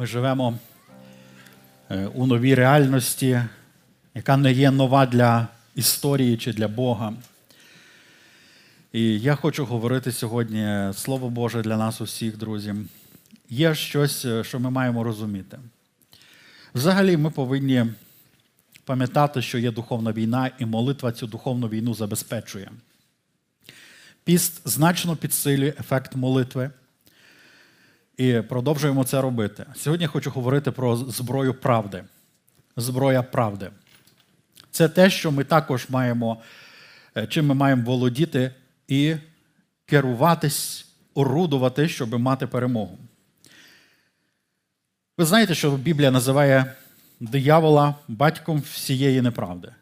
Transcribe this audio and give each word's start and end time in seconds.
Ми 0.00 0.06
живемо 0.06 0.58
е, 1.90 2.06
у 2.06 2.26
новій 2.26 2.54
реальності, 2.54 3.42
яка 4.14 4.36
не 4.36 4.52
є 4.52 4.70
нова 4.70 5.06
для 5.06 5.48
історії 5.74 6.36
чи 6.36 6.52
для 6.52 6.68
Бога. 6.68 7.12
І 8.92 9.20
я 9.20 9.34
хочу 9.34 9.64
говорити 9.64 10.12
сьогодні 10.12 10.92
Слово 10.94 11.30
Боже 11.30 11.62
для 11.62 11.76
нас 11.76 12.00
усіх, 12.00 12.36
друзі. 12.36 12.74
Є 13.50 13.74
щось, 13.74 14.24
е, 14.24 14.44
що 14.44 14.60
ми 14.60 14.70
маємо 14.70 15.04
розуміти. 15.04 15.58
Взагалі, 16.74 17.16
ми 17.16 17.30
повинні 17.30 17.86
пам'ятати, 18.84 19.42
що 19.42 19.58
є 19.58 19.70
духовна 19.70 20.12
війна, 20.12 20.50
і 20.58 20.66
молитва 20.66 21.12
цю 21.12 21.26
духовну 21.26 21.68
війну 21.68 21.94
забезпечує. 21.94 22.70
Піст 24.24 24.68
значно 24.68 25.16
підсилює 25.16 25.72
ефект 25.80 26.16
молитви. 26.16 26.70
І 28.20 28.40
продовжуємо 28.40 29.04
це 29.04 29.20
робити. 29.20 29.66
Сьогодні 29.76 30.02
я 30.02 30.08
хочу 30.08 30.30
говорити 30.30 30.70
про 30.70 30.96
зброю 30.96 31.54
правди. 31.54 32.04
Зброя 32.76 33.22
правди. 33.22 33.70
Це 34.70 34.88
те, 34.88 35.10
що 35.10 35.30
ми 35.30 35.44
також 35.44 35.86
маємо, 35.88 36.42
е, 37.16 37.26
чим 37.26 37.46
ми 37.46 37.54
маємо 37.54 37.82
володіти 37.82 38.54
і 38.88 39.16
керуватись, 39.86 40.86
орудувати, 41.14 41.88
щоб 41.88 42.18
мати 42.18 42.46
перемогу. 42.46 42.98
Ви 45.18 45.24
знаєте, 45.24 45.54
що 45.54 45.70
Біблія 45.70 46.10
називає 46.10 46.72
диявола 47.20 47.94
батьком 48.08 48.60
всієї 48.60 49.22
неправди. 49.22 49.72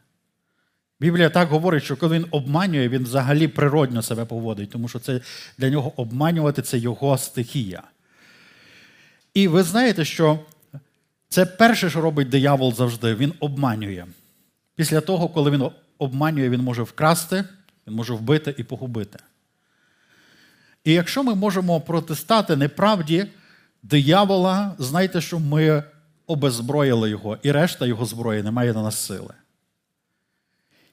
Біблія 1.01 1.31
так 1.31 1.49
говорить, 1.49 1.85
що 1.85 1.97
коли 1.97 2.17
він 2.17 2.27
обманює, 2.31 2.89
він 2.89 3.03
взагалі 3.03 3.49
природньо 3.49 4.03
себе 4.03 4.25
поводить, 4.25 4.71
тому 4.71 4.89
що 4.89 4.99
це 4.99 5.21
для 5.59 5.71
нього 5.71 5.93
обманювати 5.97 6.63
це 6.63 6.79
його 6.79 7.19
стихія. 7.19 7.83
І 9.39 9.49
ви 9.49 9.63
знаєте, 9.63 10.05
що 10.05 10.39
це 11.29 11.47
перше, 11.47 11.91
що 11.91 12.01
робить 12.01 12.29
диявол 12.29 12.75
завжди, 12.75 13.15
він 13.15 13.33
обманює. 13.41 14.07
Після 14.75 15.01
того, 15.01 15.29
коли 15.29 15.51
він 15.51 15.71
обманює, 15.99 16.49
він 16.49 16.61
може 16.61 16.83
вкрасти, 16.83 17.45
він 17.87 17.95
може 17.95 18.15
вбити 18.15 18.55
і 18.59 18.65
погубити. 18.65 19.19
І 20.85 20.93
якщо 20.93 21.23
ми 21.23 21.35
можемо 21.35 21.81
протистати 21.81 22.57
неправді 22.57 23.27
диявола, 23.83 24.75
знайте, 24.79 25.21
що 25.21 25.39
ми 25.39 25.85
обезброїли 26.27 27.11
його, 27.11 27.39
і 27.43 27.53
решта 27.53 27.87
його 27.87 28.05
зброї 28.05 28.43
не 28.43 28.51
має 28.51 28.73
на 28.73 28.83
нас 28.83 28.99
сили. 28.99 29.35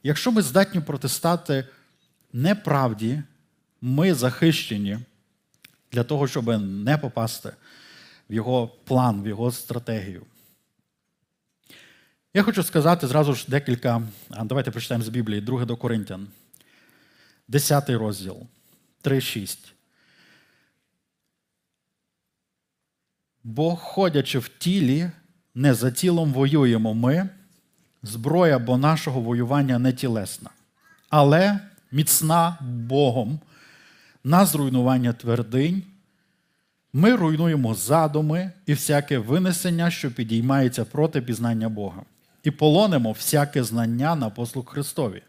Якщо 0.03 0.31
ми 0.31 0.41
здатні 0.41 0.81
протистати 0.81 1.66
неправді, 2.33 3.21
ми 3.81 4.13
захищені 4.13 4.99
для 5.91 6.03
того, 6.03 6.27
щоб 6.27 6.47
не 6.61 6.97
попасти 6.97 7.51
в 8.30 8.34
його 8.34 8.68
план, 8.68 9.23
в 9.23 9.28
його 9.28 9.52
стратегію. 9.52 10.26
Я 12.34 12.44
хочу 12.44 12.64
сказати 12.64 13.08
зразу 13.08 13.34
ж 13.34 13.45
декілька. 13.48 14.02
Давайте 14.44 14.72
прочитаємо 14.72 15.04
з 15.04 15.09
Біблії, 15.09 15.42
2 15.42 15.66
до 15.66 15.78
Коринтян, 15.78 16.28
10 17.48 17.90
розділ, 17.90 18.38
3-6. 19.03 19.58
Бо, 23.44 23.76
ходячи 23.76 24.40
в 24.40 24.48
тілі, 24.48 25.12
не 25.56 25.73
за 25.73 25.92
тілом 25.92 26.34
воюємо 26.34 26.94
ми, 26.94 27.30
зброя 28.03 28.59
бо 28.59 28.78
нашого 28.78 29.22
воювання 29.22 29.80
не 29.80 29.94
тілесна, 29.94 30.50
але 31.09 31.59
міцна 31.92 32.58
Богом 32.62 33.40
на 34.23 34.46
зруйнування 34.46 35.14
твердинь. 35.14 35.84
Ми 36.97 37.15
руйнуємо 37.15 37.73
задуми 37.73 38.51
і 38.65 38.73
всяке 38.73 39.17
винесення, 39.17 39.91
що 39.91 40.11
підіймається 40.11 40.85
проти 40.85 41.22
пізнання 41.22 41.69
Бога, 41.69 42.03
і 42.44 42.51
полонимо 42.51 43.11
всяке 43.11 43.63
знання 43.63 44.16
на 44.16 44.29
послуг 44.29 44.66
Христові. 44.66 45.22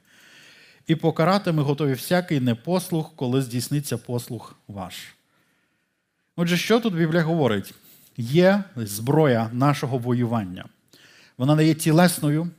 І 0.87 0.95
покарати 0.95 1.53
ми 1.53 1.63
готові 1.63 1.93
всякий 1.93 2.41
непослух, 2.41 3.13
коли 3.17 3.43
здійсниться 3.43 3.99
послух 3.99 4.57
ваш. 4.69 4.95
Отже, 6.37 6.57
що 6.57 6.81
тут 6.81 6.95
Біблія 6.95 7.23
говорить? 7.23 7.75
Є 8.17 8.65
зброя 8.77 9.51
нашого 9.53 9.99
воювання. 9.99 10.65
Вона 11.39 11.55
не 11.55 11.65
є 11.65 11.75
тілесною. 11.75 12.51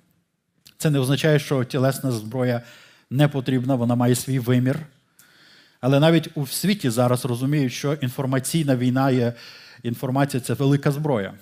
Це 0.78 0.90
не 0.90 1.00
означає, 1.00 1.40
що 1.40 1.64
тілесна 1.64 2.12
зброя 2.12 2.62
не 3.10 3.28
потрібна, 3.28 3.76
вона 3.76 3.96
має 3.96 4.16
свій 4.16 4.40
вимір. 4.40 4.80
Але 5.82 6.00
навіть 6.00 6.30
у 6.36 6.48
світі 6.48 6.90
зараз 6.90 7.26
розуміють, 7.26 7.74
що 7.74 7.94
інформаційна 7.94 8.76
війна 8.76 9.12
є, 9.12 9.34
інформація 9.84 10.42
це 10.42 10.54
велика 10.54 10.92
зброя. 10.92 11.34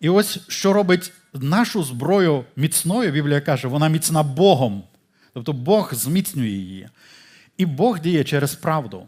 І 0.00 0.08
ось 0.08 0.38
що 0.48 0.72
робить 0.72 1.12
нашу 1.34 1.82
зброю 1.82 2.44
міцною, 2.56 3.12
Біблія 3.12 3.40
каже, 3.40 3.68
вона 3.68 3.88
міцна 3.88 4.22
Богом. 4.22 4.82
Тобто 5.34 5.52
Бог 5.52 5.94
зміцнює 5.94 6.48
її. 6.48 6.88
І 7.56 7.66
Бог 7.66 8.00
діє 8.00 8.24
через 8.24 8.54
правду. 8.54 9.06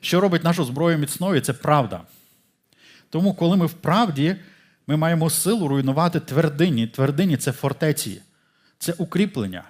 Що 0.00 0.20
робить 0.20 0.44
нашу 0.44 0.64
зброю 0.64 0.98
міцною, 0.98 1.40
це 1.40 1.52
правда. 1.52 2.00
Тому, 3.10 3.34
коли 3.34 3.56
ми 3.56 3.66
в 3.66 3.72
правді, 3.72 4.36
ми 4.86 4.96
маємо 4.96 5.30
силу 5.30 5.68
руйнувати 5.68 6.20
твердині. 6.20 6.86
Твердині 6.86 7.36
це 7.36 7.52
фортеці, 7.52 8.22
це 8.78 8.92
укріплення 8.92 9.64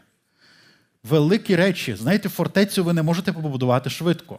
великі 1.09 1.57
речі. 1.57 1.95
Знаєте, 1.95 2.29
фортецю 2.29 2.85
ви 2.85 2.93
не 2.93 3.03
можете 3.03 3.33
побудувати 3.33 3.91
швидко. 3.91 4.39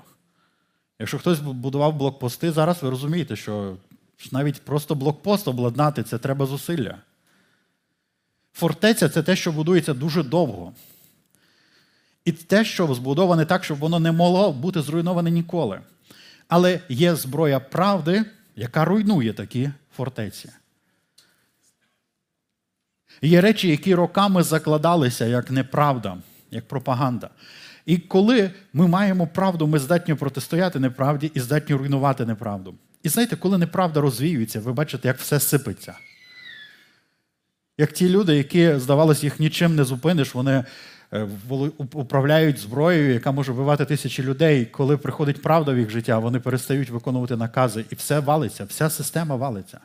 Якщо 0.99 1.19
хтось 1.19 1.39
будував 1.39 1.95
блокпости, 1.95 2.51
зараз 2.51 2.83
ви 2.83 2.89
розумієте, 2.89 3.35
що 3.35 3.77
навіть 4.31 4.61
просто 4.61 4.95
блокпост 4.95 5.47
обладнати 5.47 6.03
це 6.03 6.17
треба 6.17 6.45
зусилля. 6.45 6.97
Фортеця 8.53 9.09
це 9.09 9.23
те, 9.23 9.35
що 9.35 9.51
будується 9.51 9.93
дуже 9.93 10.23
довго. 10.23 10.73
І 12.25 12.31
те, 12.31 12.65
що 12.65 12.93
збудоване 12.93 13.45
так, 13.45 13.63
щоб 13.63 13.77
воно 13.77 13.99
не 13.99 14.11
могло 14.11 14.51
бути 14.53 14.81
зруйноване 14.81 15.31
ніколи. 15.31 15.81
Але 16.47 16.79
є 16.89 17.15
зброя 17.15 17.59
правди, 17.59 18.25
яка 18.55 18.85
руйнує 18.85 19.33
такі 19.33 19.69
фортеці. 19.95 20.49
Є 23.21 23.41
речі, 23.41 23.67
які 23.67 23.95
роками 23.95 24.43
закладалися 24.43 25.25
як 25.25 25.51
неправда 25.51 26.17
як 26.51 26.67
пропаганда. 26.67 27.29
І 27.85 27.97
коли 27.97 28.51
ми 28.73 28.87
маємо 28.87 29.27
правду, 29.27 29.67
ми 29.67 29.79
здатні 29.79 30.13
протистояти 30.13 30.79
неправді 30.79 31.31
і 31.33 31.39
здатні 31.39 31.75
руйнувати 31.75 32.25
неправду. 32.25 32.75
І 33.03 33.09
знаєте, 33.09 33.35
коли 33.35 33.57
неправда 33.57 34.01
розвіюється, 34.01 34.59
ви 34.59 34.73
бачите, 34.73 35.07
як 35.07 35.17
все 35.17 35.39
сипеться. 35.39 35.93
Як 37.77 37.91
ті 37.91 38.09
люди, 38.09 38.35
які, 38.35 38.75
здавалось, 38.75 39.23
їх 39.23 39.39
нічим 39.39 39.75
не 39.75 39.83
зупиниш, 39.83 40.35
вони 40.35 40.63
е, 41.13 41.27
управляють 41.77 42.59
зброєю, 42.59 43.13
яка 43.13 43.31
може 43.31 43.51
вбивати 43.51 43.85
тисячі 43.85 44.23
людей. 44.23 44.65
Коли 44.65 44.97
приходить 44.97 45.41
правда 45.41 45.71
в 45.71 45.77
їх 45.77 45.89
життя, 45.89 46.19
вони 46.19 46.39
перестають 46.39 46.89
виконувати 46.89 47.35
накази, 47.35 47.85
і 47.89 47.95
все 47.95 48.19
валиться, 48.19 48.63
вся 48.63 48.89
система 48.89 49.35
валиться. 49.35 49.79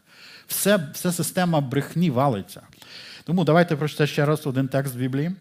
Все, 0.47 0.89
Вся 0.93 1.13
система 1.13 1.61
брехні 1.61 2.11
валиться. 2.11 2.61
Тому 3.25 3.45
давайте 3.45 3.77
прочитаємо 3.77 4.13
ще 4.13 4.27
раз 4.27 4.47
один 4.47 4.69
текст 4.69 4.97
Біблії. 4.97 5.33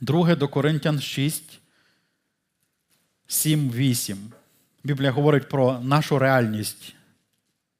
Друге 0.00 0.36
до 0.36 0.48
Коринтян 0.48 1.00
6, 1.00 1.60
7, 3.26 3.70
8. 3.70 4.18
Біблія 4.84 5.10
говорить 5.10 5.48
про 5.48 5.80
нашу 5.80 6.18
реальність. 6.18 6.94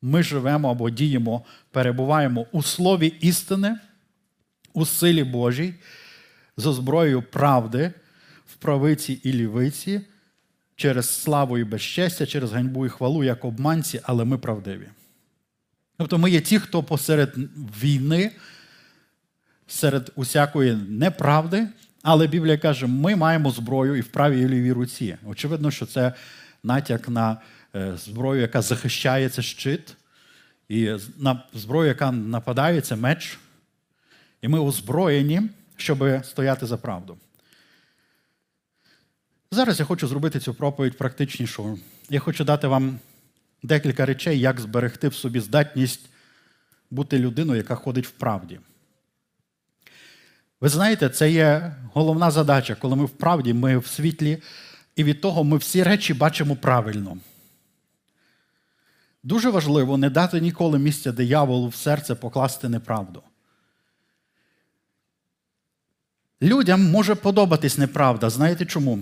Ми 0.03 0.23
живемо 0.23 0.71
або 0.71 0.91
діємо, 0.91 1.45
перебуваємо 1.71 2.47
у 2.53 2.63
слові 2.63 3.07
істини, 3.21 3.79
у 4.73 4.87
силі 4.87 5.25
Божій, 5.25 5.75
зо 6.57 6.73
зброєю 6.73 7.23
правди, 7.23 7.93
в 8.47 8.55
правиці 8.55 9.21
і 9.23 9.33
лівиці, 9.33 10.01
через 10.77 11.11
славу 11.11 11.59
і 11.59 11.65
безчестя, 11.65 12.27
через 12.27 12.53
ганьбу 12.53 12.87
і 12.87 12.89
хвалу, 12.89 13.25
як 13.25 13.45
обманці, 13.45 14.01
але 14.03 14.25
ми 14.25 14.39
правдиві. 14.39 14.89
Тобто 15.97 16.19
ми 16.19 16.31
є 16.31 16.41
ті, 16.41 16.59
хто 16.59 16.83
посеред 16.83 17.35
війни, 17.83 18.33
серед 19.67 20.13
усякої 20.17 20.75
неправди, 20.75 21.69
але 22.07 22.27
Біблія 22.27 22.59
каже, 22.59 22.87
ми 22.87 23.17
маємо 23.17 23.51
зброю 23.51 23.97
і 23.97 24.01
в 24.01 24.09
правій 24.09 24.41
і 24.41 24.49
лівій 24.49 24.73
руці. 24.73 25.17
Очевидно, 25.27 25.71
що 25.71 25.87
це 25.87 26.13
натяк 26.63 27.09
на 27.09 27.37
е, 27.75 27.97
зброю, 27.97 28.41
яка 28.41 28.63
захищає 28.63 29.29
це 29.29 29.43
щит, 29.43 29.97
і 30.69 30.91
на 31.19 31.43
зброю, 31.55 31.89
яка 31.89 32.13
нападає, 32.13 32.81
це 32.81 32.97
меч. 32.97 33.39
І 34.43 34.49
ми 34.49 34.61
озброєні, 34.61 35.43
щоб 35.77 36.25
стояти 36.25 36.67
за 36.67 36.77
правду. 36.77 37.17
Зараз 39.51 39.79
я 39.81 39.85
хочу 39.85 40.07
зробити 40.09 40.41
цю 40.41 40.55
проповідь 40.55 40.99
практичнішою. 40.99 41.79
Я 42.11 42.21
хочу 42.21 42.45
дати 42.45 42.67
вам 42.67 42.99
декілька 43.63 44.07
речей, 44.07 44.41
як 44.41 44.61
зберегти 44.61 45.09
в 45.09 45.15
собі 45.15 45.41
здатність 45.41 46.09
бути 46.91 47.19
людиною, 47.19 47.57
яка 47.57 47.75
ходить 47.75 48.07
в 48.07 48.11
правді. 48.11 48.61
Ви 50.61 50.69
знаєте, 50.69 51.09
це 51.09 51.31
є 51.31 51.77
головна 51.93 52.31
задача, 52.31 52.75
коли 52.75 52.97
ми 52.97 53.05
в 53.05 53.11
правді, 53.11 53.55
ми 53.55 53.79
в 53.79 53.87
світлі, 53.87 54.43
і 54.97 55.05
від 55.05 55.21
того 55.21 55.45
ми 55.45 55.57
всі 55.57 55.83
речі 55.83 56.15
бачимо 56.15 56.57
правильно. 56.57 57.19
Дуже 59.23 59.51
важливо 59.51 59.97
не 59.97 60.11
дати 60.11 60.41
ніколи 60.41 60.79
місця 60.79 61.13
дияволу 61.13 61.69
в 61.69 61.75
серце 61.75 62.15
покласти 62.15 62.69
неправду. 62.69 63.23
Людям 66.43 66.91
може 66.91 67.15
подобатись 67.15 67.79
неправда. 67.79 68.31
Знаєте 68.31 68.67
чому? 68.67 68.99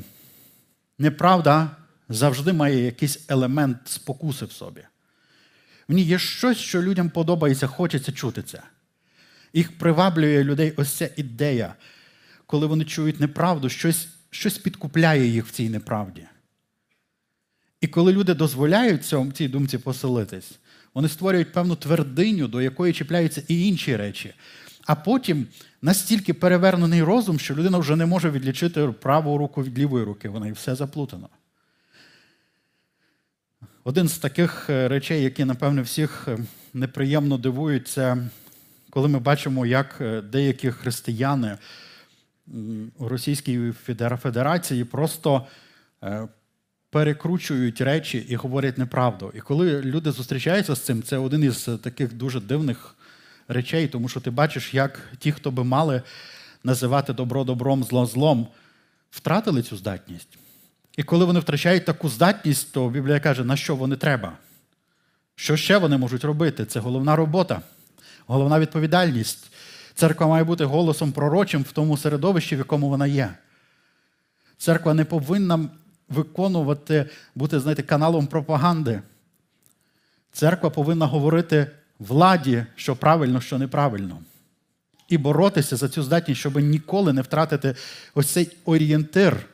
Неправда 0.99 1.71
завжди 2.09 2.53
має 2.53 2.85
якийсь 2.85 3.25
елемент 3.29 3.79
спокуси 3.85 4.45
в 4.45 4.53
собі. 4.53 4.81
В 5.89 5.93
ній 5.93 6.03
є 6.03 6.19
щось, 6.19 6.59
що 6.59 6.83
людям 6.83 7.11
подобається, 7.11 7.67
хочеться 7.67 8.12
чути 8.12 8.43
це. 8.43 8.62
Їх 9.55 9.79
приваблює 9.79 10.45
людей 10.45 10.73
ось 10.77 10.93
ця 10.93 11.11
ідея, 11.17 11.75
коли 12.47 12.67
вони 12.67 12.85
чують 12.85 13.21
неправду, 13.21 13.69
щось, 13.69 14.09
щось 14.31 14.59
підкупляє 14.59 15.27
їх 15.27 15.47
в 15.47 15.51
цій 15.51 15.69
неправді. 15.69 16.23
І 17.81 17.87
коли 17.87 18.12
люди 18.12 18.35
дозволяють 18.35 19.05
цьому, 19.05 19.33
цій 19.33 19.49
думці 19.49 19.79
поселитись, 19.79 20.59
вони 20.95 21.09
створюють 21.09 21.53
певну 21.53 21.77
твердиню, 21.77 22.49
до 22.49 22.62
якої 22.62 22.93
чіпляються 22.93 23.43
і 23.49 23.69
інші 23.69 23.97
речі. 23.97 24.35
А 24.87 24.95
потім 24.95 25.47
настільки 25.83 26.35
перевернений 26.35 27.03
розум, 27.03 27.39
що 27.39 27.55
людина 27.55 27.79
вже 27.79 27.97
не 27.97 28.06
може 28.06 28.31
відлічити 28.31 28.87
праву 28.87 29.39
руку 29.39 29.65
від 29.65 29.79
лівої 29.79 30.05
руки, 30.05 30.29
вона 30.29 30.47
і 30.47 30.53
все 30.53 30.75
заплутано. 30.75 31.29
Один 33.85 34.09
з 34.09 34.19
таких 34.19 34.71
е, 34.71 34.89
речей, 34.89 35.23
які, 35.23 35.45
напевне, 35.45 35.83
всіх 35.83 36.29
е, 36.29 36.39
неприємно 36.75 37.39
дивують, 37.39 37.89
це 37.89 38.17
коли 38.94 39.08
ми 39.08 39.19
бачимо, 39.19 39.67
як 39.67 39.96
е, 40.00 40.20
деякі 40.20 40.70
християни 40.70 41.58
у 42.99 43.08
Російській 43.08 43.73
Федерації 44.23 44.85
просто 44.85 45.46
перекручують 46.91 47.81
речі 47.81 48.19
і 48.29 48.37
говорять 48.37 48.79
неправду. 48.79 49.32
І 49.35 49.41
коли 49.41 49.82
люди 49.82 50.12
зустрічаються 50.12 50.75
з 50.75 50.81
цим, 50.81 51.02
це 51.02 51.19
один 51.19 51.44
із 51.44 51.69
таких 51.82 52.12
дуже 52.12 52.41
дивних 52.41 52.96
речей, 53.49 53.88
тому 53.88 54.08
що 54.08 54.20
ти 54.20 54.31
бачиш, 54.31 54.75
як 54.75 55.00
ті, 55.19 55.32
хто 55.32 55.50
би 55.50 55.64
мали 55.64 56.02
називати 56.64 57.12
добро 57.12 57.44
добром, 57.44 57.85
зло 57.85 58.06
злом, 58.06 58.49
втратили 59.11 59.62
цю 59.62 59.76
здатність. 59.76 60.38
І 60.96 61.02
коли 61.02 61.25
вони 61.25 61.41
втрачають 61.41 61.85
таку 61.85 62.08
здатність, 62.08 62.73
то 62.73 62.88
Біблія 62.88 63.20
каже, 63.20 63.44
на 63.44 63.56
що 63.56 63.76
вони 63.76 63.96
треба? 63.96 64.32
Що 65.35 65.56
ще 65.56 65.79
вони 65.79 65.99
можуть 65.99 66.25
робити? 66.25 66.64
Це 66.64 66.81
головна 66.81 67.17
робота, 67.17 67.62
головна 68.26 68.61
відповідальність. 68.61 69.50
Церква 69.94 70.26
має 70.26 70.44
бути 70.44 70.65
голосом 70.65 71.12
пророчим 71.12 71.62
в 71.62 71.73
тому 71.73 71.97
середовищі, 71.97 72.55
в 72.56 72.59
якому 72.59 72.88
вона 72.88 73.06
є. 73.06 73.35
Церква 74.59 74.94
не 74.94 75.05
повинна 75.05 75.69
виконувати, 76.09 77.06
бути, 77.35 77.61
знаєте, 77.61 77.82
каналом 77.82 78.26
пропаганди. 78.26 79.03
Церква 80.32 80.71
повинна 80.71 81.06
говорити 81.06 81.71
владі, 81.99 82.67
що 82.76 82.97
правильно, 82.97 83.41
що 83.41 83.59
неправильно. 83.59 84.19
І 85.09 85.19
боротися 85.19 85.77
за 85.77 85.88
цю 85.88 86.03
здатність, 86.03 86.41
щоб 86.41 86.56
ніколи 86.56 87.12
не 87.12 87.23
втратити 87.23 87.75
ось 88.15 88.29
цей 88.29 88.56
орієнтир. 88.65 89.47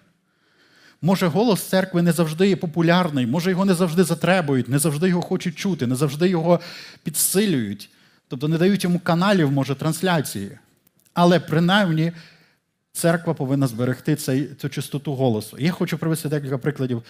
Може, 1.03 1.27
голос 1.27 1.63
церкви 1.63 2.03
не 2.03 2.13
завжди 2.13 2.49
є 2.49 2.57
популярний, 2.57 3.27
може, 3.27 3.51
його 3.51 3.65
не 3.65 3.75
завжди 3.75 4.05
затребують, 4.05 4.69
не 4.69 4.79
завжди 4.79 5.09
його 5.09 5.23
хочуть 5.23 5.57
чути, 5.57 5.87
не 5.87 5.97
завжди 5.97 6.29
його 6.29 6.61
підсилюють. 7.03 7.91
Тобто 8.31 8.49
не 8.49 8.59
дають 8.59 8.85
йому 8.85 8.99
каналів, 8.99 9.53
може, 9.53 9.75
трансляції. 9.75 10.59
Але 11.15 11.41
принаймні 11.41 12.13
церква 12.93 13.35
повинна 13.35 13.67
зберегти 13.67 14.17
цей, 14.17 14.55
цю 14.55 14.69
чистоту 14.69 15.15
голосу. 15.15 15.57
Я 15.59 15.73
хочу 15.73 15.99
привести 15.99 16.29
декілька 16.29 16.59
прикладів, 16.59 17.03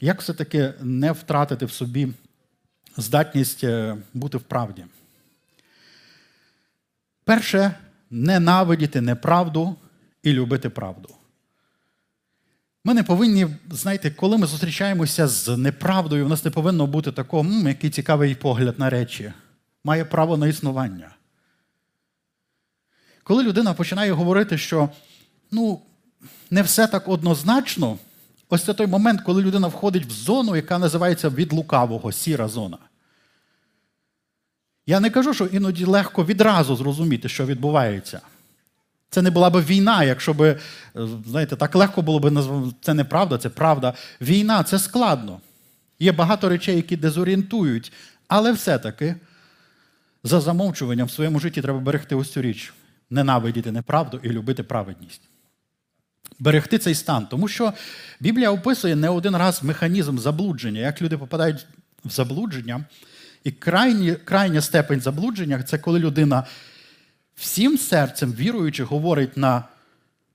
як 0.00 0.20
все-таки 0.20 0.72
не 0.80 1.12
втратити 1.12 1.66
в 1.66 1.72
собі 1.72 2.08
здатність 2.96 3.64
е, 3.64 3.96
бути 4.14 4.38
в 4.38 4.42
правді. 4.42 4.84
Перше, 7.24 7.74
ненавидіти 8.10 9.00
неправду 9.00 9.76
і 10.22 10.32
любити 10.32 10.68
правду. 10.68 11.14
Ми 12.84 12.94
не 12.94 13.02
повинні, 13.02 13.46
знаєте, 13.70 14.10
коли 14.10 14.38
ми 14.38 14.46
зустрічаємося 14.46 15.28
з 15.28 15.56
неправдою, 15.56 16.26
у 16.26 16.28
нас 16.28 16.44
не 16.44 16.50
повинно 16.50 16.86
бути 16.86 17.12
такого, 17.12 17.68
який 17.68 17.90
цікавий 17.90 18.34
погляд 18.34 18.78
на 18.78 18.90
речі, 18.90 19.32
має 19.86 20.04
право 20.04 20.36
на 20.36 20.46
існування. 20.46 21.10
Коли 23.22 23.42
людина 23.42 23.74
починає 23.74 24.12
говорити, 24.12 24.58
що 24.58 24.88
ну, 25.50 25.80
не 26.50 26.62
все 26.62 26.86
так 26.86 27.08
однозначно, 27.08 27.98
ось 28.48 28.64
це 28.64 28.74
той 28.74 28.86
момент, 28.86 29.20
коли 29.20 29.42
людина 29.42 29.68
входить 29.68 30.06
в 30.06 30.10
зону, 30.10 30.56
яка 30.56 30.78
називається 30.78 31.28
від 31.28 31.52
лукавого, 31.52 32.12
сіра 32.12 32.48
зона. 32.48 32.78
Я 34.86 35.00
не 35.00 35.10
кажу, 35.10 35.34
що 35.34 35.46
іноді 35.46 35.84
легко 35.84 36.24
відразу 36.24 36.76
зрозуміти, 36.76 37.28
що 37.28 37.46
відбувається. 37.46 38.20
Це 39.10 39.22
не 39.22 39.30
була 39.30 39.50
б 39.50 39.60
війна, 39.60 40.04
якщо 40.04 40.34
б, 40.34 40.42
е, 40.42 40.58
знаєте, 41.26 41.56
так 41.56 41.74
легко 41.74 42.02
було 42.02 42.18
б 42.18 42.30
назвати, 42.30 42.76
це 42.80 42.94
неправда, 42.94 43.38
це 43.38 43.48
правда. 43.48 43.94
Війна 44.20 44.62
це 44.62 44.78
складно. 44.78 45.40
Є 45.98 46.12
багато 46.12 46.48
речей, 46.48 46.76
які 46.76 46.96
дезорієнтують, 46.96 47.92
але 48.28 48.52
все-таки 48.52 49.16
за 50.26 50.40
замовчуванням 50.40 51.06
в 51.06 51.10
своєму 51.10 51.40
житті 51.40 51.62
треба 51.62 51.78
берегти 51.78 52.14
ось 52.14 52.32
цю 52.32 52.42
річ, 52.42 52.72
ненавидіти 53.10 53.72
неправду 53.72 54.20
і 54.22 54.28
любити 54.28 54.62
праведність. 54.62 55.20
Берегти 56.38 56.78
цей 56.78 56.94
стан. 56.94 57.26
Тому 57.26 57.48
що 57.48 57.72
Біблія 58.20 58.50
описує 58.50 58.96
не 58.96 59.08
один 59.08 59.36
раз 59.36 59.62
механізм 59.62 60.18
заблудження, 60.18 60.80
як 60.80 61.02
люди 61.02 61.18
попадають 61.18 61.66
в 62.04 62.10
заблудження. 62.10 62.84
І 63.44 63.50
крайні, 63.50 64.14
крайня 64.14 64.60
степень 64.60 65.00
заблудження 65.00 65.62
це 65.62 65.78
коли 65.78 65.98
людина 65.98 66.44
всім 67.36 67.78
серцем, 67.78 68.32
віруючи, 68.32 68.84
говорить 68.84 69.36
на 69.36 69.64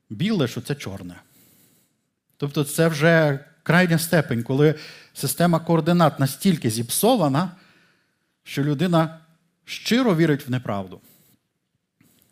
біле, 0.10 0.48
що 0.48 0.62
це 0.62 0.76
чорне. 0.76 1.16
Тобто 2.38 2.64
це 2.64 2.88
вже 2.88 3.40
крайня 3.64 4.00
степень, 4.00 4.44
коли 4.44 4.76
система 5.14 5.60
координат 5.60 6.20
настільки 6.20 6.70
зіпсована, 6.70 7.52
що 8.44 8.64
людина 8.64 9.21
щиро 9.72 10.16
вірить 10.16 10.48
в 10.48 10.52
неправду. 10.52 11.02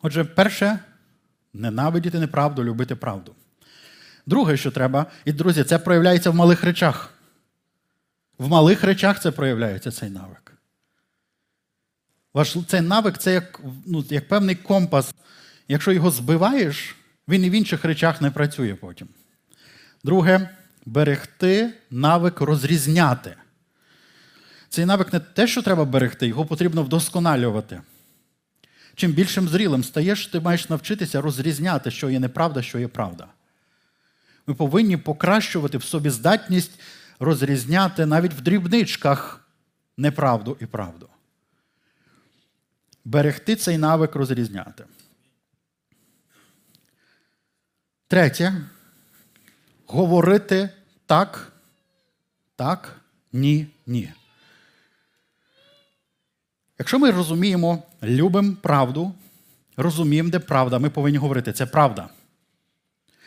Отже, 0.01 0.23
перше, 0.23 0.79
ненавидіти 1.53 2.19
неправду, 2.19 2.63
любити 2.63 2.95
правду. 2.95 3.35
Друге, 4.25 4.57
що 4.57 4.71
треба, 4.71 5.05
і 5.25 5.31
друзі, 5.31 5.63
це 5.63 5.79
проявляється 5.79 6.29
в 6.29 6.35
малих 6.35 6.63
речах. 6.63 7.13
В 8.37 8.47
малих 8.47 8.83
речах 8.83 9.21
це 9.21 9.31
проявляється 9.31 9.91
цей 9.91 10.09
навик. 10.09 10.53
Ваш 12.33 12.57
цей 12.67 12.81
навик 12.81 13.17
це 13.17 13.33
як 13.33 13.61
ну, 13.85 14.05
як 14.09 14.27
певний 14.27 14.55
компас. 14.55 15.13
Якщо 15.67 15.91
його 15.91 16.11
збиваєш, 16.11 16.95
він 17.27 17.45
і 17.45 17.49
в 17.49 17.53
інших 17.53 17.85
речах 17.85 18.21
не 18.21 18.31
працює 18.31 18.75
потім. 18.75 19.07
Друге, 20.03 20.49
берегти 20.85 21.73
навик 21.91 22.41
розрізняти. 22.41 23.35
Цей 24.69 24.85
навик 24.85 25.13
не 25.13 25.19
те, 25.19 25.47
що 25.47 25.61
треба 25.61 25.85
берегти, 25.85 26.27
його 26.27 26.45
потрібно 26.45 26.83
вдосконалювати. 26.83 27.81
Чим 28.95 29.11
більшим 29.11 29.47
зрілим 29.47 29.83
стаєш, 29.83 30.27
ти 30.27 30.39
маєш 30.39 30.69
навчитися 30.69 31.21
розрізняти, 31.21 31.91
що 31.91 32.09
є 32.09 32.19
неправда, 32.19 32.61
що 32.61 32.79
є 32.79 32.87
правда. 32.87 33.27
Ми 34.47 34.53
повинні 34.53 34.97
покращувати 34.97 35.77
в 35.77 35.83
собі 35.83 36.09
здатність 36.09 36.79
розрізняти 37.19 38.05
навіть 38.05 38.33
в 38.33 38.41
дрібничках 38.41 39.45
неправду 39.97 40.57
і 40.59 40.65
правду 40.65 41.09
берегти 43.09 43.55
цей 43.55 43.77
навик 43.77 44.15
розрізняти. 44.15 44.85
Третє. 48.07 48.53
Говорити 49.85 50.69
так, 51.05 51.51
так, 52.55 53.01
ні, 53.33 53.67
ні. 53.87 54.13
Якщо 56.79 56.99
ми 56.99 57.11
розуміємо, 57.11 57.83
любимо 58.03 58.55
правду, 58.61 59.13
розуміємо, 59.77 60.29
де 60.29 60.39
правда, 60.39 60.79
ми 60.79 60.89
повинні 60.89 61.17
говорити, 61.17 61.53
це 61.53 61.65
правда. 61.65 62.09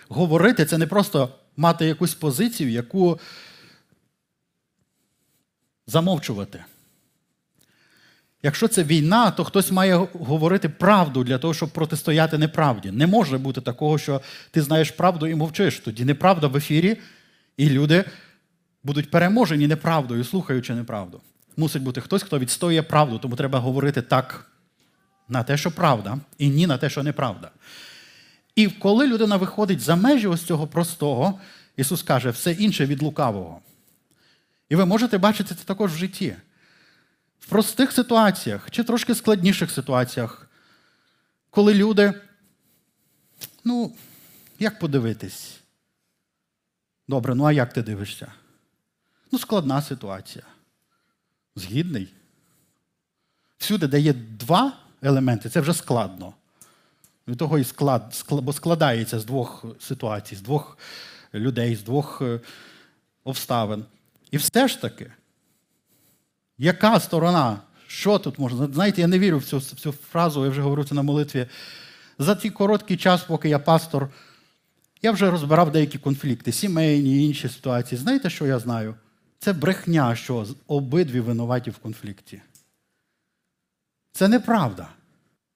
Говорити 0.08 0.64
це 0.64 0.78
не 0.78 0.86
просто 0.86 1.28
мати 1.56 1.86
якусь 1.86 2.14
позицію, 2.14 2.70
яку 2.70 3.20
замовчувати. 5.86 6.64
Якщо 8.42 8.68
це 8.68 8.84
війна, 8.84 9.30
то 9.30 9.44
хтось 9.44 9.70
має 9.70 9.94
говорити 10.12 10.68
правду 10.68 11.24
для 11.24 11.38
того, 11.38 11.54
щоб 11.54 11.70
протистояти 11.70 12.38
неправді. 12.38 12.90
Не 12.90 13.06
може 13.06 13.38
бути 13.38 13.60
такого, 13.60 13.98
що 13.98 14.20
ти 14.50 14.62
знаєш 14.62 14.90
правду 14.90 15.26
і 15.26 15.34
мовчиш. 15.34 15.78
Тоді 15.78 16.04
неправда 16.04 16.46
в 16.46 16.56
ефірі, 16.56 16.96
і 17.56 17.70
люди 17.70 18.04
будуть 18.84 19.10
переможені 19.10 19.66
неправдою, 19.66 20.24
слухаючи 20.24 20.74
неправду. 20.74 21.20
Мусить 21.56 21.82
бути 21.82 22.00
хтось, 22.00 22.22
хто 22.22 22.38
відстоює 22.38 22.82
правду, 22.82 23.18
тому 23.18 23.36
треба 23.36 23.58
говорити 23.58 24.02
так 24.02 24.50
на 25.28 25.42
те, 25.42 25.56
що 25.56 25.70
правда, 25.70 26.18
і 26.38 26.48
ні 26.48 26.66
на 26.66 26.78
те, 26.78 26.90
що 26.90 27.02
неправда. 27.02 27.50
І 28.56 28.68
коли 28.68 29.06
людина 29.06 29.36
виходить 29.36 29.80
за 29.80 29.96
межі 29.96 30.26
ось 30.26 30.42
цього 30.42 30.66
простого, 30.66 31.40
Ісус 31.76 32.02
каже, 32.02 32.30
все 32.30 32.52
інше 32.52 32.86
від 32.86 33.02
лукавого. 33.02 33.60
І 34.68 34.76
ви 34.76 34.86
можете 34.86 35.18
бачити 35.18 35.54
це 35.54 35.64
також 35.64 35.92
в 35.92 35.96
житті. 35.96 36.36
в 37.40 37.46
простих 37.46 37.92
ситуаціях 37.92 38.70
чи 38.70 38.84
трошки 38.84 39.14
складніших 39.14 39.70
ситуаціях, 39.70 40.50
коли 41.50 41.74
люди, 41.74 42.14
ну, 43.64 43.96
як 44.58 44.78
подивитись? 44.78 45.60
Добре, 47.08 47.34
ну 47.34 47.44
а 47.44 47.52
як 47.52 47.72
ти 47.72 47.82
дивишся? 47.82 48.32
Ну, 49.32 49.38
складна 49.38 49.82
ситуація. 49.82 50.44
Згідний. 51.56 52.08
Всюди, 53.58 53.86
де 53.86 54.00
є 54.00 54.12
два 54.12 54.72
елементи, 55.02 55.48
це 55.48 55.60
вже 55.60 55.74
складно. 55.74 56.34
Від 57.28 57.38
того 57.38 57.58
і 57.58 57.64
склад, 57.64 58.24
бо 58.30 58.52
складається 58.52 59.20
з 59.20 59.24
двох 59.24 59.64
ситуацій, 59.80 60.36
з 60.36 60.40
двох 60.40 60.78
людей, 61.34 61.76
з 61.76 61.82
двох 61.82 62.22
е, 62.22 62.40
обставин. 63.24 63.84
І 64.30 64.36
все 64.36 64.68
ж 64.68 64.80
таки, 64.80 65.12
яка 66.58 67.00
сторона? 67.00 67.60
Що 67.86 68.18
тут 68.18 68.38
можна? 68.38 68.68
Знаєте, 68.72 69.00
я 69.00 69.06
не 69.06 69.18
вірю 69.18 69.38
в 69.38 69.44
цю, 69.44 69.58
в 69.58 69.62
цю 69.62 69.92
фразу, 69.92 70.44
я 70.44 70.50
вже 70.50 70.62
говорив 70.62 70.88
це 70.88 70.94
на 70.94 71.02
молитві. 71.02 71.46
За 72.18 72.34
ті 72.34 72.50
короткий 72.50 72.96
час, 72.96 73.22
поки 73.22 73.48
я 73.48 73.58
пастор, 73.58 74.10
я 75.02 75.12
вже 75.12 75.30
розбирав 75.30 75.72
деякі 75.72 75.98
конфлікти, 75.98 76.52
сімейні 76.52 77.16
і 77.16 77.26
інші 77.26 77.48
ситуації. 77.48 77.98
Знаєте, 77.98 78.30
що 78.30 78.46
я 78.46 78.58
знаю? 78.58 78.94
Це 79.42 79.52
брехня, 79.52 80.16
що 80.16 80.46
обидві 80.66 81.20
винуваті 81.20 81.70
в 81.70 81.78
конфлікті. 81.78 82.40
Це 84.12 84.28
неправда. 84.28 84.88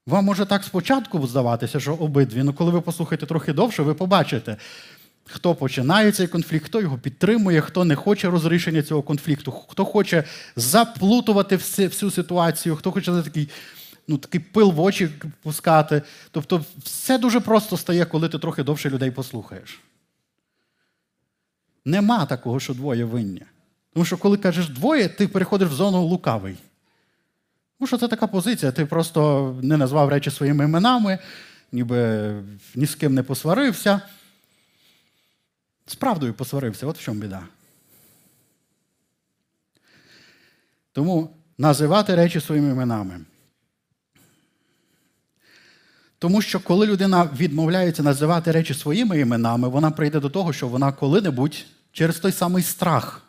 Вам 0.07 0.25
може 0.25 0.47
так 0.47 0.65
спочатку 0.65 1.27
здаватися, 1.27 1.81
що 1.81 1.95
обидві, 1.95 2.41
але 2.41 2.53
коли 2.53 2.71
ви 2.71 2.81
послухаєте 2.81 3.27
трохи 3.27 3.53
довше, 3.53 3.83
ви 3.83 3.95
побачите, 3.95 4.57
хто 5.25 5.55
починає 5.55 6.13
цей 6.13 6.27
конфлікт, 6.27 6.67
хто 6.67 6.81
його 6.81 6.99
підтримує, 6.99 7.61
хто 7.61 7.85
не 7.85 7.97
хоче 7.97 8.31
розрішення 8.31 8.83
цього 8.83 9.03
конфлікту, 9.03 9.53
хто 9.53 9.85
хоче 9.85 10.25
заплутувати 10.57 11.57
всю 11.57 12.11
ситуацію, 12.11 12.77
хто 12.77 12.93
хоче 12.93 13.23
такий 13.23 13.49
ну, 14.09 14.19
такий 14.19 14.41
пил 14.41 14.73
в 14.73 14.81
очі 14.81 15.09
пускати. 15.43 16.03
Тобто, 16.31 16.65
все 16.79 17.19
дуже 17.19 17.41
просто 17.41 17.77
стає, 17.77 18.05
коли 18.05 18.29
ти 18.29 18.39
трохи 18.39 18.63
довше 18.63 18.91
людей 18.91 19.11
послухаєш. 19.11 19.81
Нема 21.85 22.27
такого, 22.27 22.61
що 22.61 22.75
двоє 22.75 23.05
винні. 23.05 23.43
Тому 23.97 24.05
що, 24.05 24.17
коли 24.17 24.37
кажеш 24.37 24.69
двоє, 24.69 25.09
ти 25.09 25.29
переходиш 25.29 25.69
в 25.69 25.73
зону 25.73 26.03
лукавий. 26.03 26.57
Тому 27.79 27.87
що 27.87 27.99
це 27.99 28.09
така 28.09 28.27
позиція, 28.27 28.73
ти 28.73 28.87
просто 28.87 29.55
не 29.63 29.77
назвав 29.77 30.09
речі 30.09 30.31
своїми 30.31 30.65
іменами, 30.65 31.19
ніби 31.73 32.33
ні 32.75 32.87
з 32.87 32.95
ким 32.95 33.15
не 33.15 33.23
посварився. 33.23 34.01
З 35.87 35.95
правдою 35.95 36.35
посварився, 36.35 36.87
от 36.87 36.99
в 36.99 37.03
чому 37.03 37.21
біда. 37.21 37.43
Тому 40.93 41.31
називати 41.59 42.15
речі 42.15 42.41
своїми 42.41 42.71
іменами. 42.71 43.21
Тому 46.19 46.43
що 46.43 46.61
коли 46.61 46.87
людина 46.87 47.31
відмовляється 47.37 48.03
називати 48.03 48.53
речі 48.53 48.75
своїми 48.75 49.21
іменами, 49.21 49.69
вона 49.69 49.91
прийде 49.91 50.21
до 50.21 50.31
того, 50.31 50.53
що 50.53 50.69
вона 50.69 50.93
коли-небудь 50.93 51.65
через 51.93 52.19
той 52.19 52.33
самий 52.33 52.63
страх 52.63 53.26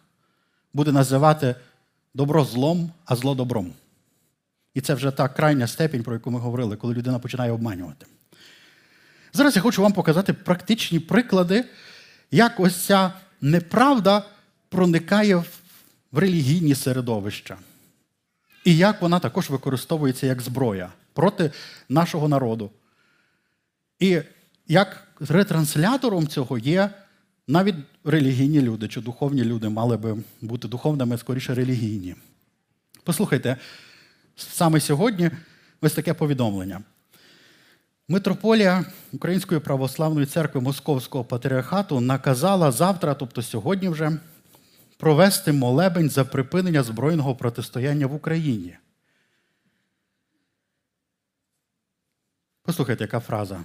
буде 0.77 0.91
називати 0.91 1.55
добро 2.13 2.45
злом, 2.45 2.91
а 3.05 3.15
зло 3.15 3.35
добром. 3.35 3.73
І 4.73 4.81
це 4.81 4.93
вже 4.93 5.11
та 5.11 5.27
крайня 5.27 5.67
степінь, 5.67 6.03
про 6.03 6.13
яку 6.13 6.31
ми 6.31 6.39
говорили, 6.39 6.75
коли 6.75 6.93
людина 6.93 7.19
починає 7.19 7.51
обманювати. 7.51 8.05
Зараз 9.33 9.55
я 9.55 9.61
хочу 9.61 9.81
вам 9.81 9.93
показати 9.93 10.33
практичні 10.33 10.99
приклади, 10.99 11.65
як 12.31 12.59
ось 12.59 12.75
ця 12.85 13.13
неправда 13.41 14.23
проникає 14.69 15.35
в 16.11 16.17
релігійні 16.17 16.75
середовища. 16.75 17.57
І 18.65 18.77
як 18.77 19.01
вона 19.01 19.19
також 19.19 19.49
використовується 19.49 20.27
як 20.27 20.41
зброя 20.41 20.89
проти 21.13 21.51
нашого 21.89 22.27
народу. 22.27 22.71
І 23.99 24.21
як 24.67 25.07
ретранслятором 25.19 26.27
цього 26.27 26.57
є 26.57 26.89
навіть 27.47 27.75
релігійні 28.03 28.61
люди 28.61 28.87
чи 28.87 29.01
духовні 29.01 29.43
люди 29.43 29.69
мали 29.69 29.97
би 29.97 30.17
бути 30.41 30.67
духовними, 30.67 31.17
скоріше 31.17 31.53
релігійні. 31.53 32.15
Послухайте, 33.03 33.57
саме 34.35 34.79
сьогодні 34.79 35.31
ось 35.81 35.93
таке 35.93 36.13
повідомлення. 36.13 36.81
Митрополія 38.09 38.85
Української 39.11 39.61
православної 39.61 40.25
церкви 40.25 40.61
Московського 40.61 41.23
патріархату 41.23 41.99
наказала 41.99 42.71
завтра, 42.71 43.13
тобто 43.13 43.41
сьогодні 43.41 43.89
вже, 43.89 44.19
провести 44.97 45.51
молебень 45.53 46.09
за 46.09 46.25
припинення 46.25 46.83
збройного 46.83 47.35
протистояння 47.35 48.07
в 48.07 48.13
Україні. 48.13 48.77
Послухайте, 52.63 53.03
яка 53.03 53.19
фраза. 53.19 53.63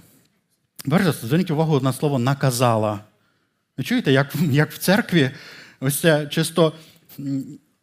Перше, 0.89 1.11
зверніть 1.11 1.51
увагу 1.51 1.79
на 1.79 1.93
слово 1.93 2.19
наказала. 2.19 2.99
Ви 3.77 3.83
чуєте, 3.83 4.11
як 4.11 4.35
як 4.35 4.71
в 4.71 4.77
церкві 4.77 5.31
ось 5.79 5.99
це 5.99 6.27
чисто 6.27 6.73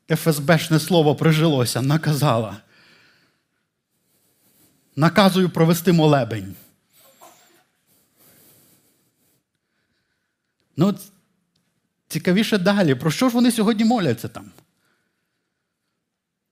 ФСБшне 0.08 0.80
слово 0.80 1.16
прижилося, 1.16 1.82
наказала. 1.82 2.56
Наказую 4.96 5.50
провести 5.50 5.92
молебень. 5.92 6.54
Ну, 10.76 10.98
цікавіше 12.08 12.58
далі. 12.58 12.94
Про 12.94 13.10
що 13.10 13.28
ж 13.28 13.34
вони 13.34 13.52
сьогодні 13.52 13.84
моляться 13.84 14.28
там? 14.28 14.50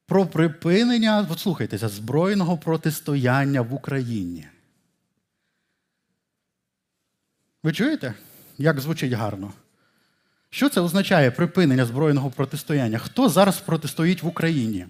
Про 0.06 0.26
припинення, 0.26 1.26
от 1.30 1.38
слухайтеся, 1.40 1.88
збройного 1.88 2.58
протистояння 2.58 3.62
в 3.62 3.74
Україні. 3.74 4.48
Ви 7.62 7.72
чуєте, 7.72 8.14
як 8.58 8.80
звучить 8.80 9.12
гарно? 9.12 9.52
Що 10.50 10.68
це 10.68 10.80
означає 10.80 11.30
припинення 11.30 11.84
збройного 11.84 12.30
протистояння? 12.30 12.98
Хто 12.98 13.28
зараз 13.28 13.60
протистоїть 13.60 14.22
в 14.22 14.26
Україні? 14.26 14.86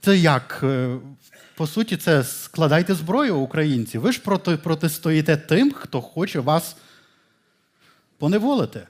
Це 0.00 0.16
як? 0.16 0.60
Е, 0.62 0.98
по 1.54 1.66
суті, 1.66 1.96
це 1.96 2.24
складайте 2.24 2.94
зброю 2.94 3.36
українці. 3.36 3.98
Ви 3.98 4.12
ж 4.12 4.20
проти, 4.20 4.56
протистоїте 4.56 5.36
тим, 5.36 5.72
хто 5.72 6.00
хоче 6.00 6.40
вас 6.40 6.76
поневолити. 8.18 8.86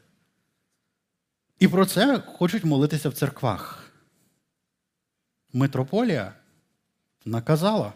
І 1.58 1.68
про 1.68 1.86
це 1.86 2.20
хочуть 2.20 2.64
молитися 2.64 3.08
в 3.08 3.12
церквах. 3.12 3.90
Митрополія 5.52 6.32
наказала. 7.24 7.92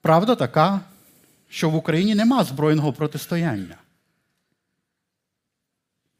Правда 0.00 0.34
така, 0.34 0.80
що 1.54 1.70
в 1.70 1.74
Україні 1.74 2.14
нема 2.14 2.44
збройного 2.44 2.92
протистояння. 2.92 3.76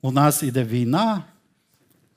У 0.03 0.13
нас 0.13 0.43
іде 0.43 0.65
війна 0.65 1.25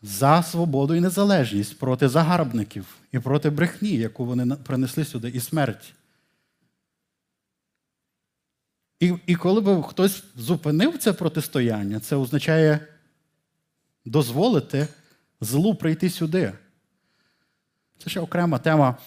за 0.01 0.43
свободу 0.43 0.95
і 0.95 0.99
незалежність 0.99 1.79
проти 1.79 2.09
загарбників 2.09 2.97
і 3.11 3.19
проти 3.19 3.49
брехні, 3.49 3.89
яку 3.89 4.25
вони 4.25 4.55
принесли 4.55 5.05
сюди, 5.05 5.29
і 5.29 5.39
смерть. 5.39 5.93
І 8.99 9.13
і 9.25 9.35
коли 9.35 9.61
б 9.61 9.83
хтось 9.83 10.23
зупинив 10.35 10.97
це 10.97 11.13
протистояння, 11.13 11.99
це 11.99 12.15
означає 12.15 12.87
дозволити 14.05 14.87
злу 15.41 15.75
прийти 15.75 16.09
сюди. 16.09 16.53
Це 17.97 18.09
ще 18.09 18.19
окрема 18.19 18.59
тема 18.59 18.97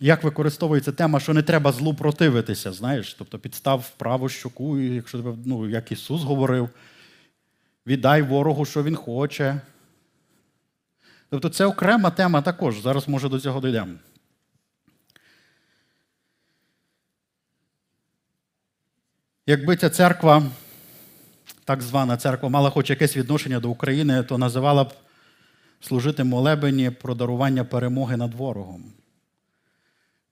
як 0.00 0.24
використовується 0.24 0.92
тема, 0.92 1.20
що 1.20 1.34
не 1.34 1.42
треба 1.42 1.72
злу 1.72 1.94
противитися, 1.94 2.72
знаєш, 2.72 3.14
тобто 3.14 3.38
підстав 3.38 3.90
праву 3.96 4.28
щоку, 4.28 4.78
якщо 4.78 5.18
тебе, 5.18 5.36
ну, 5.44 5.68
як 5.68 5.92
Ісус 5.92 6.22
говорив, 6.22 6.68
віддай 7.86 8.22
ворогу, 8.22 8.64
що 8.64 8.82
Він 8.82 8.96
хоче. 8.96 9.60
Тобто 11.30 11.48
це 11.48 11.64
окрема 11.64 12.10
тема 12.10 12.42
також. 12.42 12.80
Зараз, 12.80 13.08
може, 13.08 13.28
до 13.28 13.40
цього 13.40 13.60
дійдемо. 13.60 13.92
Якби 19.46 19.76
ця 19.76 19.90
церква, 19.90 20.42
так 21.64 21.82
звана 21.82 22.16
церква, 22.16 22.48
мала 22.48 22.70
хоч 22.70 22.90
якесь 22.90 23.16
відношення 23.16 23.60
до 23.60 23.70
України, 23.70 24.22
то 24.22 24.38
називала 24.38 24.84
б 24.84 24.92
служити 25.80 26.24
молебені 26.24 26.90
про 26.90 27.14
дарування 27.14 27.64
перемоги 27.64 28.16
над 28.16 28.34
ворогом. 28.34 28.99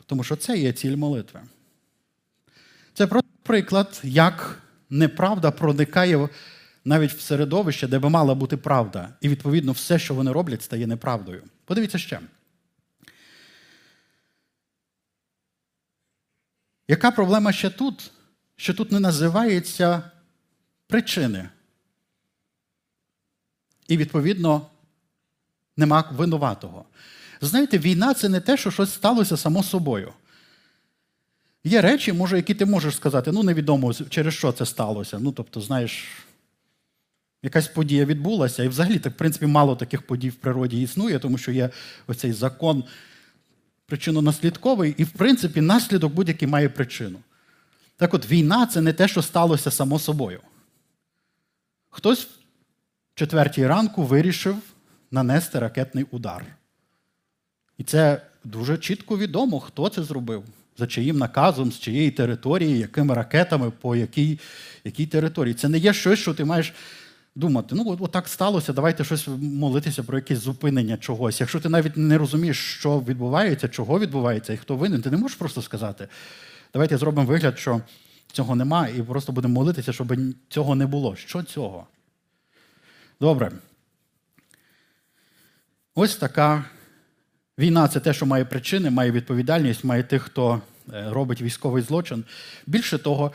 Тому 0.08 0.24
що 0.24 0.36
це 0.36 0.58
є 0.58 0.72
ціль 0.72 0.96
молитви. 0.96 1.40
Це 2.94 3.06
просто 3.06 3.30
приклад, 3.42 4.00
як 4.04 4.62
неправда 4.90 5.50
проникає 5.50 6.28
навіть 6.84 7.12
в 7.12 7.20
середовище, 7.20 7.88
де 7.88 7.98
би 7.98 8.10
мала 8.10 8.34
бути 8.34 8.56
правда. 8.56 9.16
І, 9.20 9.28
відповідно, 9.28 9.72
все, 9.72 9.98
що 9.98 10.14
вони 10.14 10.32
роблять, 10.32 10.62
стає 10.62 10.86
неправдою. 10.86 11.42
Подивіться 11.64 11.98
ще. 11.98 12.20
Яка 16.88 17.10
проблема 17.10 17.52
ще 17.52 17.70
тут? 17.70 18.10
Що 18.56 18.74
тут 18.74 18.92
не 18.92 19.00
називаються 19.00 20.10
причини? 20.86 21.48
І, 23.88 23.96
відповідно, 23.96 24.66
нема 25.76 26.04
винуватого. 26.12 26.84
Знаєте, 27.40 27.78
війна 27.78 28.14
це 28.14 28.28
не 28.28 28.40
те, 28.40 28.56
що 28.56 28.70
щось 28.70 28.92
сталося 28.92 29.36
само 29.36 29.62
собою. 29.62 30.12
Є 31.64 31.80
речі, 31.80 32.12
може, 32.12 32.36
які 32.36 32.54
ти 32.54 32.66
можеш 32.66 32.96
сказати, 32.96 33.32
ну, 33.32 33.42
невідомо, 33.42 33.94
через 33.94 34.34
що 34.34 34.52
це 34.52 34.66
сталося. 34.66 35.18
Ну, 35.18 35.32
тобто, 35.32 35.60
знаєш, 35.60 36.04
якась 37.42 37.68
подія 37.68 38.04
відбулася, 38.04 38.64
і 38.64 38.68
взагалі, 38.68 38.98
так, 38.98 39.12
в 39.12 39.16
принципі, 39.16 39.46
мало 39.46 39.76
таких 39.76 40.02
подій 40.02 40.30
в 40.30 40.34
природі 40.34 40.82
існує, 40.82 41.18
тому 41.18 41.38
що 41.38 41.52
є 41.52 41.70
оцей 42.06 42.32
закон 42.32 42.84
причинно-наслідковий, 43.88 44.94
і, 44.96 45.04
в 45.04 45.10
принципі, 45.10 45.60
наслідок 45.60 46.12
будь-який 46.12 46.48
має 46.48 46.68
причину. 46.68 47.18
Так 47.96 48.14
от, 48.14 48.30
війна 48.30 48.66
це 48.66 48.80
не 48.80 48.92
те, 48.92 49.08
що 49.08 49.22
сталося 49.22 49.70
само 49.70 49.98
собою. 49.98 50.40
Хтось 51.90 52.24
в 52.24 52.28
четвертій 53.14 53.66
ранку 53.66 54.04
вирішив 54.04 54.56
нанести 55.10 55.58
ракетний 55.58 56.06
удар. 56.10 56.57
І 57.78 57.84
це 57.84 58.22
дуже 58.44 58.78
чітко 58.78 59.18
відомо, 59.18 59.60
хто 59.60 59.88
це 59.88 60.02
зробив, 60.02 60.44
за 60.78 60.86
чиїм 60.86 61.18
наказом, 61.18 61.72
з 61.72 61.80
чиєї 61.80 62.10
території, 62.10 62.78
якими 62.78 63.14
ракетами, 63.14 63.70
по 63.70 63.96
якій, 63.96 64.38
якій 64.84 65.06
території. 65.06 65.54
Це 65.54 65.68
не 65.68 65.78
є 65.78 65.92
щось, 65.92 66.18
що 66.18 66.34
ти 66.34 66.44
маєш 66.44 66.72
думати. 67.34 67.74
Ну, 67.74 67.90
от, 67.90 68.00
от 68.00 68.12
так 68.12 68.28
сталося, 68.28 68.72
давайте 68.72 69.04
щось 69.04 69.28
молитися 69.40 70.02
про 70.02 70.18
якесь 70.18 70.38
зупинення 70.38 70.96
чогось. 70.96 71.40
Якщо 71.40 71.60
ти 71.60 71.68
навіть 71.68 71.96
не 71.96 72.18
розумієш, 72.18 72.58
що 72.78 73.00
відбувається, 73.00 73.68
чого 73.68 73.98
відбувається 73.98 74.52
і 74.52 74.56
хто 74.56 74.76
винен, 74.76 75.02
ти 75.02 75.10
не 75.10 75.16
можеш 75.16 75.36
просто 75.36 75.62
сказати. 75.62 76.08
Давайте 76.72 76.96
зробимо 76.96 77.28
вигляд, 77.28 77.58
що 77.58 77.80
цього 78.32 78.56
нема, 78.56 78.88
і 78.88 79.02
просто 79.02 79.32
будемо 79.32 79.54
молитися, 79.54 79.92
щоб 79.92 80.12
цього 80.48 80.74
не 80.74 80.86
було. 80.86 81.16
Що 81.16 81.42
цього? 81.42 81.86
Добре. 83.20 83.52
Ось 85.94 86.16
така 86.16 86.64
війна 87.58 87.88
це 87.88 88.00
те, 88.00 88.12
що 88.12 88.26
має 88.26 88.44
причини, 88.44 88.90
має 88.90 89.10
відповідальність, 89.10 89.84
має 89.84 90.02
тих, 90.02 90.22
хто 90.22 90.60
е, 90.92 91.10
робить 91.10 91.42
військовий 91.42 91.82
злочин. 91.82 92.24
Більше 92.66 92.98
того, 92.98 93.32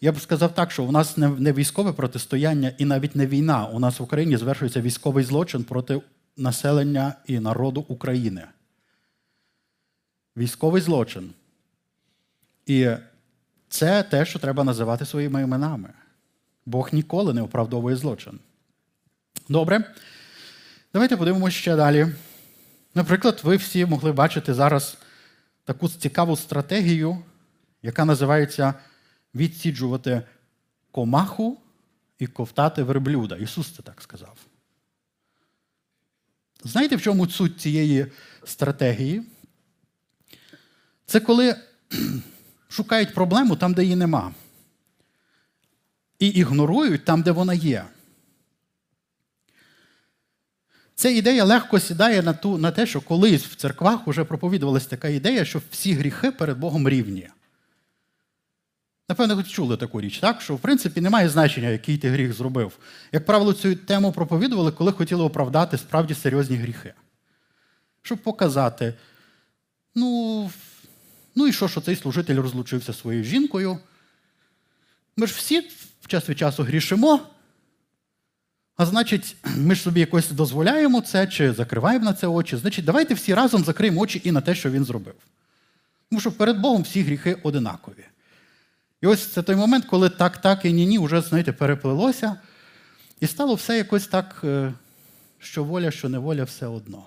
я 0.00 0.12
б 0.12 0.20
сказав 0.20 0.54
так, 0.54 0.70
що 0.70 0.84
у 0.84 0.92
нас 0.92 1.16
не 1.16 1.52
військове 1.52 1.92
протистояння 1.92 2.72
і 2.78 2.84
навіть 2.84 3.16
не 3.16 3.26
війна. 3.26 3.66
У 3.66 3.78
нас 3.78 4.00
в 4.00 4.02
Україні 4.02 4.36
звершується 4.36 4.80
військовий 4.80 5.24
злочин 5.24 5.64
проти 5.64 6.00
населення 6.36 7.14
і 7.26 7.40
народу 7.40 7.84
України. 7.88 8.42
Військовий 10.36 10.82
злочин. 10.82 11.30
І 12.66 12.90
це 13.68 14.02
те, 14.02 14.26
що 14.26 14.38
треба 14.38 14.64
називати 14.64 15.06
своїми 15.06 15.42
іменами. 15.42 15.88
Бог 16.66 16.88
ніколи 16.92 17.34
не 17.34 17.42
оправдовує 17.42 17.96
злочин. 17.96 18.38
Добре. 19.48 19.94
Давайте 20.92 21.16
подивимося 21.16 21.56
ще 21.56 21.76
далі. 21.76 22.08
Наприклад, 22.94 23.40
ви 23.44 23.56
всі 23.56 23.86
могли 23.86 24.12
бачити 24.12 24.54
зараз 24.54 24.96
таку 25.64 25.88
цікаву 25.88 26.36
стратегію, 26.36 27.18
яка 27.82 28.04
називається 28.04 28.74
відсіджувати 29.34 30.22
комаху 30.90 31.58
і 32.18 32.26
ковтати 32.26 32.82
верблюда. 32.82 33.36
Ісус 33.36 33.70
це 33.70 33.82
так 33.82 34.02
сказав. 34.02 34.36
Знаєте, 36.64 36.96
в 36.96 37.02
чому 37.02 37.28
суть 37.28 37.60
цієї 37.60 38.06
стратегії? 38.44 39.22
Це 41.06 41.20
коли 41.20 41.56
шукають 42.68 43.14
проблему 43.14 43.56
там, 43.56 43.74
де 43.74 43.82
її 43.82 43.96
нема. 43.96 44.34
І 46.18 46.28
ігнорують 46.28 47.04
там, 47.04 47.22
де 47.22 47.30
вона 47.30 47.54
є. 47.54 47.84
Ця 50.94 51.08
ідея 51.08 51.44
легко 51.44 51.80
сідає 51.80 52.22
на 52.22 52.32
ту, 52.32 52.58
на 52.58 52.70
те, 52.70 52.86
що 52.86 53.00
колись 53.00 53.44
в 53.44 53.54
церквах 53.54 54.06
вже 54.06 54.24
проповідувалася 54.24 54.88
така 54.88 55.08
ідея, 55.08 55.44
що 55.44 55.60
всі 55.70 55.92
гріхи 55.92 56.30
перед 56.30 56.58
Богом 56.58 56.88
рівні. 56.88 57.28
Напевно, 59.08 59.36
ви 59.36 59.42
чули 59.42 59.76
таку 59.76 60.00
річ, 60.00 60.18
так? 60.18 60.40
що 60.40 60.54
в 60.54 60.60
принципі 60.60 61.00
немає 61.00 61.28
значення, 61.28 61.68
який 61.68 61.98
ти 61.98 62.10
гріх 62.10 62.32
зробив. 62.32 62.78
Як 63.12 63.26
правило, 63.26 63.52
цю 63.52 63.74
тему 63.74 64.12
проповідували, 64.12 64.72
коли 64.72 64.92
хотіли 64.92 65.24
оправдати 65.24 65.78
справді 65.78 66.14
серйозні 66.14 66.56
гріхи. 66.56 66.94
Щоб 68.02 68.18
показати, 68.18 68.94
ну, 69.94 70.50
ну 71.34 71.46
і 71.46 71.52
що, 71.52 71.68
що 71.68 71.80
цей 71.80 71.96
служитель 71.96 72.36
розлучився 72.36 72.92
своєю 72.92 73.24
жінкою. 73.24 73.78
Ми 75.16 75.26
ж 75.26 75.34
всі 75.36 75.60
в 76.00 76.06
час 76.06 76.28
від 76.28 76.38
часу 76.38 76.62
грішимо, 76.62 77.20
а 78.76 78.86
значить, 78.86 79.36
ми 79.56 79.74
ж 79.74 79.82
собі 79.82 80.00
якось 80.00 80.30
дозволяємо 80.30 81.00
це 81.00 81.26
чи 81.26 81.52
закриваємо 81.52 82.04
на 82.04 82.12
це 82.12 82.26
очі. 82.26 82.56
Значить, 82.56 82.84
давайте 82.84 83.14
всі 83.14 83.34
разом 83.34 83.64
закриємо 83.64 84.00
очі 84.00 84.20
і 84.24 84.32
на 84.32 84.40
те, 84.40 84.54
що 84.54 84.70
він 84.70 84.84
зробив. 84.84 85.14
Тому 86.10 86.20
що 86.20 86.32
перед 86.32 86.60
Богом 86.60 86.82
всі 86.82 87.02
гріхи 87.02 87.36
одинакові. 87.42 88.04
І 89.02 89.06
ось 89.06 89.26
це 89.26 89.42
той 89.42 89.56
момент, 89.56 89.84
коли 89.84 90.08
так, 90.08 90.36
так 90.36 90.64
і 90.64 90.72
ні-ні 90.72 90.98
вже, 90.98 91.20
знаєте, 91.20 91.52
переплилося, 91.52 92.36
і 93.20 93.26
стало 93.26 93.54
все 93.54 93.76
якось 93.76 94.06
так, 94.06 94.40
е, 94.44 94.72
що 95.38 95.64
воля, 95.64 95.90
що 95.90 96.08
неволя, 96.08 96.44
все 96.44 96.66
одно. 96.66 97.06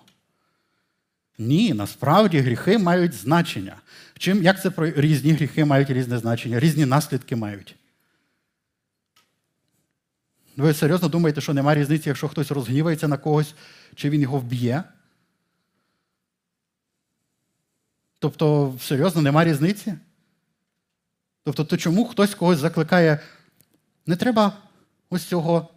Ні, 1.38 1.74
насправді 1.74 2.40
гріхи 2.40 2.78
мають 2.78 3.14
значення. 3.14 3.76
Чим, 4.18 4.44
Як 4.44 4.62
це 4.62 4.70
про 4.70 4.90
різні 4.90 5.32
гріхи 5.32 5.66
мають 5.66 5.90
різне 5.90 6.18
значення, 6.18 6.60
різні 6.60 6.86
наслідки 6.86 7.36
мають? 7.36 7.76
Ви 10.58 10.74
серйозно 10.74 11.10
думаєте, 11.10 11.42
що 11.42 11.54
немає 11.54 11.80
різниці, 11.80 12.10
якщо 12.10 12.28
хтось 12.28 12.52
розгнівається 12.52 13.08
на 13.08 13.18
когось, 13.18 13.56
чи 13.96 14.10
він 14.10 14.22
його 14.22 14.40
вб'є? 14.40 14.84
Тобто, 18.20 18.76
серйозно, 18.82 19.22
нема 19.22 19.46
різниці? 19.46 19.94
Тобто, 21.44 21.66
то 21.66 21.78
чому 21.78 22.06
хтось 22.06 22.36
когось 22.36 22.58
закликає? 22.58 23.20
Не 24.06 24.16
треба 24.16 24.58
ось 25.10 25.24
цього 25.24 25.70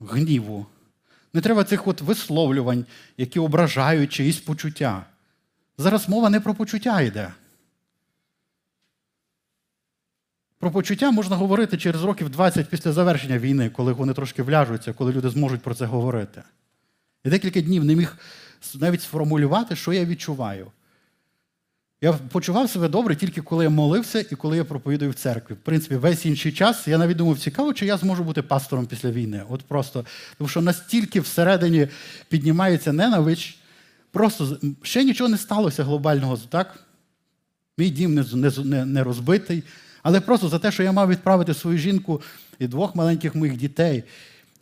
гніву, 0.00 0.66
не 1.32 1.40
треба 1.40 1.64
цих 1.64 1.86
от 1.86 2.00
висловлювань, 2.00 2.86
які 3.16 3.38
ображають 3.38 4.12
чиїсь 4.12 4.40
почуття. 4.40 5.06
Зараз 5.78 6.08
мова 6.08 6.30
не 6.30 6.40
про 6.40 6.54
почуття 6.54 7.00
йде. 7.00 7.32
Про 10.58 10.70
почуття 10.70 11.10
можна 11.10 11.36
говорити 11.36 11.78
через 11.78 12.04
років 12.04 12.30
20 12.30 12.68
після 12.68 12.92
завершення 12.92 13.38
війни, 13.38 13.70
коли 13.70 13.92
вони 13.92 14.14
трошки 14.14 14.42
вляжуться, 14.42 14.92
коли 14.92 15.12
люди 15.12 15.30
зможуть 15.30 15.62
про 15.62 15.74
це 15.74 15.84
говорити. 15.84 16.42
І 17.24 17.30
декілька 17.30 17.60
днів 17.60 17.84
не 17.84 17.96
міг 17.96 18.16
навіть 18.74 19.02
сформулювати, 19.02 19.76
що 19.76 19.92
я 19.92 20.04
відчуваю. 20.04 20.66
Я 22.00 22.12
почував 22.12 22.70
себе 22.70 22.88
добре 22.88 23.16
тільки 23.16 23.42
коли 23.42 23.64
я 23.64 23.70
молився 23.70 24.20
і 24.20 24.34
коли 24.36 24.56
я 24.56 24.64
проповідую 24.64 25.10
в 25.10 25.14
церкві. 25.14 25.54
В 25.54 25.58
принципі, 25.58 25.96
весь 25.96 26.26
інший 26.26 26.52
час 26.52 26.88
я 26.88 26.98
навіть 26.98 27.16
думав, 27.16 27.38
цікаво, 27.38 27.74
чи 27.74 27.86
я 27.86 27.96
зможу 27.96 28.24
бути 28.24 28.42
пастором 28.42 28.86
після 28.86 29.10
війни. 29.10 29.42
От 29.48 29.62
просто, 29.62 30.04
Тому 30.38 30.48
що 30.48 30.60
настільки 30.60 31.20
всередині 31.20 31.88
піднімається 32.28 32.92
ненавич, 32.92 33.58
просто 34.10 34.58
ще 34.82 35.04
нічого 35.04 35.30
не 35.30 35.38
сталося 35.38 35.84
глобального. 35.84 36.36
так? 36.36 36.84
Мій 37.78 37.90
дім 37.90 38.14
не, 38.14 38.50
не, 38.64 38.84
не 38.84 39.04
розбитий. 39.04 39.62
Але 40.02 40.20
просто 40.20 40.48
за 40.48 40.58
те, 40.58 40.72
що 40.72 40.82
я 40.82 40.92
мав 40.92 41.08
відправити 41.08 41.54
свою 41.54 41.78
жінку 41.78 42.22
і 42.58 42.66
двох 42.66 42.94
маленьких 42.94 43.34
моїх 43.34 43.56
дітей, 43.56 44.04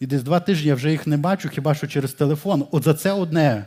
і 0.00 0.06
десь 0.06 0.22
два 0.22 0.40
тижні 0.40 0.68
я 0.68 0.74
вже 0.74 0.90
їх 0.90 1.06
не 1.06 1.16
бачу, 1.16 1.48
хіба 1.48 1.74
що 1.74 1.86
через 1.86 2.12
телефон. 2.12 2.66
От 2.70 2.84
за 2.84 2.94
це 2.94 3.12
одне. 3.12 3.66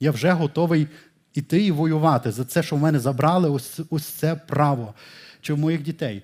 Я 0.00 0.10
вже 0.10 0.32
готовий 0.32 0.88
іти 1.34 1.64
і 1.64 1.70
воювати 1.70 2.32
за 2.32 2.44
це, 2.44 2.62
що 2.62 2.76
в 2.76 2.78
мене 2.78 2.98
забрали 2.98 3.50
ось, 3.50 3.80
ось 3.90 4.04
це 4.04 4.36
право 4.36 4.94
чи 5.40 5.52
в 5.52 5.58
моїх 5.58 5.82
дітей. 5.82 6.22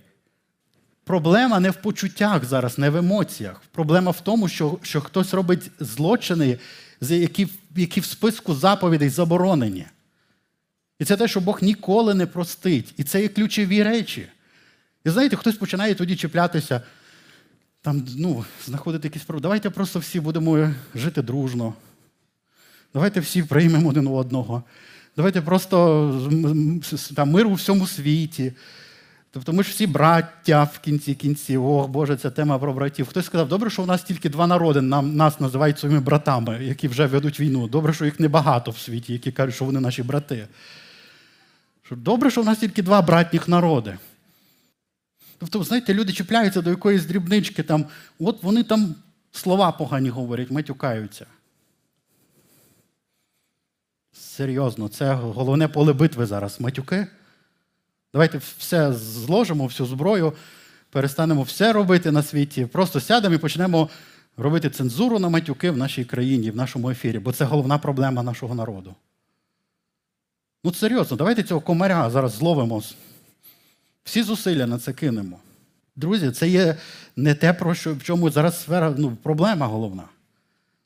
Проблема 1.04 1.60
не 1.60 1.70
в 1.70 1.76
почуттях 1.76 2.44
зараз, 2.44 2.78
не 2.78 2.90
в 2.90 2.96
емоціях. 2.96 3.62
Проблема 3.72 4.10
в 4.10 4.20
тому, 4.20 4.48
що 4.48 4.78
що 4.82 5.00
хтось 5.00 5.34
робить 5.34 5.70
злочини, 5.80 6.58
які 7.00 7.48
які 7.76 8.00
в 8.00 8.04
списку 8.04 8.54
заповідей 8.54 9.08
заборонені. 9.08 9.86
І 10.98 11.04
це 11.04 11.16
те, 11.16 11.28
що 11.28 11.40
Бог 11.40 11.58
ніколи 11.62 12.14
не 12.14 12.26
простить. 12.26 12.94
І 12.96 13.04
це 13.04 13.22
є 13.22 13.28
ключові 13.28 13.82
речі. 13.82 14.28
І 15.04 15.10
знаєте, 15.10 15.36
хтось 15.36 15.56
починає 15.56 15.94
тоді 15.94 16.16
чіплятися, 16.16 16.80
там, 17.82 18.06
ну, 18.16 18.44
знаходити 18.64 19.08
якісь 19.08 19.22
проблеми. 19.22 19.42
Давайте 19.42 19.70
просто 19.70 19.98
всі 19.98 20.20
будемо 20.20 20.70
жити 20.94 21.22
дружно. 21.22 21.74
Давайте 22.94 23.20
всі 23.20 23.42
приймемо 23.42 23.88
один 23.88 24.06
одного. 24.06 24.62
Давайте 25.16 25.42
просто 25.42 26.30
там, 27.16 27.30
мир 27.30 27.46
у 27.46 27.54
всьому 27.54 27.86
світі. 27.86 28.52
Тобто 29.30 29.52
ми 29.52 29.62
ж 29.62 29.70
всі 29.70 29.86
браття 29.86 30.64
в 30.64 30.78
кінці 30.78 31.14
кінців. 31.14 31.66
О, 31.66 31.88
Боже, 31.88 32.16
це 32.16 32.30
тема 32.30 32.58
про 32.58 32.72
братів. 32.72 33.06
Хтось 33.06 33.26
сказав, 33.26 33.48
добре, 33.48 33.70
що 33.70 33.82
у 33.82 33.86
нас 33.86 34.02
тільки 34.02 34.28
два 34.28 34.46
народи, 34.46 34.80
нам, 34.80 35.16
нас 35.16 35.40
називають 35.40 35.78
своїми 35.78 36.00
братами, 36.00 36.64
які 36.64 36.88
вже 36.88 37.06
ведуть 37.06 37.40
війну. 37.40 37.68
Добре, 37.68 37.92
що 37.92 38.04
їх 38.04 38.20
небагато 38.20 38.70
в 38.70 38.78
світі, 38.78 39.12
які 39.12 39.32
кажуть, 39.32 39.54
що 39.54 39.64
вони 39.64 39.80
наші 39.80 40.02
брати. 40.02 40.48
Добре, 41.90 42.30
що 42.30 42.42
в 42.42 42.44
нас 42.44 42.58
тільки 42.58 42.82
два 42.82 43.02
братніх 43.02 43.48
народи. 43.48 43.98
Тобто, 45.42 45.64
знаєте, 45.64 45.94
люди 45.94 46.12
чіпляються 46.12 46.62
до 46.62 46.70
якоїсь 46.70 47.04
дрібнички, 47.04 47.62
там, 47.62 47.86
от 48.18 48.42
вони 48.42 48.62
там 48.62 48.94
слова 49.32 49.72
погані 49.72 50.08
говорять, 50.08 50.50
матюкаються. 50.50 51.26
Серйозно, 54.12 54.88
це 54.88 55.14
головне 55.14 55.68
поле 55.68 55.92
битви 55.92 56.26
зараз. 56.26 56.60
Матюки. 56.60 57.06
Давайте 58.12 58.40
все 58.58 58.92
зложимо, 58.92 59.66
всю 59.66 59.86
зброю, 59.86 60.32
перестанемо 60.90 61.42
все 61.42 61.72
робити 61.72 62.10
на 62.10 62.22
світі. 62.22 62.66
Просто 62.66 63.00
сядемо 63.00 63.34
і 63.34 63.38
почнемо 63.38 63.88
робити 64.36 64.70
цензуру 64.70 65.18
на 65.18 65.28
матюки 65.28 65.70
в 65.70 65.76
нашій 65.76 66.04
країні, 66.04 66.50
в 66.50 66.56
нашому 66.56 66.90
ефірі, 66.90 67.18
бо 67.18 67.32
це 67.32 67.44
головна 67.44 67.78
проблема 67.78 68.22
нашого 68.22 68.54
народу. 68.54 68.94
Ну, 70.64 70.74
серйозно, 70.74 71.16
давайте 71.16 71.42
цього 71.42 71.60
комаря 71.60 72.10
зараз 72.10 72.32
зловимо. 72.32 72.82
Всі 74.04 74.22
зусилля 74.22 74.66
на 74.66 74.78
це 74.78 74.92
кинемо. 74.92 75.38
Друзі, 75.96 76.30
це 76.30 76.48
є 76.48 76.76
не 77.16 77.34
те, 77.34 77.52
про 77.52 77.74
що 77.74 77.94
в 77.94 78.02
чому 78.02 78.30
зараз 78.30 78.60
сфера, 78.60 78.94
ну, 78.98 79.16
проблема 79.22 79.66
головна. 79.66 80.02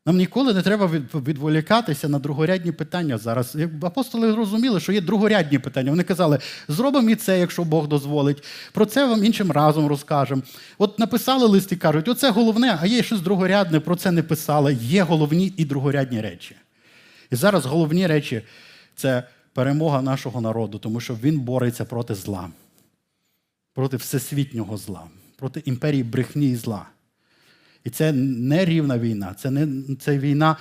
Нам 0.07 0.17
ніколи 0.17 0.55
не 0.55 0.63
треба 0.63 0.87
відволікатися 1.15 2.09
на 2.09 2.19
другорядні 2.19 2.73
питання 2.73 3.19
зараз. 3.19 3.57
Апостоли 3.83 4.35
розуміли, 4.35 4.81
що 4.81 4.93
є 4.93 5.01
другорядні 5.01 5.59
питання. 5.59 5.91
Вони 5.91 6.03
казали, 6.03 6.39
зробимо 6.69 7.11
і 7.11 7.15
це, 7.15 7.41
якщо 7.41 7.65
Бог 7.65 7.89
дозволить. 7.89 8.45
Про 8.73 8.87
це 8.87 9.07
вам 9.07 9.25
іншим 9.25 9.53
разом 9.53 9.87
розкажемо. 9.87 10.43
От 10.79 10.99
написали 10.99 11.47
лист 11.47 11.73
і 11.73 11.77
кажуть, 11.77 12.09
оце 12.09 12.31
головне, 12.31 12.79
а 12.81 12.87
є 12.87 13.03
щось 13.03 13.21
другорядне, 13.21 13.81
про 13.81 13.97
це 13.97 14.11
не 14.11 14.23
писали. 14.23 14.75
Є 14.75 15.03
головні 15.03 15.53
і 15.57 15.65
другорядні 15.65 16.21
речі. 16.21 16.57
І 17.31 17.37
зараз 17.37 17.67
головні 17.67 18.07
речі 18.07 18.43
це 18.97 19.23
перемога 19.55 20.03
нашого 20.03 20.41
народу, 20.41 20.79
тому 20.79 21.01
що 21.01 21.15
він 21.15 21.41
бореться 21.41 21.85
проти 21.85 22.15
зла, 22.15 22.49
проти 23.77 23.97
всесвітнього 23.97 24.77
зла, 24.77 25.05
проти 25.37 25.63
імперії 25.65 26.03
брехні 26.03 26.51
і 26.51 26.57
зла. 26.57 26.87
І 27.85 27.91
це 27.91 28.13
не 28.13 28.65
рівна 28.65 28.99
війна, 28.99 29.35
це 29.39 29.51
не 29.51 29.97
це 29.97 30.19
війна, 30.19 30.57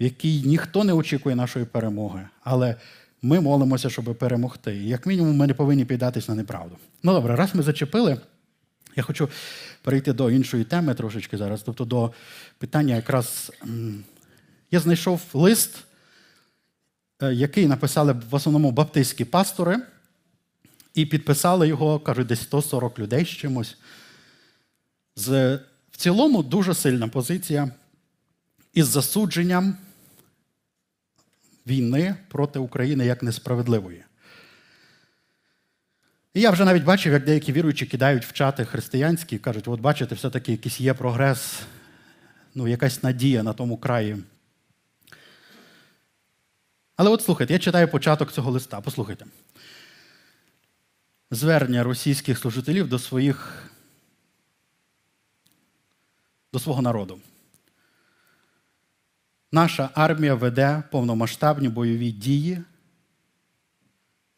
в 0.00 0.02
якій 0.02 0.42
ніхто 0.42 0.84
не 0.84 0.92
очікує 0.92 1.36
нашої 1.36 1.64
перемоги. 1.64 2.28
Але 2.42 2.76
ми 3.22 3.40
молимося, 3.40 3.90
щоб 3.90 4.18
перемогти. 4.18 4.76
І 4.76 4.88
як 4.88 5.06
мінімум, 5.06 5.36
ми 5.36 5.46
не 5.46 5.54
повинні 5.54 5.84
піддатись 5.84 6.28
на 6.28 6.34
неправду. 6.34 6.76
Ну 7.02 7.12
добре, 7.12 7.36
раз 7.36 7.54
ми 7.54 7.62
зачепили, 7.62 8.20
я 8.96 9.02
хочу 9.02 9.28
перейти 9.82 10.12
до 10.12 10.30
іншої 10.30 10.64
теми 10.64 10.94
трошечки 10.94 11.36
зараз. 11.36 11.62
Тобто 11.62 11.84
до 11.84 12.12
питання 12.58 12.94
якраз 12.94 13.52
я 14.70 14.80
знайшов 14.80 15.20
лист, 15.32 15.84
е, 17.22 17.34
який 17.34 17.66
написали 17.66 18.12
в 18.30 18.34
основному 18.34 18.70
баптистські 18.70 19.24
пастори, 19.24 19.78
і 20.96 21.06
підписали 21.06 21.68
його, 21.68 22.00
кажуть, 22.00 22.26
десь 22.26 22.40
140 22.40 22.98
людей 22.98 23.24
з 23.24 23.28
чимось. 23.28 23.76
з 25.16 25.56
в 25.90 25.96
цілому 25.96 26.42
дуже 26.42 26.74
сильна 26.74 27.08
позиція 27.08 27.70
із 28.74 28.86
засудженням 28.86 29.76
війни 31.66 32.16
проти 32.28 32.58
України 32.58 33.06
як 33.06 33.22
несправедливої. 33.22 34.04
І 36.34 36.40
я 36.40 36.50
вже 36.50 36.64
навіть 36.64 36.84
бачив, 36.84 37.12
як 37.12 37.24
деякі 37.24 37.52
віруючі 37.52 37.86
кидають 37.86 38.24
в 38.24 38.32
чати 38.32 38.64
християнські 38.64 39.36
і 39.36 39.38
кажуть, 39.38 39.68
от 39.68 39.80
бачите, 39.80 40.14
все-таки 40.14 40.52
якийсь 40.52 40.80
є 40.80 40.94
прогрес, 40.94 41.60
ну, 42.54 42.68
якась 42.68 43.02
надія 43.02 43.42
на 43.42 43.52
тому 43.52 43.76
краї. 43.76 44.16
Але 46.96 47.10
от 47.10 47.22
слухайте, 47.22 47.52
я 47.52 47.58
читаю 47.58 47.88
початок 47.88 48.32
цього 48.32 48.50
листа. 48.50 48.80
Послухайте. 48.80 49.26
Звернення 51.30 51.82
російських 51.82 52.38
служителів 52.38 52.88
до 52.88 52.98
своїх 52.98 53.70
до 56.52 56.58
свого 56.58 56.82
народу. 56.82 57.20
Наша 59.52 59.90
армія 59.94 60.34
веде 60.34 60.82
повномасштабні 60.90 61.68
бойові 61.68 62.12
дії 62.12 62.62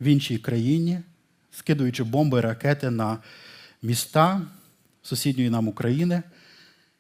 в 0.01 0.05
іншій 0.05 0.38
країні, 0.38 1.01
скидуючи 1.51 2.05
бомби 2.05 2.38
і 2.38 2.40
ракети 2.40 2.90
на 2.90 3.18
міста 3.83 4.42
сусідньої 5.03 5.51
нам 5.51 5.68
України. 5.68 6.22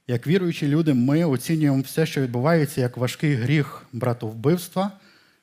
Як 0.06 0.26
віруючі 0.26 0.68
люди, 0.68 0.94
ми 0.94 1.24
оцінюємо 1.24 1.82
все, 1.82 2.06
що 2.06 2.20
відбувається, 2.20 2.80
як 2.80 2.96
важкий 2.96 3.34
гріх 3.34 3.86
братовбивства, 3.92 4.92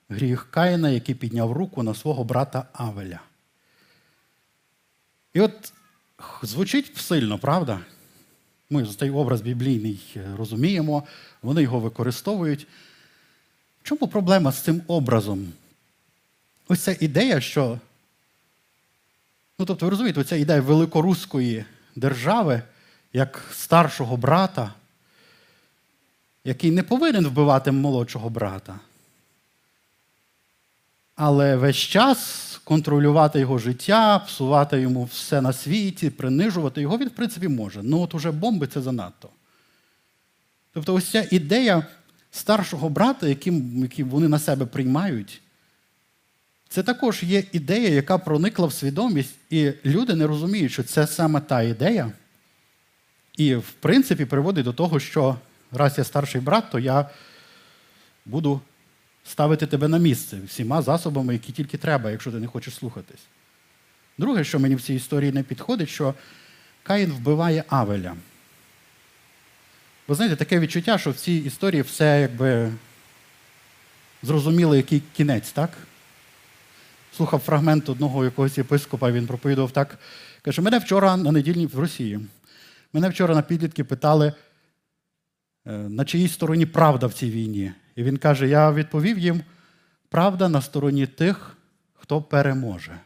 гріх 0.09 0.47
Каїна, 0.51 0.89
який 0.89 1.15
підняв 1.15 1.51
руку 1.51 1.83
на 1.83 1.93
свого 1.93 2.23
брата 2.23 2.65
Авеля. 2.73 3.19
І 5.35 5.41
от 5.41 5.73
звучить 6.43 6.97
сильно, 6.97 7.37
правда? 7.37 7.79
Ми 8.69 8.85
цей 8.85 9.09
образ 9.09 9.41
біблійний 9.41 9.99
е, 10.15 10.35
розуміємо, 10.37 11.03
вони 11.41 11.61
його 11.61 11.79
використовують. 11.79 12.67
Чому 13.83 14.07
проблема 14.07 14.51
з 14.51 14.61
цим 14.61 14.81
образом? 14.87 15.53
Ось 16.67 16.79
ця 16.79 16.97
ідея, 16.99 17.41
що. 17.41 17.79
Ну, 19.59 19.65
тобто, 19.65 19.85
ви 19.85 19.89
розумієте, 19.89 20.21
оця 20.21 20.35
ідея 20.35 20.61
великоруської 20.61 21.65
держави 21.95 22.61
як 23.13 23.43
старшого 23.53 24.17
брата, 24.17 24.73
який 26.43 26.71
не 26.71 26.83
повинен 26.83 27.27
вбивати 27.27 27.71
молодшого 27.71 28.29
брата. 28.29 28.79
Але 31.15 31.55
весь 31.55 31.77
час 31.77 32.54
контролювати 32.65 33.39
його 33.39 33.57
життя, 33.57 34.19
псувати 34.19 34.81
йому 34.81 35.03
все 35.03 35.41
на 35.41 35.53
світі, 35.53 36.09
принижувати 36.09 36.81
його 36.81 36.97
він, 36.97 37.07
в 37.07 37.11
принципі, 37.11 37.47
може. 37.47 37.79
Ну 37.83 38.01
от 38.01 38.15
уже 38.15 38.31
бомби 38.31 38.67
це 38.67 38.81
занадто. 38.81 39.29
Тобто, 40.73 40.93
ось 40.93 41.11
ця 41.11 41.27
ідея 41.31 41.85
старшого 42.31 42.89
брата, 42.89 43.27
яким, 43.27 43.81
яким 43.81 44.09
вони 44.09 44.27
на 44.27 44.39
себе 44.39 44.65
приймають, 44.65 45.41
це 46.69 46.83
також 46.83 47.23
є 47.23 47.43
ідея, 47.51 47.89
яка 47.89 48.17
проникла 48.17 48.67
в 48.67 48.73
свідомість, 48.73 49.35
і 49.49 49.71
люди 49.85 50.15
не 50.15 50.27
розуміють, 50.27 50.71
що 50.71 50.83
це 50.83 51.07
саме 51.07 51.41
та 51.41 51.61
ідея. 51.61 52.11
І, 53.37 53.55
в 53.55 53.71
принципі, 53.79 54.25
приводить 54.25 54.65
до 54.65 54.73
того, 54.73 54.99
що 54.99 55.37
раз 55.71 55.97
я 55.97 56.03
старший 56.03 56.41
брат, 56.41 56.63
то 56.71 56.79
я 56.79 57.09
буду 58.25 58.61
ставити 59.25 59.67
тебе 59.67 59.87
на 59.87 59.97
місце 59.97 60.37
всіма 60.47 60.81
засобами, 60.81 61.33
які 61.33 61.51
тільки 61.51 61.77
треба, 61.77 62.11
якщо 62.11 62.31
ти 62.31 62.37
не 62.37 62.47
хочеш 62.47 62.75
слухатись. 62.75 63.21
Друге, 64.17 64.43
що 64.43 64.59
мені 64.59 64.75
в 64.75 64.81
цій 64.81 64.93
історії 64.93 65.31
не 65.31 65.43
підходить, 65.43 65.89
що 65.89 66.13
Каїн 66.83 67.11
вбиває 67.11 67.63
Авеля. 67.67 68.15
Ви 70.07 70.15
знаєте, 70.15 70.35
таке 70.35 70.59
відчуття, 70.59 70.97
що 70.97 71.11
в 71.11 71.15
цій 71.15 71.33
історії 71.33 71.81
все 71.81 72.21
якби 72.21 72.71
зрозуміло, 74.23 74.75
який 74.75 75.01
кінець, 75.13 75.51
так? 75.51 75.69
Слухав 77.17 77.39
фрагмент 77.39 77.89
одного 77.89 78.25
якогось 78.25 78.57
єпископа, 78.57 79.11
він 79.11 79.27
проповідував 79.27 79.71
так. 79.71 79.99
Каже, 80.41 80.61
мене 80.61 80.79
вчора 80.79 81.17
на 81.17 81.31
недільні 81.31 81.67
в 81.67 81.79
Росії. 81.79 82.19
Мене 82.93 83.09
вчора 83.09 83.35
на 83.35 83.41
підлітки 83.41 83.83
питали, 83.83 84.33
е, 85.65 85.71
на 85.71 86.05
чиїй 86.05 86.27
стороні 86.27 86.65
правда 86.65 87.07
в 87.07 87.13
цій 87.13 87.29
війні. 87.29 87.71
І 87.95 88.03
він 88.03 88.17
каже: 88.17 88.47
Я 88.47 88.71
відповів 88.71 89.17
їм, 89.19 89.43
правда 90.09 90.49
на 90.49 90.61
стороні 90.61 91.07
тих, 91.07 91.57
хто 91.93 92.21
переможе. 92.21 92.99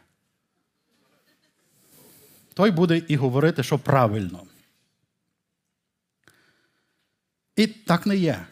Той 2.54 2.70
буде 2.70 3.02
і 3.08 3.16
говорити, 3.16 3.62
що 3.62 3.78
правильно. 3.78 4.42
І 7.56 7.66
так 7.66 8.06
не 8.06 8.16
є. 8.16 8.46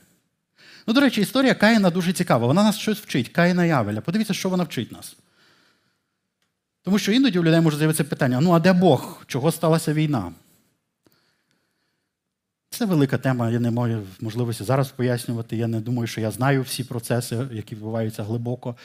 Ну, 0.87 0.95
до 0.95 1.01
речі, 1.01 1.21
історія 1.21 1.55
Каїна 1.55 1.91
дуже 1.91 2.13
цікава. 2.13 2.47
Вона 2.47 2.63
нас 2.63 2.79
щось 2.79 2.99
вчить. 2.99 3.29
Каїна 3.29 3.65
і 3.65 3.71
Авеля. 3.71 4.01
Подивіться, 4.01 4.35
що 4.35 4.49
вона 4.49 4.65
вчить 4.65 4.93
нас. 4.93 5.17
Тому 6.83 6.99
що 6.99 7.13
іноді 7.13 7.39
у 7.39 7.45
людей 7.45 7.61
може 7.61 7.77
з'явитися 7.77 8.05
питання: 8.05 8.41
ну, 8.41 8.53
а 8.53 8.61
де 8.61 8.73
Бог? 8.73 9.25
Чого 9.27 9.53
сталася 9.53 9.93
війна? 9.93 10.33
Це 12.71 12.85
велика 12.85 13.19
тема, 13.19 13.51
я 13.51 13.61
не 13.61 13.71
маю 13.71 14.07
можливості 14.21 14.65
зараз 14.65 14.89
пояснювати. 14.89 15.57
Я 15.57 15.67
не 15.67 15.81
думаю, 15.81 16.07
що 16.07 16.21
я 16.21 16.31
знаю 16.31 16.63
всі 16.63 16.85
процеси, 16.85 17.49
які 17.53 17.75
відбуваються 17.75 18.23
глибоко. 18.23 18.77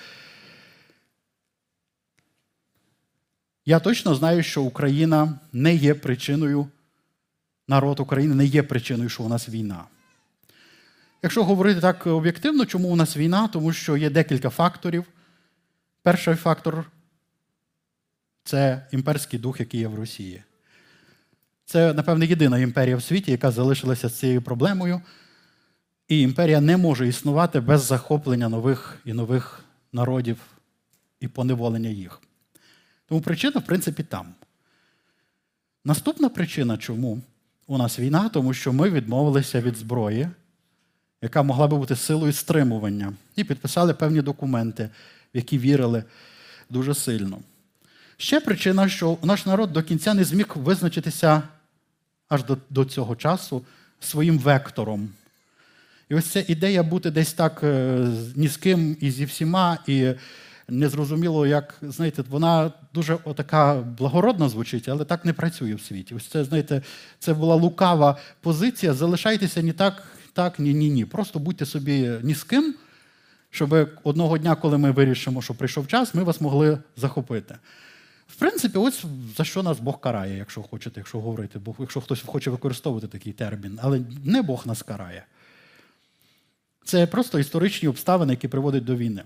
Я 3.66 3.80
точно 3.80 4.16
знаю, 4.16 4.44
що 4.44 4.64
Україна 4.64 5.40
не 5.52 5.76
є 5.76 5.94
причиною, 5.94 6.68
народ 7.68 8.00
України 8.00 8.36
не 8.36 8.46
є 8.46 8.64
причиною, 8.64 9.10
що 9.10 9.24
у 9.24 9.30
нас 9.30 9.50
війна. 9.50 9.86
Якщо 11.22 11.44
говорити 11.44 11.82
так 11.82 12.08
об'єктивно, 12.08 12.66
чому 12.66 12.90
у 12.90 12.96
нас 12.96 13.18
війна? 13.18 13.48
Тому 13.48 13.74
що 13.74 13.98
є 13.98 14.10
декілька 14.10 14.50
факторів. 14.50 15.06
Перший 16.02 16.36
фактор 16.36 16.92
це 18.44 18.88
імперський 18.92 19.40
дух, 19.40 19.60
який 19.60 19.80
є 19.80 19.88
в 19.88 19.96
Росії. 19.96 20.44
Це, 21.66 21.94
напевне, 21.94 22.26
єдина 22.26 22.60
імперія 22.60 22.98
в 22.98 23.04
світі, 23.04 23.32
яка 23.32 23.52
залишилася 23.52 24.10
з 24.10 24.20
цією 24.20 24.42
проблемою. 24.42 25.02
І 26.08 26.22
імперія 26.22 26.62
не 26.62 26.78
може 26.78 27.08
існувати 27.08 27.60
без 27.60 27.82
захоплення 27.82 28.50
нових 28.50 29.00
і 29.06 29.14
нових 29.14 29.64
народів 29.94 30.38
і 31.20 31.28
поневолення 31.28 31.90
їх. 31.90 32.22
Тому 33.06 33.22
причина, 33.22 33.60
в 33.60 33.66
принципі, 33.66 34.04
там. 34.04 34.34
Наступна 35.86 36.30
причина, 36.30 36.78
чому 36.78 37.22
у 37.68 37.78
нас 37.78 38.00
війна, 38.00 38.30
тому 38.30 38.54
що 38.54 38.74
ми 38.74 38.90
відмовилися 38.90 39.62
від 39.62 39.76
зброї, 39.76 40.30
яка 41.22 41.44
могла 41.44 41.68
би 41.68 41.78
бути 41.78 41.96
силою 41.96 42.34
стримування, 42.34 43.14
і 43.36 43.44
підписали 43.44 43.94
певні 43.94 44.22
документи, 44.22 44.90
в 45.34 45.38
які 45.38 45.58
вірили 45.58 46.04
дуже 46.70 46.94
сильно. 46.94 47.40
Ще 48.24 48.40
причина, 48.40 48.90
що 48.90 49.18
наш 49.24 49.46
народ 49.46 49.74
до 49.74 49.84
кінця 49.84 50.14
не 50.14 50.24
зміг 50.24 50.46
визначитися 50.56 51.42
аж 52.30 52.44
до, 52.44 52.58
до 52.70 52.86
цього 52.86 53.16
часу 53.16 53.66
своїм 54.00 54.40
вектором. 54.40 55.10
І 56.10 56.16
ось 56.16 56.26
ця 56.26 56.46
ідея 56.48 56.84
бути 56.84 57.12
десь 57.12 57.34
так 57.34 57.60
е, 57.64 58.08
ні 58.36 58.48
з 58.48 58.58
ким 58.58 58.98
і 59.00 59.12
зі 59.12 59.26
всіма, 59.26 59.78
і 59.88 60.14
незрозуміло, 60.70 61.48
як, 61.48 61.76
знаєте, 61.82 62.24
вона 62.30 62.72
дуже 62.94 63.18
така 63.36 63.76
благородна 63.76 64.50
звучить, 64.50 64.90
але 64.90 65.06
так 65.06 65.26
не 65.26 65.34
працює 65.34 65.76
в 65.76 65.82
світі. 65.82 66.16
Ось 66.16 66.28
це, 66.28 66.44
знаєте, 66.44 66.82
це 67.20 67.34
була 67.34 67.56
лукава 67.56 68.18
позиція. 68.42 68.94
Залишайтеся 68.94 69.62
ні 69.62 69.74
так, 69.74 70.04
так, 70.34 70.60
ні, 70.60 70.74
ні, 70.74 70.90
ні. 70.90 71.06
Просто 71.06 71.40
будьте 71.40 71.66
собі 71.66 72.12
ні 72.22 72.36
з 72.36 72.44
ким, 72.44 72.76
щоб 73.50 73.90
одного 74.04 74.38
дня, 74.38 74.56
коли 74.56 74.78
ми 74.78 74.92
вирішимо, 74.92 75.42
що 75.42 75.54
прийшов 75.54 75.88
час, 75.88 76.14
ми 76.14 76.24
вас 76.24 76.42
могли 76.42 76.78
захопити. 76.98 77.56
В 78.34 78.36
принципі, 78.36 78.78
ось 78.78 79.06
за 79.38 79.44
що 79.44 79.64
нас 79.64 79.80
Бог 79.80 80.00
карає, 80.00 80.38
якщо 80.38 80.62
хочете, 80.62 81.00
якщо 81.00 81.20
говорити, 81.20 81.60
бо 81.60 81.76
якщо 81.80 82.02
хтось 82.02 82.22
хоче 82.22 82.50
використовувати 82.50 83.08
такий 83.08 83.34
термін, 83.34 83.80
але 83.82 84.02
не 84.24 84.42
Бог 84.42 84.68
нас 84.68 84.82
карає. 84.82 85.26
Це 86.86 87.08
просто 87.08 87.40
історичні 87.40 87.90
обставини, 87.90 88.34
які 88.34 88.48
приводять 88.48 88.86
до 88.86 88.96
війни. 88.96 89.24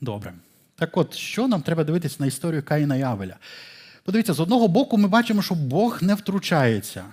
Добре. 0.00 0.34
Так 0.74 0.96
от, 0.96 1.14
що 1.14 1.48
нам 1.48 1.62
треба 1.62 1.84
дивитися 1.84 2.16
на 2.18 2.26
історію 2.26 2.62
Каїна 2.62 2.96
і 2.96 3.02
Авеля? 3.02 3.36
Подивіться, 4.04 4.34
з 4.34 4.40
одного 4.40 4.68
боку, 4.68 4.98
ми 4.98 5.08
бачимо, 5.08 5.42
що 5.42 5.54
Бог 5.54 6.02
не 6.02 6.14
втручається. 6.14 7.04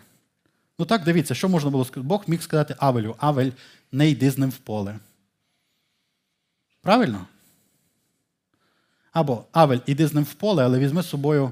Ну 0.80 0.86
так, 0.86 1.04
дивіться, 1.04 1.36
що 1.36 1.50
можна 1.50 1.70
було 1.70 1.86
сказати? 1.86 2.08
Бог 2.08 2.24
міг 2.28 2.42
сказати 2.42 2.76
Авелю, 2.80 3.16
Авель, 3.20 3.52
не 3.92 4.10
йди 4.10 4.32
з 4.32 4.38
ним 4.38 4.50
в 4.50 4.58
поле. 4.58 5.00
Правильно? 6.82 7.28
Або 9.16 9.46
Авель, 9.52 9.80
іди 9.86 10.08
з 10.08 10.14
ним 10.14 10.24
в 10.24 10.34
поле, 10.34 10.64
але 10.64 10.80
візьми 10.80 11.04
з 11.04 11.10
собою 11.10 11.52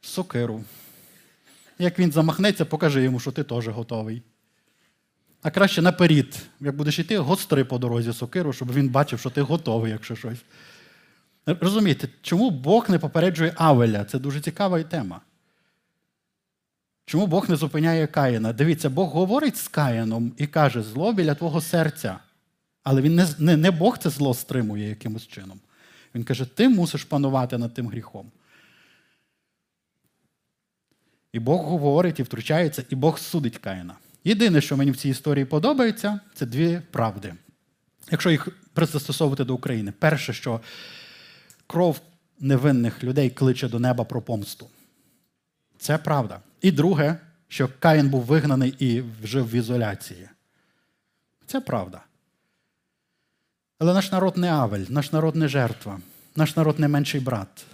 сокиру. 0.00 0.64
Як 1.78 1.98
він 1.98 2.12
замахнеться, 2.12 2.64
покажи 2.64 3.02
йому, 3.02 3.20
що 3.20 3.32
ти 3.32 3.44
теж 3.44 3.68
готовий. 3.68 4.22
А 5.42 5.50
краще 5.50 5.82
наперед, 5.82 6.42
як 6.60 6.76
будеш 6.76 6.98
йти, 6.98 7.18
гостри 7.18 7.64
по 7.64 7.78
дорозі 7.78 8.12
сокиру, 8.12 8.52
щоб 8.52 8.72
він 8.72 8.88
бачив, 8.88 9.18
що 9.18 9.30
ти 9.30 9.42
готовий, 9.42 9.92
якщо 9.92 10.16
щось. 10.16 10.44
Розумієте, 11.46 12.08
чому 12.22 12.50
Бог 12.50 12.90
не 12.90 12.98
попереджує 12.98 13.52
Авеля? 13.56 14.04
Це 14.04 14.18
дуже 14.18 14.40
цікава 14.40 14.82
тема. 14.82 15.20
Чому 17.06 17.26
Бог 17.26 17.50
не 17.50 17.56
зупиняє 17.56 18.06
Каїна? 18.06 18.52
Дивіться, 18.52 18.90
Бог 18.90 19.08
говорить 19.08 19.56
з 19.56 19.68
Каїном 19.68 20.32
і 20.36 20.46
каже, 20.46 20.82
зло 20.82 21.12
біля 21.12 21.34
твого 21.34 21.60
серця. 21.60 22.18
Але 22.84 23.02
він 23.02 23.14
не, 23.14 23.28
не, 23.38 23.56
не 23.56 23.70
Бог 23.70 23.98
це 23.98 24.10
зло 24.10 24.34
стримує 24.34 24.88
якимось 24.88 25.26
чином. 25.26 25.60
Він 26.14 26.24
каже, 26.24 26.44
ти 26.44 26.68
мусиш 26.68 27.04
панувати 27.04 27.58
над 27.58 27.74
тим 27.74 27.88
гріхом. 27.88 28.30
І 31.32 31.38
Бог 31.38 31.60
говорить 31.60 32.20
і 32.20 32.22
втручається, 32.22 32.84
і 32.90 32.94
Бог 32.94 33.18
судить 33.18 33.58
Каїна. 33.58 33.94
Єдине, 34.24 34.60
що 34.60 34.76
мені 34.76 34.90
в 34.90 34.96
цій 34.96 35.08
історії 35.08 35.44
подобається, 35.44 36.20
це 36.34 36.46
дві 36.46 36.80
правди. 36.90 37.34
Якщо 38.10 38.30
їх 38.30 38.48
пристосовувати 38.72 39.44
до 39.44 39.54
України. 39.54 39.92
Перше, 39.98 40.32
що 40.32 40.60
кров 41.66 42.00
невинних 42.40 43.04
людей 43.04 43.30
кличе 43.30 43.68
до 43.68 43.78
неба 43.78 44.04
про 44.04 44.22
помсту. 44.22 44.68
Це 45.78 45.98
правда. 45.98 46.40
І 46.60 46.72
друге, 46.72 47.18
що 47.48 47.68
Каїн 47.78 48.08
був 48.08 48.22
вигнаний 48.22 48.74
і 48.78 49.02
жив 49.22 49.50
в 49.50 49.54
ізоляції. 49.54 50.28
Це 51.46 51.60
правда. 51.60 52.00
Але 53.84 53.94
наш 53.94 54.12
народ 54.12 54.36
не 54.36 54.48
Авель, 54.48 54.86
наш 54.88 55.12
народ 55.12 55.36
не 55.36 55.48
жертва, 55.48 56.00
наш 56.36 56.56
народ 56.56 56.78
не 56.78 56.88
менший 56.88 57.20
брат. 57.20 57.66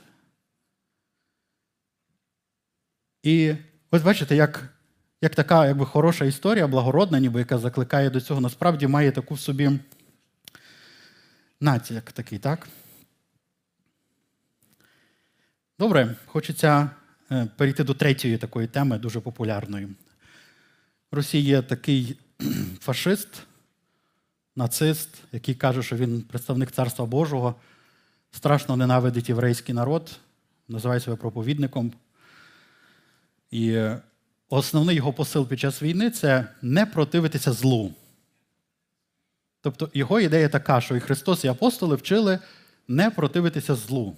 І 3.23 3.55
ось 3.91 4.03
бачите, 4.03 4.37
як 4.37 4.75
як 5.23 5.35
така 5.35 5.67
якби, 5.67 5.87
хороша 5.87 6.25
історія, 6.25 6.67
благородна, 6.67 7.21
ніби 7.21 7.41
яка 7.41 7.59
закликає 7.59 8.11
до 8.11 8.21
цього, 8.21 8.41
насправді 8.41 8.87
має 8.87 9.13
таку 9.13 9.35
в 9.35 9.41
собі 9.41 9.71
натяк 11.61 12.13
такий, 12.13 12.39
так? 12.39 12.69
Добре, 15.79 16.17
хочеться 16.27 16.91
е, 17.33 17.49
перейти 17.57 17.85
до 17.85 17.95
третьої 17.95 18.39
такої 18.39 18.67
теми, 18.67 18.99
дуже 18.99 19.21
популярної. 19.21 19.87
В 21.13 21.17
Росії 21.17 21.45
є 21.45 21.63
такий 21.63 22.19
фашист, 22.81 23.29
нацист, 24.57 25.09
який 25.33 25.55
каже, 25.55 25.83
що 25.83 25.97
він 25.97 26.23
представник 26.23 26.71
Царства 26.71 27.07
Божого, 27.07 27.55
страшно 28.31 28.77
ненавидить 28.77 29.29
єврейський 29.29 29.75
народ, 29.75 30.11
називає 30.69 31.01
себе 31.01 31.17
проповідником. 31.17 31.93
І 33.51 33.87
основний 34.49 34.97
його 34.97 35.13
посил 35.13 35.49
під 35.49 35.61
час 35.61 35.83
війни 35.83 36.11
це 36.11 36.47
не 36.63 36.87
противитися 36.87 37.53
злу. 37.53 37.95
Тобто 39.63 39.91
його 39.95 40.21
ідея 40.21 40.49
така, 40.49 40.81
що 40.81 40.97
і 40.97 41.01
Христос, 41.01 41.45
і 41.45 41.49
апостоли 41.49 41.97
вчили 41.97 42.39
не 42.89 43.11
противитися 43.11 43.75
злу. 43.75 44.17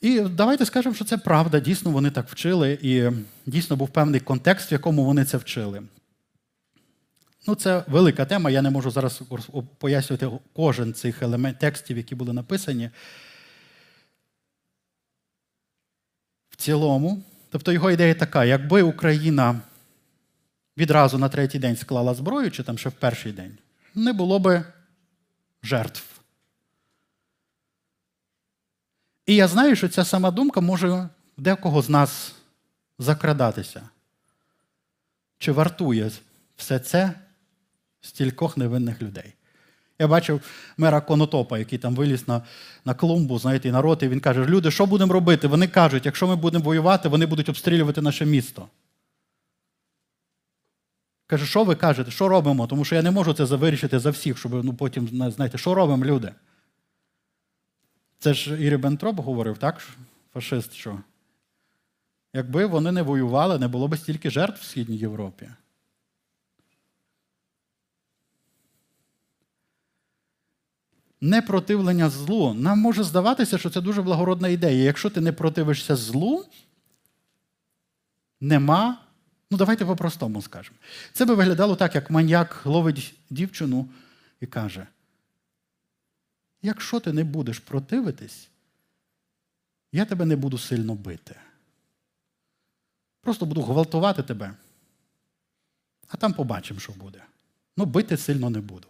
І 0.00 0.20
давайте 0.20 0.64
скажемо, 0.64 0.94
що 0.94 1.04
це 1.04 1.18
правда, 1.18 1.60
дійсно 1.60 1.90
вони 1.90 2.10
так 2.10 2.28
вчили, 2.28 2.78
і 2.82 3.10
дійсно 3.46 3.76
був 3.76 3.88
певний 3.88 4.20
контекст, 4.20 4.70
в 4.70 4.72
якому 4.72 5.04
вони 5.04 5.24
це 5.24 5.36
вчили. 5.36 5.82
Ну, 7.46 7.54
це 7.54 7.84
велика 7.86 8.24
тема, 8.24 8.50
я 8.50 8.62
не 8.62 8.70
можу 8.70 8.90
зараз 8.90 9.22
пояснювати 9.78 10.38
кожен 10.52 10.94
цих 10.94 11.22
елемент 11.22 11.58
текстів, 11.58 11.96
які 11.96 12.14
були 12.14 12.32
написані. 12.32 12.90
В 16.50 16.56
цілому, 16.56 17.22
тобто 17.50 17.72
його 17.72 17.90
ідея 17.90 18.14
така: 18.14 18.44
якби 18.44 18.82
Україна 18.82 19.60
відразу 20.76 21.18
на 21.18 21.28
третій 21.28 21.58
день 21.58 21.76
склала 21.76 22.14
зброю, 22.14 22.50
чи 22.50 22.62
там 22.62 22.78
ще 22.78 22.88
в 22.88 22.92
перший 22.92 23.32
день, 23.32 23.58
не 23.94 24.12
було 24.12 24.38
би 24.38 24.64
жертв. 25.62 26.04
І 29.26 29.34
я 29.34 29.48
знаю, 29.48 29.76
що 29.76 29.88
ця 29.88 30.04
сама 30.04 30.30
думка 30.30 30.60
може 30.60 31.08
декого 31.36 31.82
з 31.82 31.88
нас 31.88 32.34
закрадатися. 32.98 33.88
Чи 35.38 35.52
вартує 35.52 36.10
все 36.56 36.78
це 36.78 37.14
стількох 38.04 38.56
невинних 38.56 39.02
людей? 39.02 39.34
Я 39.98 40.08
бачив 40.08 40.40
мера 40.76 41.00
Конотопа, 41.00 41.58
який 41.58 41.78
там 41.78 41.94
виліз 41.94 42.28
на 42.28 42.42
на 42.84 42.94
клумбу, 42.94 43.38
знаєте, 43.38 43.68
і 43.68 43.72
народ, 43.72 44.02
і 44.02 44.08
він 44.08 44.20
каже: 44.20 44.46
люди, 44.46 44.70
що 44.70 44.86
будемо 44.86 45.12
робити? 45.12 45.48
Вони 45.48 45.68
кажуть, 45.68 46.06
якщо 46.06 46.26
ми 46.26 46.36
будемо 46.36 46.64
воювати, 46.64 47.08
вони 47.08 47.26
будуть 47.26 47.48
обстрілювати 47.48 48.02
наше 48.02 48.26
місто. 48.26 48.68
Каже, 51.26 51.46
що 51.46 51.64
ви 51.64 51.74
кажете, 51.74 52.10
що 52.10 52.28
робимо? 52.28 52.66
Тому 52.66 52.84
що 52.84 52.94
я 52.94 53.02
не 53.02 53.10
можу 53.10 53.32
це 53.32 53.44
вирішити 53.44 53.98
за 53.98 54.10
всіх, 54.10 54.38
щоб 54.38 54.64
ну, 54.64 54.74
потім, 54.74 55.30
знаєте, 55.30 55.58
що 55.58 55.74
робимо, 55.74 56.04
люди? 56.04 56.32
Це 58.18 58.34
ж 58.34 58.62
і 58.62 58.70
Ріббентроп 58.70 59.20
говорив, 59.20 59.58
так? 59.58 59.88
Фашист, 60.32 60.72
що 60.72 60.98
якби 62.32 62.66
вони 62.66 62.92
не 62.92 63.02
воювали, 63.02 63.58
не 63.58 63.68
було 63.68 63.88
б 63.88 63.96
стільки 63.96 64.30
жертв 64.30 64.60
в 64.60 64.64
Східній 64.64 64.96
Європі. 64.96 65.48
Непротивлення 71.24 72.10
злу. 72.10 72.54
Нам 72.54 72.78
може 72.78 73.04
здаватися, 73.04 73.58
що 73.58 73.70
це 73.70 73.80
дуже 73.80 74.02
благородна 74.02 74.48
ідея. 74.48 74.84
Якщо 74.84 75.10
ти 75.10 75.20
не 75.20 75.32
противишся 75.32 75.96
злу, 75.96 76.44
нема. 78.40 79.00
Ну, 79.50 79.58
давайте 79.58 79.86
по-простому 79.86 80.42
скажемо. 80.42 80.76
Це 81.12 81.24
би 81.24 81.34
виглядало 81.34 81.76
так, 81.76 81.94
як 81.94 82.10
маньяк 82.10 82.66
ловить 82.66 83.14
дівчину 83.30 83.88
і 84.40 84.46
каже: 84.46 84.86
якщо 86.62 87.00
ти 87.00 87.12
не 87.12 87.24
будеш 87.24 87.58
противитись, 87.58 88.48
я 89.92 90.04
тебе 90.04 90.24
не 90.24 90.36
буду 90.36 90.58
сильно 90.58 90.94
бити. 90.94 91.36
Просто 93.20 93.46
буду 93.46 93.62
гвалтувати 93.62 94.22
тебе. 94.22 94.54
А 96.08 96.16
там 96.16 96.32
побачимо, 96.32 96.80
що 96.80 96.92
буде. 96.92 97.22
Ну, 97.76 97.84
бити 97.84 98.16
сильно 98.16 98.50
не 98.50 98.60
буду. 98.60 98.88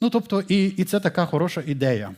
Ну, 0.00 0.10
тобто, 0.10 0.40
і, 0.40 0.64
і 0.66 0.84
це 0.84 1.00
така 1.00 1.26
хороша 1.26 1.62
ідея. 1.66 2.14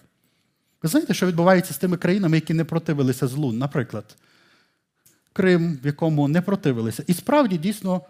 Ви 0.83 0.88
знаєте, 0.88 1.14
що 1.14 1.27
відбувається 1.27 1.75
з 1.75 1.79
тими 1.79 1.97
країнами, 1.97 2.37
які 2.37 2.55
не 2.55 2.64
противилися 2.64 3.27
злу? 3.27 3.53
Наприклад, 3.53 4.17
Крим, 5.33 5.79
в 5.83 5.87
якому 5.87 6.29
не 6.29 6.43
противилися. 6.43 7.05
І 7.07 7.14
справді, 7.14 7.59
дійсно, 7.59 8.01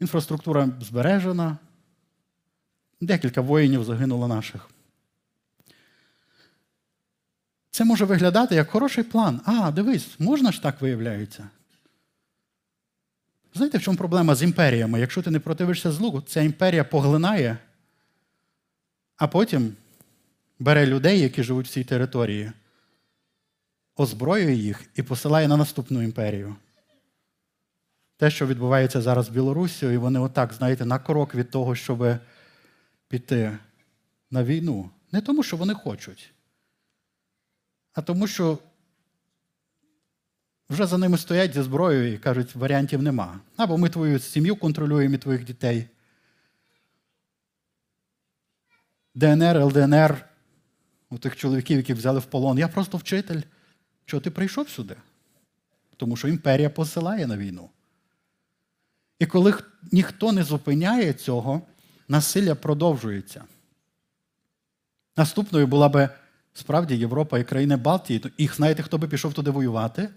інфраструктура 0.00 0.68
збережена, 0.80 1.58
Декілька 3.00 3.40
воїнів 3.40 3.84
загинуло 3.84 4.28
наших. 4.28 4.68
Це 7.70 7.84
може 7.84 8.04
виглядати 8.04 8.54
як 8.54 8.70
хороший 8.70 9.04
план. 9.04 9.40
А, 9.44 9.70
дивись, 9.70 10.08
можна 10.18 10.52
ж 10.52 10.62
так 10.62 10.80
виявляється. 10.80 11.48
Знаєте, 13.54 13.78
в 13.78 13.82
чому 13.82 13.96
проблема 13.98 14.34
з 14.34 14.42
імперіями? 14.42 15.00
Якщо 15.00 15.22
ти 15.22 15.30
не 15.30 15.40
противишся 15.40 15.92
злу, 15.92 16.22
ця 16.26 16.40
імперія 16.40 16.84
поглинає, 16.84 17.58
а 19.16 19.28
потім 19.28 19.76
бере 20.58 20.86
людей, 20.86 21.20
які 21.20 21.42
живуть 21.42 21.66
в 21.66 21.70
цій 21.70 21.84
території, 21.84 22.52
озброює 23.96 24.54
їх 24.54 24.84
і 24.94 25.02
посилає 25.02 25.48
на 25.48 25.56
наступну 25.56 26.02
імперію. 26.02 26.56
Те, 28.16 28.30
що 28.30 28.46
відбувається 28.46 29.02
зараз 29.02 29.26
з 29.26 29.28
Білоруссю, 29.28 29.90
і 29.90 29.96
вони 29.96 30.18
отак, 30.18 30.52
знаєте, 30.52 30.84
на 30.84 30.98
крок 30.98 31.34
від 31.34 31.50
того, 31.50 31.74
щоб 31.74 32.16
піти 33.08 33.58
на 34.30 34.44
війну. 34.44 34.90
Не 35.12 35.20
тому, 35.20 35.42
що 35.42 35.56
вони 35.56 35.74
хочуть, 35.74 36.32
а 37.92 38.02
тому, 38.02 38.26
що 38.26 38.58
вже 40.70 40.86
за 40.86 40.98
ними 40.98 41.18
стоять 41.18 41.54
зі 41.54 41.62
зброєю 41.62 42.14
і 42.14 42.18
кажуть, 42.18 42.54
варіантів 42.54 43.02
нема. 43.02 43.40
Або 43.56 43.78
ми 43.78 43.88
твою 43.88 44.18
сім'ю 44.18 44.56
контролюємо 44.56 45.14
і 45.14 45.18
твоїх 45.18 45.44
дітей. 45.44 45.88
ДНР, 49.14 49.56
ЛДНР, 49.64 50.26
у 51.10 51.18
тих 51.18 51.36
чоловіків, 51.36 51.76
яких 51.76 51.96
взяли 51.96 52.20
в 52.20 52.24
полон. 52.24 52.58
Я 52.58 52.68
просто 52.68 52.98
вчитель. 52.98 53.40
Чого 54.06 54.20
ти 54.20 54.30
прийшов 54.30 54.68
сюди? 54.68 54.96
Тому 55.96 56.16
що 56.16 56.28
імперія 56.28 56.70
посилає 56.70 57.26
на 57.26 57.36
війну. 57.36 57.70
І 59.18 59.26
коли 59.26 59.54
ніхто 59.92 60.32
не 60.32 60.44
зупиняє 60.44 61.12
цього, 61.12 61.62
насилля 62.08 62.54
продовжується. 62.54 63.44
Наступною 65.16 65.66
була 65.66 65.88
би 65.88 66.08
справді 66.54 66.96
Європа 66.96 67.38
і 67.38 67.44
країни 67.44 67.76
Балтії. 67.76 68.24
І 68.36 68.48
знаєте, 68.48 68.82
хто 68.82 68.98
би 68.98 69.08
пішов 69.08 69.34
туди 69.34 69.50
воювати? 69.50 70.08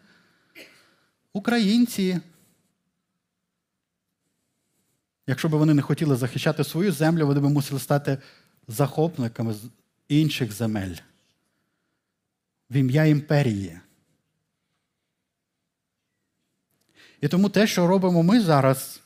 Українці. 1.33 2.19
Якщо 5.27 5.49
б 5.49 5.51
вони 5.51 5.73
не 5.73 5.81
хотіли 5.81 6.15
захищати 6.15 6.63
свою 6.63 6.91
землю, 6.91 7.27
вони 7.27 7.39
б 7.39 7.43
мусили 7.43 7.79
стати 7.79 8.17
захопниками 8.67 9.55
інших 10.07 10.51
земель. 10.51 10.95
В 12.69 12.75
ім'я 12.75 13.05
імперії. 13.05 13.79
І 17.21 17.27
тому 17.27 17.49
те, 17.49 17.67
що 17.67 17.87
робимо 17.87 18.23
ми 18.23 18.41
зараз, 18.41 19.01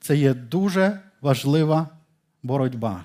це 0.00 0.16
є 0.16 0.34
дуже 0.34 1.00
важлива 1.20 1.88
боротьба. 2.42 3.04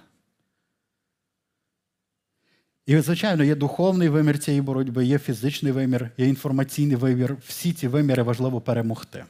І, 2.86 3.00
звичайно, 3.00 3.44
є 3.44 3.56
духовний 3.56 4.10
вимір 4.10 4.40
цієї 4.40 4.62
боротьби, 4.62 5.06
є 5.06 5.20
фізичний 5.20 5.72
вимір, 5.72 6.12
є 6.18 6.28
інформаційний 6.28 6.96
вимір. 6.96 7.38
Всі 7.46 7.74
ці 7.74 7.88
виміри 7.88 8.24
важливо 8.24 8.62
перемогти. 8.62 9.26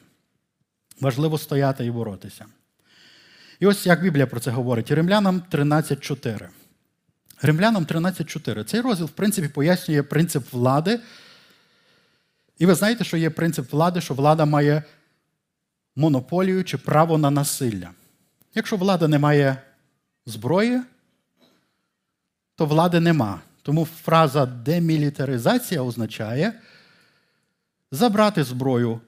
Важливо 1.02 1.38
стояти 1.38 1.86
і 1.86 1.92
боротися. 1.92 2.46
І 3.60 3.66
ось 3.66 3.86
як 3.86 4.04
Біблія 4.04 4.28
про 4.28 4.40
це 4.40 4.52
говорить. 4.52 4.92
Римлянам 4.92 5.42
13.4. 5.52 6.50
Римлянам 7.42 7.86
13.4. 7.86 8.64
Цей 8.64 8.82
розділ, 8.82 9.06
в 9.06 9.10
принципі, 9.10 9.48
пояснює 9.48 10.04
принцип 10.04 10.54
влади. 10.54 11.00
І 12.58 12.66
ви 12.66 12.76
знаєте, 12.76 13.04
що 13.04 13.18
є 13.18 13.30
принцип 13.30 13.72
влади, 13.72 14.02
що 14.02 14.14
влада 14.14 14.46
має 14.46 14.84
монополію 15.96 16.64
чи 16.64 16.78
право 16.78 17.18
на 17.18 17.32
насилля. 17.32 17.90
Якщо 18.56 18.78
влада 18.78 19.08
не 19.08 19.20
має 19.20 19.62
зброї, 20.26 20.82
то 22.56 22.66
влади 22.66 23.00
нема. 23.00 23.42
Тому 23.62 23.86
фраза 23.86 24.46
демілітаризація 24.46 25.82
означає 25.82 26.54
забрати 27.92 28.44
зброю 28.44 29.00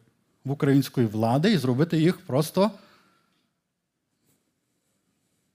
в 0.46 0.52
української 0.52 1.08
влади 1.08 1.52
і 1.52 1.58
зробити 1.58 1.98
їх 1.98 2.18
просто 2.20 2.72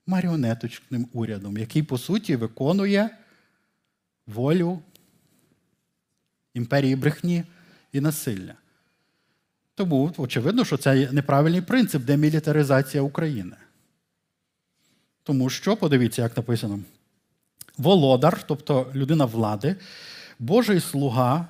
маріонеточним 0.07 1.09
урядом, 1.13 1.59
який, 1.59 1.83
по 1.83 1.99
суті, 1.99 2.37
виконує 2.37 3.11
волю 4.27 4.83
імперії 6.55 6.97
брехні 6.97 7.45
і 7.93 8.01
насилля. 8.01 8.55
Тому 9.75 10.15
очевидно, 10.17 10.65
що 10.65 10.77
це 10.77 11.13
неправильний 11.13 11.61
принцип 11.61 12.03
демілітаризація 12.03 13.03
України. 13.03 13.57
Тому 15.23 15.51
що, 15.51 15.77
подивіться, 15.77 16.23
як 16.23 16.37
написано: 16.37 16.81
володар, 17.79 18.43
тобто 18.47 18.93
людина 18.95 19.25
влади, 19.25 19.77
Божий 20.39 20.81
слуга 20.81 21.49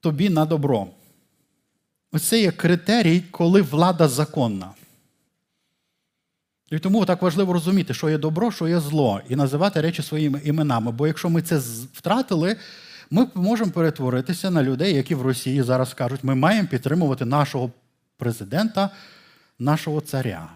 тобі 0.00 0.28
на 0.28 0.44
добро. 0.44 0.88
Ось 2.12 2.22
це 2.22 2.40
є 2.40 2.52
критерій, 2.52 3.20
коли 3.20 3.62
влада 3.62 4.08
законна. 4.08 4.70
І 6.74 6.78
тому 6.78 7.04
так 7.04 7.22
важливо 7.22 7.52
розуміти, 7.52 7.94
що 7.94 8.10
є 8.10 8.18
добро, 8.18 8.50
що 8.50 8.68
є 8.68 8.80
зло, 8.80 9.20
і 9.28 9.36
називати 9.36 9.80
речі 9.80 10.02
своїми 10.02 10.40
іменами. 10.44 10.92
Бо 10.92 11.06
якщо 11.06 11.30
ми 11.30 11.42
це 11.42 11.58
втратили, 11.92 12.56
ми 13.10 13.26
можемо 13.34 13.70
перетворитися 13.70 14.50
на 14.50 14.62
людей, 14.62 14.94
які 14.94 15.14
в 15.14 15.22
Росії 15.22 15.62
зараз 15.62 15.94
кажуть, 15.94 16.24
ми 16.24 16.34
маємо 16.34 16.68
підтримувати 16.68 17.24
нашого 17.24 17.70
президента, 18.16 18.90
нашого 19.58 20.00
царя. 20.00 20.48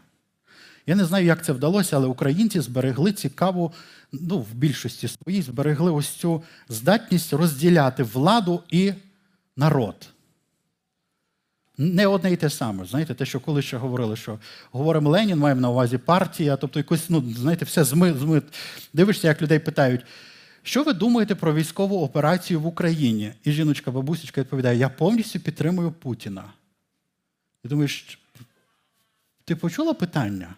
Я 0.86 0.94
не 0.94 1.04
знаю, 1.04 1.26
як 1.26 1.44
це 1.44 1.52
вдалося, 1.52 1.96
але 1.96 2.06
українці 2.06 2.60
зберегли 2.60 3.12
цікаву, 3.12 3.72
ну, 4.12 4.38
в 4.38 4.54
більшості 4.54 5.08
своїй 5.08 5.42
зберегли 5.42 5.90
ось 5.90 6.08
цю 6.08 6.42
здатність 6.68 7.32
розділяти 7.32 8.02
владу 8.02 8.62
і 8.70 8.92
народ. 9.56 9.94
Не 11.78 12.06
одне 12.06 12.32
і 12.32 12.36
те 12.36 12.50
саме. 12.50 12.84
Знаєте, 12.84 13.14
те, 13.14 13.26
що 13.26 13.40
коли 13.40 13.62
ще 13.62 13.76
говорили, 13.76 14.16
що 14.16 14.38
говоримо 14.72 15.10
Ленін, 15.10 15.38
маємо 15.38 15.60
на 15.60 15.70
увазі 15.70 15.98
партія, 15.98 16.56
тобто 16.56 16.78
якось, 16.78 17.10
ну, 17.10 17.24
знаєте, 17.36 17.64
все 17.64 17.84
змит, 17.84 18.16
змит. 18.16 18.44
Дивишся, 18.92 19.28
як 19.28 19.42
людей 19.42 19.58
питають, 19.58 20.00
що 20.62 20.82
ви 20.82 20.92
думаєте 20.92 21.34
про 21.34 21.54
військову 21.54 22.02
операцію 22.04 22.60
в 22.60 22.66
Україні? 22.66 23.32
І 23.44 23.52
жіночка, 23.52 23.90
бабусечка 23.90 24.40
відповідає: 24.40 24.78
Я 24.78 24.88
повністю 24.88 25.40
підтримую 25.40 25.92
Путіна. 25.92 26.44
І 27.64 27.68
думаєш, 27.68 28.18
ти 29.44 29.56
почула 29.56 29.94
питання? 29.94 30.54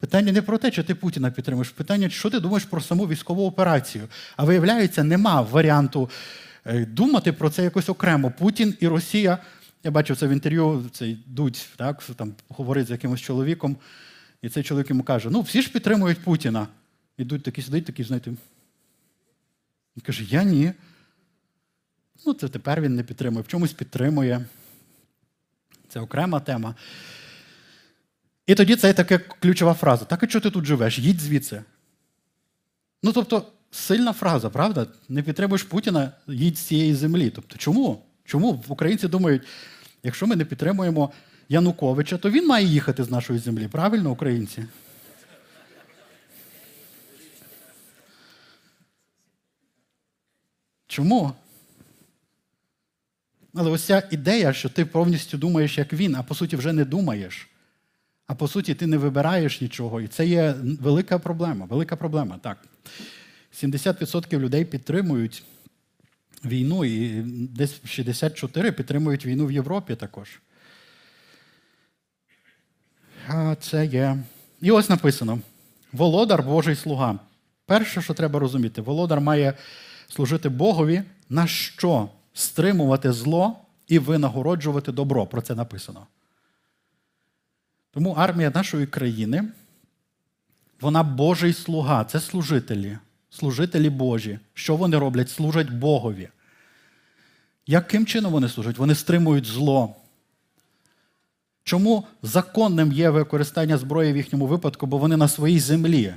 Питання 0.00 0.32
не 0.32 0.42
про 0.42 0.58
те, 0.58 0.70
чи 0.70 0.82
ти 0.82 0.94
Путіна 0.94 1.30
підтримуєш, 1.30 1.70
питання, 1.70 2.10
що 2.10 2.30
ти 2.30 2.40
думаєш 2.40 2.64
про 2.64 2.80
саму 2.80 3.08
військову 3.08 3.46
операцію. 3.46 4.08
А 4.36 4.44
виявляється, 4.44 5.04
нема 5.04 5.40
варіанту 5.40 6.10
е, 6.64 6.84
думати 6.84 7.32
про 7.32 7.50
це 7.50 7.62
якось 7.62 7.88
окремо. 7.88 8.30
Путін 8.30 8.74
і 8.80 8.88
Росія. 8.88 9.38
Я 9.84 9.90
бачив 9.90 10.16
це 10.16 10.26
в 10.26 10.30
інтерв'ю, 10.30 10.90
цей 10.92 11.18
Дудь, 11.26 11.68
так, 11.76 12.02
там 12.16 12.34
говорить 12.48 12.86
з 12.86 12.90
якимось 12.90 13.20
чоловіком, 13.20 13.76
і 14.42 14.48
цей 14.48 14.62
чоловік 14.62 14.90
йому 14.90 15.02
каже: 15.02 15.30
ну, 15.30 15.40
всі 15.40 15.62
ж 15.62 15.72
підтримують 15.72 16.20
Путіна. 16.20 16.68
І 17.18 17.24
Дудь 17.24 17.42
такий 17.42 17.64
сидить, 17.64 17.84
такий, 17.84 18.04
знаєте. 18.04 18.30
Він 19.96 20.02
каже, 20.02 20.24
я 20.24 20.42
ні. 20.42 20.72
Ну, 22.26 22.34
це 22.34 22.48
тепер 22.48 22.80
він 22.80 22.96
не 22.96 23.02
підтримує, 23.02 23.42
в 23.42 23.48
чомусь 23.48 23.72
підтримує. 23.72 24.44
Це 25.88 26.00
окрема 26.00 26.40
тема. 26.40 26.74
І 28.46 28.54
тоді 28.54 28.76
це 28.76 28.92
така 28.92 29.18
ключова 29.18 29.74
фраза. 29.74 30.04
Так 30.04 30.22
і 30.22 30.28
що 30.28 30.40
ти 30.40 30.50
тут 30.50 30.64
живеш? 30.64 30.98
Їдь 30.98 31.20
звідси. 31.20 31.62
Ну, 33.02 33.12
тобто, 33.12 33.52
сильна 33.70 34.12
фраза, 34.12 34.50
правда? 34.50 34.86
Не 35.08 35.22
підтримуєш 35.22 35.62
Путіна, 35.62 36.12
їдь 36.26 36.58
з 36.58 36.62
цієї 36.62 36.94
землі. 36.94 37.30
Тобто, 37.30 37.56
чому? 37.56 38.02
Чому 38.24 38.64
українці 38.68 39.08
думають, 39.08 39.42
якщо 40.04 40.26
ми 40.26 40.36
не 40.36 40.44
підтримуємо 40.44 41.12
Януковича, 41.48 42.18
то 42.18 42.30
він 42.30 42.46
має 42.46 42.66
їхати 42.66 43.04
з 43.04 43.10
нашої 43.10 43.38
землі, 43.38 43.68
правильно, 43.68 44.10
українці? 44.10 44.64
Чому? 50.86 51.32
Але 53.54 53.70
ось 53.70 53.84
ця 53.84 54.08
ідея, 54.10 54.52
що 54.52 54.68
ти 54.68 54.84
повністю 54.84 55.38
думаєш, 55.38 55.78
як 55.78 55.92
він, 55.92 56.14
а 56.14 56.22
по 56.22 56.34
суті 56.34 56.56
вже 56.56 56.72
не 56.72 56.84
думаєш. 56.84 57.48
А 58.26 58.34
по 58.34 58.48
суті, 58.48 58.74
ти 58.74 58.86
не 58.86 58.96
вибираєш 58.96 59.60
нічого. 59.60 60.00
І 60.00 60.08
це 60.08 60.26
є 60.26 60.54
велика 60.80 61.18
проблема. 61.18 61.66
Велика 61.66 61.96
проблема, 61.96 62.38
так. 62.38 62.58
70% 63.54 64.38
людей 64.38 64.64
підтримують 64.64 65.44
війну, 66.44 66.84
і 66.84 67.22
десь 67.26 67.80
64% 67.84 68.70
підтримують 68.70 69.26
війну 69.26 69.46
в 69.46 69.52
Європі 69.52 69.96
також. 69.96 70.40
А 73.28 73.54
це 73.60 73.86
є. 73.86 74.18
І 74.60 74.70
ось 74.70 74.90
написано: 74.90 75.38
Володар 75.92 76.42
Божий 76.42 76.76
слуга. 76.76 77.18
Перше, 77.66 78.02
що 78.02 78.14
треба 78.14 78.40
розуміти, 78.40 78.82
володар 78.82 79.20
має 79.20 79.54
служити 80.08 80.48
Богові, 80.48 81.02
на 81.28 81.46
що 81.46 82.08
стримувати 82.34 83.12
зло 83.12 83.56
і 83.88 83.98
винагороджувати 83.98 84.92
добро. 84.92 85.26
Про 85.26 85.42
це 85.42 85.54
написано. 85.54 86.06
Тому 87.90 88.12
армія 88.12 88.50
нашої 88.54 88.86
країни, 88.86 89.44
вона 90.80 91.02
Божий 91.02 91.52
слуга, 91.52 92.04
це 92.04 92.20
служителі. 92.20 92.98
Служителі 93.34 93.90
Божі. 93.90 94.38
Що 94.54 94.76
вони 94.76 94.98
роблять? 94.98 95.30
Служать 95.30 95.70
Богові. 95.70 96.28
Яким 97.66 98.06
чином 98.06 98.32
вони 98.32 98.48
служать? 98.48 98.78
Вони 98.78 98.94
стримують 98.94 99.46
зло. 99.46 99.96
Чому 101.64 102.06
законним 102.22 102.92
є 102.92 103.10
використання 103.10 103.78
зброї 103.78 104.12
в 104.12 104.16
їхньому 104.16 104.46
випадку, 104.46 104.86
бо 104.86 104.98
вони 104.98 105.16
на 105.16 105.28
своїй 105.28 105.60
землі, 105.60 106.14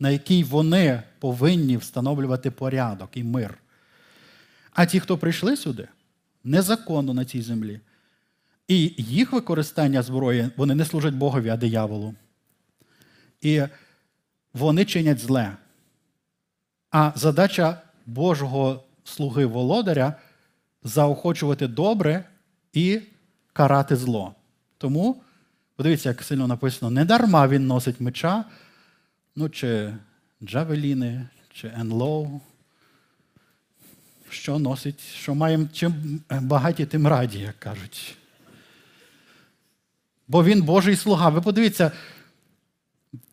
на 0.00 0.10
якій 0.10 0.44
вони 0.44 1.02
повинні 1.18 1.76
встановлювати 1.76 2.50
порядок 2.50 3.10
і 3.14 3.24
мир. 3.24 3.58
А 4.72 4.86
ті, 4.86 5.00
хто 5.00 5.18
прийшли 5.18 5.56
сюди, 5.56 5.88
незаконно 6.44 7.14
на 7.14 7.24
цій 7.24 7.42
землі. 7.42 7.80
І 8.68 8.94
їх 8.98 9.32
використання 9.32 10.02
зброї, 10.02 10.48
вони 10.56 10.74
не 10.74 10.84
служать 10.84 11.14
Богові, 11.14 11.48
а 11.48 11.56
дияволу. 11.56 12.14
І 13.40 13.62
вони 14.54 14.84
чинять 14.84 15.18
зле. 15.18 15.56
А 16.96 17.12
задача 17.16 17.82
Божого 18.06 18.84
слуги 19.04 19.46
володаря 19.46 20.14
заохочувати 20.84 21.66
добре 21.66 22.24
і 22.72 23.00
карати 23.52 23.96
зло. 23.96 24.34
Тому, 24.78 25.22
подивіться, 25.76 26.08
як 26.08 26.22
сильно 26.22 26.46
написано, 26.46 26.90
не 26.90 27.04
дарма 27.04 27.48
він 27.48 27.66
носить 27.66 28.00
меча, 28.00 28.44
ну, 29.36 29.48
чи 29.48 29.94
джавеліни, 30.42 31.28
чи 31.52 31.72
енлоу. 31.76 32.40
Що 34.30 34.58
носить, 34.58 35.00
що 35.00 35.34
маємо 35.34 35.68
чим 35.72 36.20
багаті, 36.30 36.86
тим 36.86 37.06
раді, 37.06 37.38
як 37.38 37.58
кажуть. 37.58 38.16
Бо 40.28 40.44
він 40.44 40.62
Божий 40.62 40.96
слуга. 40.96 41.28
Ви 41.28 41.40
подивіться, 41.40 41.92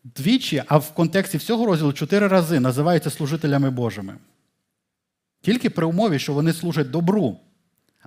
двічі, 0.04 0.62
а 0.66 0.78
в 0.78 0.94
контексті 0.94 1.38
всього 1.38 1.66
розділу 1.66 1.92
чотири 1.92 2.28
рази 2.28 2.60
називаються 2.60 3.10
служителями 3.10 3.70
Божими. 3.70 4.16
Тільки 5.40 5.70
при 5.70 5.86
умові, 5.86 6.18
що 6.18 6.32
вони 6.32 6.52
служать 6.52 6.90
добру. 6.90 7.40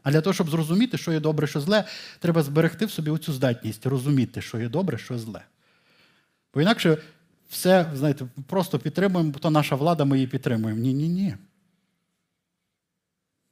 А 0.03 0.11
для 0.11 0.21
того, 0.21 0.33
щоб 0.33 0.49
зрозуміти, 0.49 0.97
що 0.97 1.11
є 1.11 1.19
добре, 1.19 1.47
що 1.47 1.61
зле, 1.61 1.83
треба 2.19 2.43
зберегти 2.43 2.85
в 2.85 2.91
собі 2.91 3.11
оцю 3.11 3.33
здатність, 3.33 3.85
розуміти, 3.85 4.41
що 4.41 4.59
є 4.59 4.69
добре, 4.69 4.97
що 4.97 5.17
зле. 5.17 5.41
Бо 6.53 6.61
інакше 6.61 6.97
все, 7.49 7.91
знаєте, 7.93 8.25
просто 8.47 8.79
підтримуємо, 8.79 9.31
бо 9.31 9.39
то 9.39 9.49
наша 9.49 9.75
влада, 9.75 10.05
ми 10.05 10.17
її 10.17 10.27
підтримуємо. 10.27 10.81
Ні-ні-ні. 10.81 11.35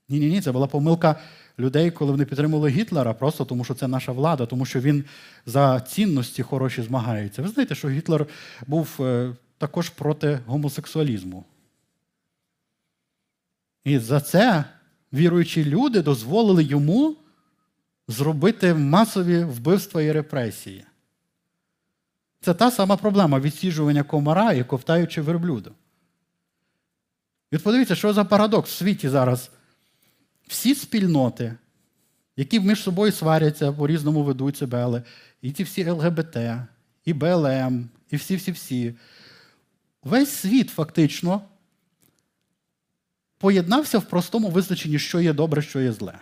Ні-ні, 0.09 0.29
ні 0.29 0.41
це 0.41 0.51
була 0.51 0.67
помилка 0.67 1.15
людей, 1.59 1.91
коли 1.91 2.11
вони 2.11 2.25
підтримували 2.25 2.69
Гітлера, 2.69 3.13
просто 3.13 3.45
тому 3.45 3.63
що 3.63 3.73
це 3.73 3.87
наша 3.87 4.11
влада, 4.11 4.45
тому 4.45 4.65
що 4.65 4.79
він 4.79 5.05
за 5.45 5.81
цінності 5.81 6.43
хороші 6.43 6.81
змагається. 6.81 7.41
Ви 7.41 7.47
знаєте, 7.47 7.75
що 7.75 7.89
Гітлер 7.89 8.25
був 8.67 8.97
е, 8.99 9.35
також 9.57 9.89
проти 9.89 10.39
гомосексуалізму. 10.45 11.45
І 13.83 13.99
за 13.99 14.21
це 14.21 14.63
віруючі 15.13 15.65
люди 15.65 16.01
дозволили 16.01 16.63
йому 16.63 17.15
зробити 18.07 18.73
масові 18.73 19.43
вбивства 19.43 20.01
і 20.01 20.11
репресії. 20.11 20.85
Це 22.41 22.53
та 22.53 22.71
сама 22.71 22.97
проблема 22.97 23.39
відсіжування 23.39 24.03
комара 24.03 24.53
і 24.53 24.63
ковтаючи 24.63 25.21
верблюду. 25.21 25.71
Від 27.51 27.63
подивіться, 27.63 27.95
що 27.95 28.13
за 28.13 28.25
парадокс 28.25 28.71
в 28.71 28.77
світі 28.77 29.09
зараз. 29.09 29.51
Всі 30.47 30.75
спільноти, 30.75 31.55
які 32.37 32.59
між 32.59 32.83
собою 32.83 33.11
сваряться, 33.11 33.71
по-різному 33.71 34.23
ведуть 34.23 34.57
себе, 34.57 34.83
але 34.83 35.03
і 35.41 35.51
ті 35.51 35.63
всі 35.63 35.89
ЛГБТ, 35.89 36.37
і 37.05 37.13
БЛМ, 37.13 37.89
і 38.09 38.15
всі-всі-всі. 38.15 38.95
Весь 40.03 40.29
світ 40.29 40.69
фактично 40.69 41.41
поєднався 43.37 43.99
в 43.99 44.05
простому 44.05 44.49
визначенні, 44.49 44.99
що 44.99 45.21
є 45.21 45.33
добре, 45.33 45.61
що 45.61 45.81
є 45.81 45.91
зле. 45.91 46.19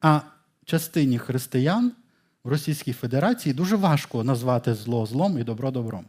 А 0.00 0.20
частині 0.64 1.18
християн 1.18 1.92
в 2.44 2.48
Російській 2.48 2.92
Федерації 2.92 3.54
дуже 3.54 3.76
важко 3.76 4.24
назвати 4.24 4.74
зло 4.74 5.06
злом 5.06 5.38
і 5.38 5.44
добро 5.44 5.70
добром. 5.70 6.04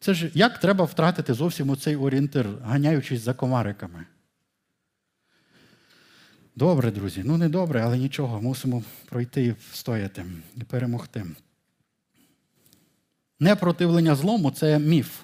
Це 0.00 0.14
ж 0.14 0.30
як 0.34 0.58
треба 0.58 0.84
втратити 0.84 1.34
зовсім 1.34 1.70
оцей 1.70 1.96
орієнтир, 1.96 2.46
ганяючись 2.62 3.20
за 3.20 3.34
комариками? 3.34 4.06
Добре, 6.56 6.90
друзі. 6.90 7.22
Ну 7.24 7.36
не 7.36 7.48
добре, 7.48 7.82
але 7.82 7.98
нічого. 7.98 8.42
Мусимо 8.42 8.82
пройти 9.08 9.44
і 9.44 9.54
встояти 9.72 10.24
і 10.56 10.64
перемогти. 10.64 11.26
Непротивлення 13.40 14.14
злому 14.14 14.50
це 14.50 14.78
міф. 14.78 15.22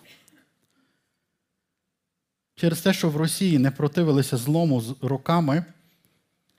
Через 2.55 2.80
те, 2.80 2.93
що 2.93 3.11
в 3.11 3.16
Росії 3.16 3.59
не 3.59 3.70
противилися 3.70 4.37
злому 4.37 4.80
з 4.80 4.95
роками, 5.03 5.64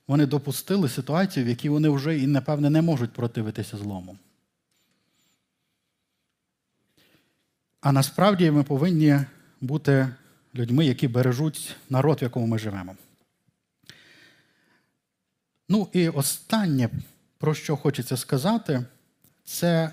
вони 0.06 0.26
допустили 0.26 0.88
ситуацію, 0.88 1.46
в 1.46 1.48
якій 1.48 1.68
вони 1.68 1.88
вже 1.88 2.18
і, 2.18 2.26
напевне, 2.26 2.70
не 2.70 2.82
можуть 2.82 3.12
противитися 3.12 3.76
злому. 3.76 4.16
А 7.80 7.92
насправді 7.92 8.50
ми 8.50 8.62
повинні 8.62 9.20
бути 9.60 10.08
людьми, 10.54 10.86
які 10.86 11.08
бережуть 11.08 11.76
народ, 11.90 12.20
в 12.20 12.22
якому 12.22 12.46
ми 12.46 12.58
живемо. 12.58 12.96
Ну 15.68 15.88
і 15.92 16.08
останнє, 16.08 16.90
про 17.38 17.54
що 17.54 17.76
хочеться 17.76 18.16
сказати, 18.16 18.84
це 19.44 19.90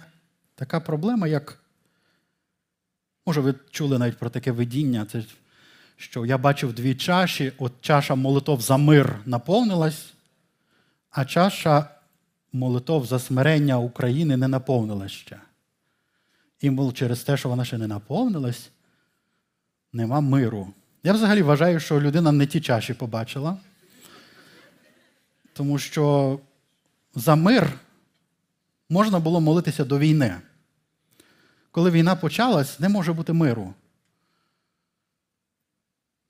така 0.55 0.79
проблема, 0.79 1.27
як, 1.27 1.59
може, 3.25 3.41
ви 3.41 3.55
чули 3.69 3.99
навіть 3.99 4.17
про 4.17 4.29
таке 4.29 4.51
видіння, 4.51 5.05
це 5.11 5.23
що 5.97 6.25
я 6.25 6.37
бачив 6.37 6.73
дві 6.73 6.95
чаші, 6.95 7.53
от 7.57 7.73
чаша 7.81 8.15
молитов 8.15 8.61
за 8.61 8.77
мир 8.77 9.19
наповнилась, 9.25 10.13
а 11.09 11.25
чаша 11.25 11.85
молитов 12.53 13.05
за 13.05 13.19
смирення 13.19 13.79
України 13.79 14.37
не 14.37 14.47
наповнилась 14.47 15.11
ще. 15.11 15.39
І, 16.59 16.69
мол, 16.69 16.93
через 16.93 17.23
те, 17.23 17.37
що 17.37 17.49
вона 17.49 17.65
ще 17.65 17.77
не 17.77 17.87
наповнилась, 17.87 18.69
нема 19.93 20.21
миру. 20.21 20.73
Я 21.03 21.13
взагалі 21.13 21.41
вважаю, 21.41 21.79
що 21.79 22.01
людина 22.01 22.31
не 22.31 22.45
ті 22.45 22.61
чаші 22.61 22.93
побачила. 22.93 23.57
Тому 25.53 25.79
що 25.79 26.39
за 27.15 27.35
мир 27.35 27.79
можна 28.89 29.19
було 29.19 29.41
молитися 29.41 29.85
до 29.85 29.99
війни. 29.99 30.41
Коли 31.71 31.91
війна 31.91 32.15
почалась, 32.15 32.79
не 32.79 32.89
може 32.89 33.13
бути 33.13 33.33
миру. 33.33 33.73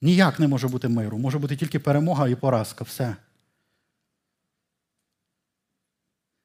Ніяк 0.02 0.40
не 0.40 0.48
може 0.48 0.68
бути 0.68 0.88
миру. 0.88 1.18
Може 1.18 1.40
бути 1.40 1.56
тільки 1.56 1.80
перемога 1.80 2.28
і 2.28 2.36
поразка. 2.36 2.84
Все. 2.84 3.16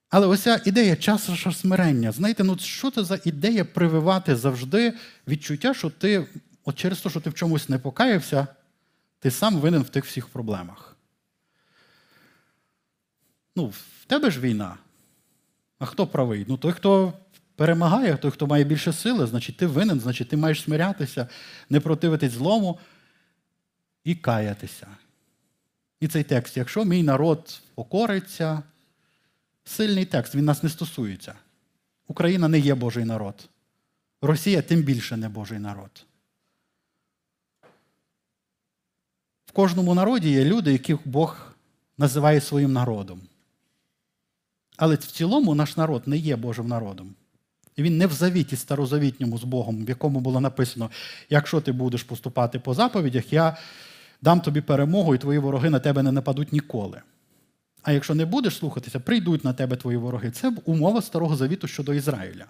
Але 0.08 0.26
ось 0.26 0.42
ця 0.42 0.60
ідея 0.64 0.96
часу 0.96 1.52
смирення. 1.52 2.12
Знаєте, 2.12 2.44
ну 2.44 2.58
що 2.58 2.90
це 2.90 3.04
за 3.04 3.20
ідея 3.24 3.64
прививати 3.64 4.36
завжди 4.36 4.94
відчуття, 5.28 5.74
що 5.74 5.90
ти, 5.90 6.26
от 6.64 6.76
через 6.76 7.00
те, 7.00 7.10
що 7.10 7.20
ти 7.20 7.30
в 7.30 7.34
чомусь 7.34 7.68
не 7.68 7.78
покаявся, 7.78 8.46
ти 9.18 9.30
сам 9.30 9.56
винен 9.56 9.82
в 9.82 9.88
тих 9.88 10.04
всіх 10.04 10.28
проблемах. 10.28 10.95
Ну, 13.56 13.66
в 13.66 14.04
тебе 14.06 14.30
ж 14.30 14.40
війна. 14.40 14.76
А 15.78 15.86
хто 15.86 16.06
правий? 16.06 16.44
Ну 16.48 16.56
той, 16.56 16.72
хто 16.72 17.12
перемагає, 17.56 18.16
той, 18.16 18.30
хто 18.30 18.46
має 18.46 18.64
більше 18.64 18.92
сили, 18.92 19.26
значить 19.26 19.56
ти 19.56 19.66
винен, 19.66 20.00
значить 20.00 20.28
ти 20.28 20.36
маєш 20.36 20.62
смирятися, 20.62 21.28
не 21.70 21.80
противитись 21.80 22.32
злому 22.32 22.78
і 24.04 24.14
каятися. 24.14 24.86
І 26.00 26.08
цей 26.08 26.24
текст, 26.24 26.56
якщо 26.56 26.84
мій 26.84 27.02
народ 27.02 27.60
покориться, 27.74 28.62
сильний 29.64 30.04
текст, 30.04 30.34
він 30.34 30.44
нас 30.44 30.62
не 30.62 30.68
стосується. 30.68 31.34
Україна 32.06 32.48
не 32.48 32.58
є 32.58 32.74
Божий 32.74 33.04
народ. 33.04 33.48
Росія 34.22 34.62
тим 34.62 34.82
більше 34.82 35.16
не 35.16 35.28
Божий 35.28 35.58
народ. 35.58 36.06
В 39.46 39.52
кожному 39.52 39.94
народі 39.94 40.30
є 40.30 40.44
люди, 40.44 40.72
яких 40.72 40.98
Бог 41.04 41.52
називає 41.98 42.40
своїм 42.40 42.72
народом. 42.72 43.20
Але 44.76 44.94
в 44.94 44.98
цілому 44.98 45.54
наш 45.54 45.76
народ 45.76 46.02
не 46.06 46.16
є 46.16 46.36
Божим 46.36 46.68
народом. 46.68 47.14
І 47.76 47.82
він 47.82 47.98
не 47.98 48.06
в 48.06 48.12
завіті 48.12 48.56
старозавітньому 48.56 49.38
з 49.38 49.44
Богом, 49.44 49.84
в 49.84 49.88
якому 49.88 50.20
було 50.20 50.40
написано: 50.40 50.90
якщо 51.30 51.60
ти 51.60 51.72
будеш 51.72 52.02
поступати 52.02 52.58
по 52.58 52.74
заповідях, 52.74 53.32
я 53.32 53.56
дам 54.22 54.40
тобі 54.40 54.60
перемогу, 54.60 55.14
і 55.14 55.18
твої 55.18 55.38
вороги 55.38 55.70
на 55.70 55.78
тебе 55.78 56.02
не 56.02 56.12
нападуть 56.12 56.52
ніколи. 56.52 57.00
А 57.82 57.92
якщо 57.92 58.14
не 58.14 58.24
будеш 58.24 58.56
слухатися, 58.56 59.00
прийдуть 59.00 59.44
на 59.44 59.52
тебе 59.52 59.76
твої 59.76 59.96
вороги. 59.96 60.30
Це 60.30 60.52
умова 60.64 61.02
старого 61.02 61.36
завіту 61.36 61.66
щодо 61.66 61.94
Ізраїля. 61.94 62.44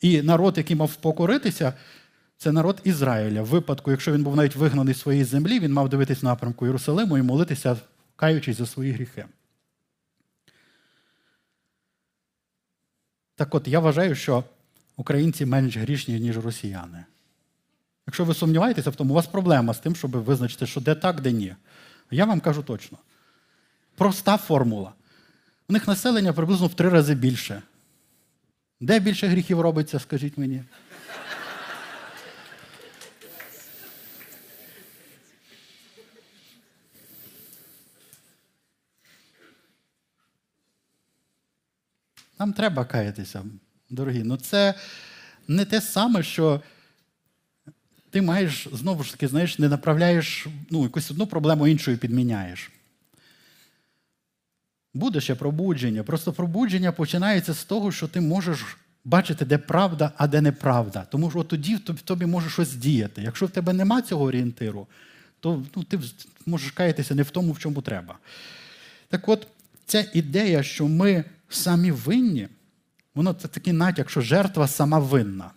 І 0.00 0.22
народ, 0.22 0.58
який 0.58 0.76
мав 0.76 0.96
покоритися, 0.96 1.72
це 2.38 2.52
народ 2.52 2.80
Ізраїля. 2.84 3.42
В 3.42 3.46
випадку, 3.46 3.90
якщо 3.90 4.12
він 4.12 4.22
був 4.22 4.36
навіть 4.36 4.56
вигнаний 4.56 4.94
з 4.94 5.00
своєї 5.00 5.24
землі, 5.24 5.60
він 5.60 5.72
мав 5.72 5.88
дивитись 5.88 6.22
напрямку 6.22 6.66
Єрусалиму 6.66 7.18
і 7.18 7.22
молитися, 7.22 7.76
каючись 8.16 8.56
за 8.56 8.66
свої 8.66 8.92
гріхи. 8.92 9.24
Так 13.36 13.54
от 13.54 13.68
я 13.68 13.80
вважаю, 13.80 14.14
що 14.14 14.44
українці 14.96 15.46
менш 15.46 15.76
грішні, 15.76 16.20
ніж 16.20 16.38
росіяни. 16.38 17.04
Якщо 18.06 18.24
ви 18.24 18.34
сумніваєтеся 18.34 18.90
в 18.90 18.96
тому, 18.96 19.12
у 19.12 19.16
вас 19.16 19.26
проблема 19.26 19.74
з 19.74 19.78
тим, 19.78 19.96
щоб 19.96 20.10
визначити, 20.10 20.66
що 20.66 20.80
де 20.80 20.94
так, 20.94 21.20
де 21.20 21.32
ні. 21.32 21.54
Я 22.10 22.24
вам 22.24 22.40
кажу 22.40 22.62
точно. 22.62 22.98
Проста 23.96 24.36
формула. 24.36 24.92
У 25.68 25.72
них 25.72 25.88
населення 25.88 26.32
приблизно 26.32 26.66
в 26.66 26.74
три 26.74 26.88
рази 26.88 27.14
більше. 27.14 27.62
Де 28.80 29.00
більше 29.00 29.26
гріхів 29.26 29.60
робиться, 29.60 29.98
скажіть 29.98 30.38
мені? 30.38 30.64
Нам 42.42 42.52
треба 42.52 42.84
каятися, 42.84 43.44
дорогі. 43.90 44.22
Ну 44.22 44.36
це 44.36 44.74
не 45.48 45.64
те 45.64 45.80
саме, 45.80 46.22
що 46.22 46.60
ти 48.10 48.22
маєш, 48.22 48.68
знову 48.72 49.02
ж 49.02 49.10
таки, 49.10 49.28
знаєш, 49.28 49.58
не 49.58 49.68
направляєш 49.68 50.46
ну, 50.70 50.82
якусь 50.82 51.10
одну 51.10 51.26
проблему 51.26 51.68
іншою 51.68 51.98
підміняєш. 51.98 52.70
Буде 54.94 55.20
ще 55.20 55.34
пробудження. 55.34 56.02
Просто 56.02 56.32
пробудження 56.32 56.92
починається 56.92 57.54
з 57.54 57.64
того, 57.64 57.92
що 57.92 58.08
ти 58.08 58.20
можеш 58.20 58.76
бачити, 59.04 59.44
де 59.44 59.58
правда, 59.58 60.12
а 60.16 60.26
де 60.26 60.40
неправда. 60.40 61.06
Тому 61.10 61.30
що 61.30 61.42
тоді 61.42 61.76
в 61.76 62.00
тобі 62.00 62.26
може 62.26 62.50
щось 62.50 62.74
діяти. 62.74 63.22
Якщо 63.22 63.46
в 63.46 63.50
тебе 63.50 63.72
нема 63.72 64.02
цього 64.02 64.24
орієнтиру, 64.24 64.86
то 65.40 65.64
ну, 65.76 65.82
ти 65.82 65.98
можеш 66.46 66.70
каятися 66.70 67.14
не 67.14 67.22
в 67.22 67.30
тому, 67.30 67.52
в 67.52 67.58
чому 67.58 67.82
треба. 67.82 68.18
Так 69.08 69.28
от, 69.28 69.46
ця 69.86 70.04
ідея, 70.12 70.62
що 70.62 70.88
ми 70.88 71.24
самі 71.54 71.90
винні, 71.90 72.48
воно 73.14 73.32
це 73.32 73.48
такий 73.48 73.72
натяк, 73.72 74.10
що 74.10 74.20
жертва 74.20 74.68
сама 74.68 74.98
винна. 74.98 75.50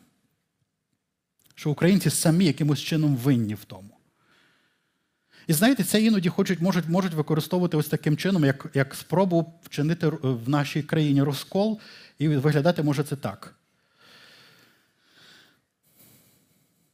Що 1.56 1.72
українці 1.72 2.10
самі 2.10 2.46
якимось 2.46 2.80
чином 2.80 3.16
винні 3.16 3.56
в 3.56 3.66
тому. 3.66 3.90
І 5.48 5.54
знаєте, 5.54 5.84
це 5.84 6.02
іноді 6.02 6.30
хочуть, 6.30 6.62
можуть 6.62 6.88
можуть 6.90 7.14
використовувати 7.14 7.78
ось 7.78 7.88
таким 7.88 8.18
чином, 8.18 8.46
як 8.46 8.66
як 8.74 8.96
спробу 8.96 9.54
вчинити 9.64 10.08
в 10.22 10.50
нашій 10.50 10.84
країні 10.84 11.24
розкол, 11.24 11.80
і 12.20 12.28
виглядати 12.28 12.84
може 12.84 13.04
це 13.04 13.16
так. 13.16 13.56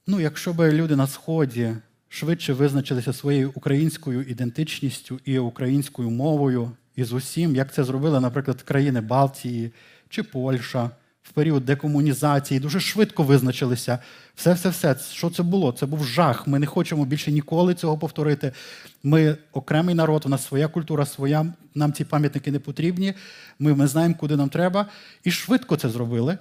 Ну, 0.07 0.19
якщо 0.19 0.53
б 0.53 0.71
люди 0.71 0.95
на 0.95 1.07
Сході 1.07 1.75
швидше 2.09 2.53
визначилися 2.53 3.13
своєю 3.13 3.51
українською 3.55 4.23
ідентичністю 4.23 5.19
і 5.25 5.39
українською 5.39 6.09
мовою, 6.09 6.71
і 6.95 7.03
з 7.03 7.13
усім, 7.13 7.55
як 7.55 7.73
це 7.73 7.83
зробили, 7.83 8.19
наприклад, 8.19 8.61
країни 8.61 9.01
Балтії 9.01 9.71
чи 10.09 10.23
Польща 10.23 10.89
в 11.23 11.31
період 11.31 11.65
декомунізації, 11.65 12.59
дуже 12.59 12.79
швидко 12.79 13.23
визначилися. 13.23 13.99
Все-все-все, 14.35 14.95
що 15.11 15.29
це 15.29 15.43
було? 15.43 15.71
Це 15.71 15.85
був 15.85 16.03
жах. 16.05 16.47
Ми 16.47 16.59
не 16.59 16.65
хочемо 16.65 17.05
більше 17.05 17.31
ніколи 17.31 17.73
цього 17.73 17.97
повторити. 17.97 18.51
Ми 19.03 19.37
окремий 19.51 19.95
народ, 19.95 20.23
у 20.25 20.29
нас 20.29 20.45
своя 20.45 20.67
культура, 20.67 21.05
своя, 21.05 21.53
нам 21.75 21.93
ці 21.93 22.05
пам'ятники 22.05 22.51
не 22.51 22.59
потрібні. 22.59 23.13
Ми, 23.59 23.75
ми 23.75 23.87
знаємо, 23.87 24.15
куди 24.19 24.35
нам 24.35 24.49
треба. 24.49 24.85
І 25.23 25.31
швидко 25.31 25.75
це 25.75 25.89
зробили. 25.89 26.37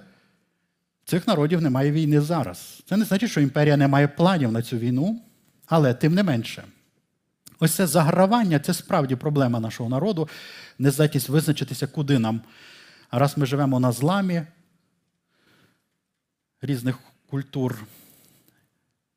Цих 1.05 1.27
народів 1.27 1.61
немає 1.61 1.91
війни 1.91 2.21
зараз. 2.21 2.83
Це 2.89 2.97
не 2.97 3.05
значить, 3.05 3.31
що 3.31 3.41
імперія 3.41 3.77
не 3.77 3.87
має 3.87 4.07
планів 4.07 4.51
на 4.51 4.61
цю 4.61 4.77
війну, 4.77 5.21
але 5.65 5.93
тим 5.93 6.13
не 6.13 6.23
менше. 6.23 6.63
Ось 7.63 7.73
це 7.73 7.87
загравання 7.87 8.59
це 8.59 8.73
справді 8.73 9.15
проблема 9.15 9.59
нашого 9.59 9.89
народу, 9.89 10.29
нездатність 10.79 11.29
визначитися, 11.29 11.87
куди 11.87 12.19
нам. 12.19 12.41
А 13.09 13.19
раз 13.19 13.37
ми 13.37 13.45
живемо 13.45 13.79
на 13.79 13.91
зламі 13.91 14.43
різних 16.61 16.99
культур, 17.29 17.83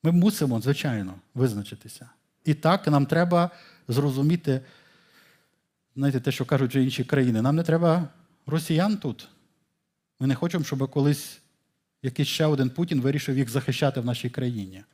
ми 0.03 0.13
мусимо, 0.13 0.61
звичайно, 0.61 1.15
визначитися. 1.35 2.11
І 2.45 2.55
так 2.55 2.87
нам 2.87 3.07
треба 3.07 3.51
зрозуміти, 3.89 4.61
знаєте, 5.97 6.21
те, 6.21 6.33
що 6.33 6.45
кажуть 6.45 6.71
вже 6.71 6.83
інші 6.83 7.05
країни, 7.05 7.43
нам 7.43 7.57
не 7.57 7.63
треба 7.63 8.09
росіян 8.47 8.97
тут. 8.97 9.29
Ми 10.21 10.27
не 10.27 10.35
хочемо, 10.35 10.65
щоб 10.65 10.91
колись 10.91 11.41
якийсь 12.03 12.29
ще 12.29 12.47
один 12.47 12.71
Путін 12.71 13.01
вирішив 13.01 13.39
їх 13.39 13.51
захищати 13.51 14.01
в 14.01 14.05
нашій 14.05 14.31
країні. 14.31 14.85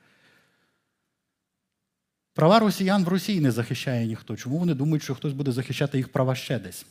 Права 2.35 2.59
росіян 2.59 3.05
в 3.05 3.09
Росії 3.09 3.41
не 3.41 3.51
захищає 3.51 4.07
ніхто. 4.07 4.37
Чому 4.37 4.59
вони 4.59 4.74
думають, 4.74 5.03
що 5.03 5.14
хтось 5.14 5.33
буде 5.33 5.53
захищати 5.53 5.99
їх 5.99 6.09
права 6.09 6.35
ще 6.35 6.59
десь? 6.59 6.87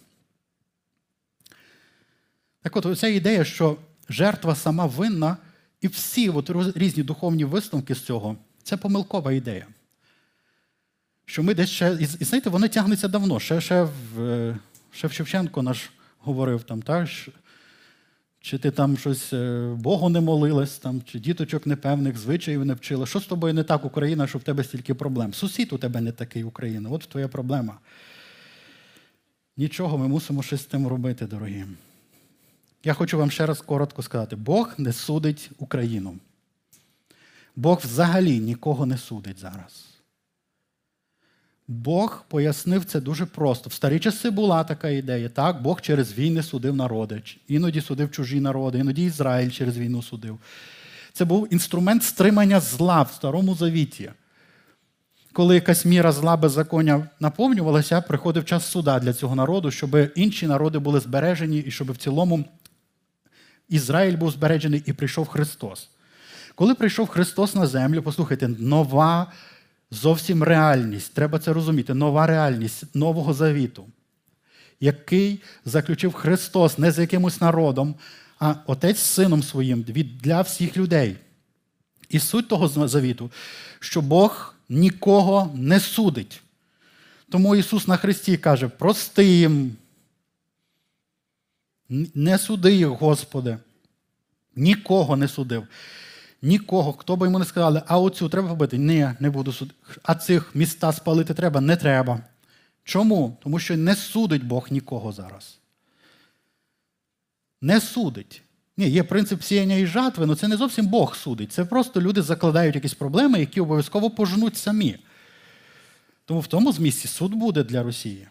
Так 2.62 2.76
от, 2.76 2.86
оця 2.86 3.08
ідея, 3.08 3.44
що 3.44 3.78
жертва 4.10 4.56
сама 4.56 4.86
винна, 4.86 5.38
і 5.82 5.88
всі 5.88 6.30
от 6.30 6.78
різні 6.78 7.04
духовні 7.04 7.46
висновки 7.46 7.96
з 7.96 8.02
цього 8.02 8.38
це 8.64 8.78
помилкова 8.78 9.32
ідея. 9.32 9.68
Що 11.26 11.44
ми 11.44 11.54
десь 11.54 11.70
ще, 11.70 11.98
І 12.00 12.06
знаєте, 12.06 12.50
вони 12.50 12.68
тягнуться 12.68 13.08
давно. 13.08 13.40
Ще 13.40 13.62
ще, 13.62 13.84
в, 13.84 14.56
ще 14.92 15.08
в 15.08 15.12
Шевченко 15.12 15.62
наш 15.62 15.90
говорив 16.20 16.64
там, 16.64 16.82
так, 16.82 17.10
чи 18.42 18.58
ти 18.58 18.72
там 18.72 18.98
щось 18.98 19.34
е, 19.34 19.74
Богу 19.78 20.10
не 20.10 20.22
молилась, 20.22 20.78
там, 20.78 21.02
чи 21.06 21.20
діточок 21.20 21.66
непевних, 21.66 22.18
звичаїв 22.18 22.66
не 22.66 22.74
вчила. 22.74 23.06
Що 23.06 23.20
з 23.20 23.26
тобою 23.26 23.54
не 23.54 23.64
так, 23.64 23.86
Україна, 23.86 24.28
що 24.28 24.38
в 24.38 24.44
тебе 24.44 24.64
стільки 24.64 24.94
проблем? 24.94 25.34
Сусід 25.34 25.74
у 25.74 25.78
тебе 25.78 26.02
не 26.02 26.12
такий 26.12 26.44
Україна. 26.44 26.90
От 26.90 27.02
твоя 27.02 27.28
проблема. 27.28 27.80
Нічого, 29.58 29.98
ми 29.98 30.08
мусимо 30.08 30.44
щось 30.44 30.62
з 30.62 30.66
тим 30.66 30.88
робити, 30.88 31.26
дорогі. 31.26 31.66
Я 32.84 32.94
хочу 32.94 33.18
вам 33.18 33.32
ще 33.32 33.46
раз 33.46 33.62
коротко 33.62 34.04
сказати: 34.04 34.36
Бог 34.36 34.74
не 34.78 34.94
судить 34.94 35.52
Україну. 35.58 36.18
Бог 37.56 37.80
взагалі 37.84 38.40
нікого 38.40 38.86
не 38.86 38.98
судить 38.98 39.40
зараз. 39.40 39.89
Бог 41.72 42.24
пояснив 42.28 42.86
це 42.86 43.01
дуже 43.01 43.26
просто. 43.26 43.70
В 43.70 43.74
старі 43.74 43.99
часи 43.99 44.30
була 44.30 44.63
така 44.63 44.89
ідея. 44.89 45.30
Так, 45.30 45.61
Бог 45.61 45.82
через 45.82 46.17
війни 46.17 46.43
судив 46.43 46.76
народи, 46.76 47.22
іноді 47.47 47.82
судив 47.82 48.11
чужі 48.11 48.39
народи, 48.39 48.78
іноді 48.80 49.05
Ізраїль 49.05 49.49
через 49.49 49.78
війну 49.78 50.03
судив. 50.03 50.39
Це 51.13 51.26
був 51.26 51.53
інструмент 51.53 52.03
стримання 52.03 52.59
зла 52.59 53.01
в 53.01 53.11
Старому 53.11 53.55
Завіті. 53.55 54.11
Коли 55.34 55.55
якась 55.55 55.86
міра 55.86 56.11
зла 56.11 56.38
беззаконня 56.38 57.07
наповнювалася, 57.20 58.01
приходив 58.01 58.45
час 58.45 58.65
суда 58.65 58.99
для 58.99 59.13
цього 59.13 59.36
народу, 59.36 59.72
щоб 59.72 59.97
інші 60.15 60.47
народи 60.47 60.80
були 60.80 60.99
збережені 60.99 61.59
і 61.59 61.72
щоб 61.72 61.91
в 61.91 61.97
цілому 61.97 62.45
Ізраїль 63.70 64.17
був 64.17 64.32
збережений 64.32 64.84
і 64.86 64.93
прийшов 64.93 65.28
Христос. 65.28 65.89
Коли 66.55 66.76
прийшов 66.76 67.07
Христос 67.07 67.55
на 67.55 67.67
землю, 67.67 68.01
послухайте, 68.01 68.47
нова 68.47 69.32
зовсім 69.92 70.44
реальність. 70.44 71.14
Треба 71.14 71.40
це 71.40 71.54
розуміти. 71.54 71.94
Нова 71.94 72.28
реальність 72.28 72.96
Нового 72.96 73.34
Завіту, 73.34 73.86
який 74.80 75.42
заключив 75.66 76.14
Христос 76.14 76.78
не 76.78 76.92
з 76.92 77.00
якимось 77.00 77.42
народом, 77.42 77.96
а 78.40 78.56
Отець 78.66 78.98
з 78.98 79.14
Сином 79.14 79.44
Своїм 79.44 79.86
для 80.22 80.42
всіх 80.42 80.78
людей. 80.78 81.18
І 82.10 82.20
суть 82.20 82.48
того 82.48 82.88
завіту, 82.88 83.32
що 83.80 84.02
Бог 84.02 84.56
нікого 84.70 85.52
не 85.56 85.80
судить. 85.80 86.42
Тому 87.30 87.56
Ісус 87.56 87.88
на 87.88 87.98
Христі 87.98 88.38
каже: 88.38 88.68
прости 88.68 89.26
їм, 89.26 89.76
не 92.16 92.38
суди 92.38 92.74
їх, 92.74 92.88
Господи. 92.88 93.58
Нікого 94.56 95.18
не 95.18 95.28
судив. 95.28 95.68
Нікого, 96.42 96.94
хто 96.94 97.16
би 97.16 97.28
йому 97.28 97.40
не 97.40 97.46
сказали, 97.46 97.82
а 97.88 98.00
оцю 98.00 98.30
треба 98.30 98.50
побити? 98.50 98.78
Ні, 98.78 99.10
не 99.20 99.30
буду 99.30 99.54
судити. 99.54 99.78
А 100.04 100.16
цих 100.16 100.56
міста 100.56 100.94
спалити 100.94 101.34
треба? 101.34 101.62
Не 101.62 101.76
треба. 101.76 102.20
Чому? 102.84 103.38
Тому 103.44 103.60
що 103.60 103.78
не 103.78 103.96
судить 103.96 104.44
Бог 104.44 104.68
нікого 104.72 105.12
зараз. 105.12 105.60
Не 107.62 107.82
судить. 107.82 108.42
Ні, 108.78 108.90
є 108.90 109.04
принцип 109.04 109.44
сіяння 109.44 109.76
і 109.76 109.86
жатви, 109.86 110.26
але 110.26 110.36
це 110.36 110.48
не 110.48 110.58
зовсім 110.58 110.88
Бог 110.88 111.16
судить. 111.16 111.52
Це 111.52 111.66
просто 111.66 112.02
люди 112.02 112.22
закладають 112.22 112.76
якісь 112.76 112.94
проблеми, 112.94 113.40
які 113.40 113.62
обов'язково 113.62 114.10
пожнуть 114.10 114.58
самі. 114.58 114.98
Тому 116.26 116.40
в 116.40 116.48
тому 116.48 116.72
змісті 116.72 117.08
суд 117.08 117.34
буде 117.34 117.64
для 117.64 117.84
Росії. 117.84 118.28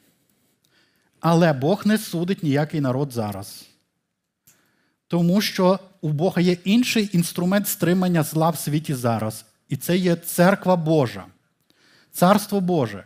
Але 1.21 1.53
Бог 1.53 1.87
не 1.87 1.99
судить 1.99 2.43
ніякий 2.43 2.81
народ 2.81 3.13
зараз. 3.13 3.69
Тому 5.09 5.41
що 5.41 5.79
у 6.01 6.09
Бога 6.09 6.43
є 6.43 6.53
інший 6.53 7.11
інструмент 7.13 7.69
стримання 7.69 8.23
зла 8.23 8.51
в 8.51 8.59
світі 8.59 8.95
зараз. 8.95 9.45
І 9.69 9.77
це 9.77 9.97
є 9.97 10.17
церква 10.17 10.77
Божа, 10.77 11.25
царство 12.13 12.61
Боже. 12.61 13.05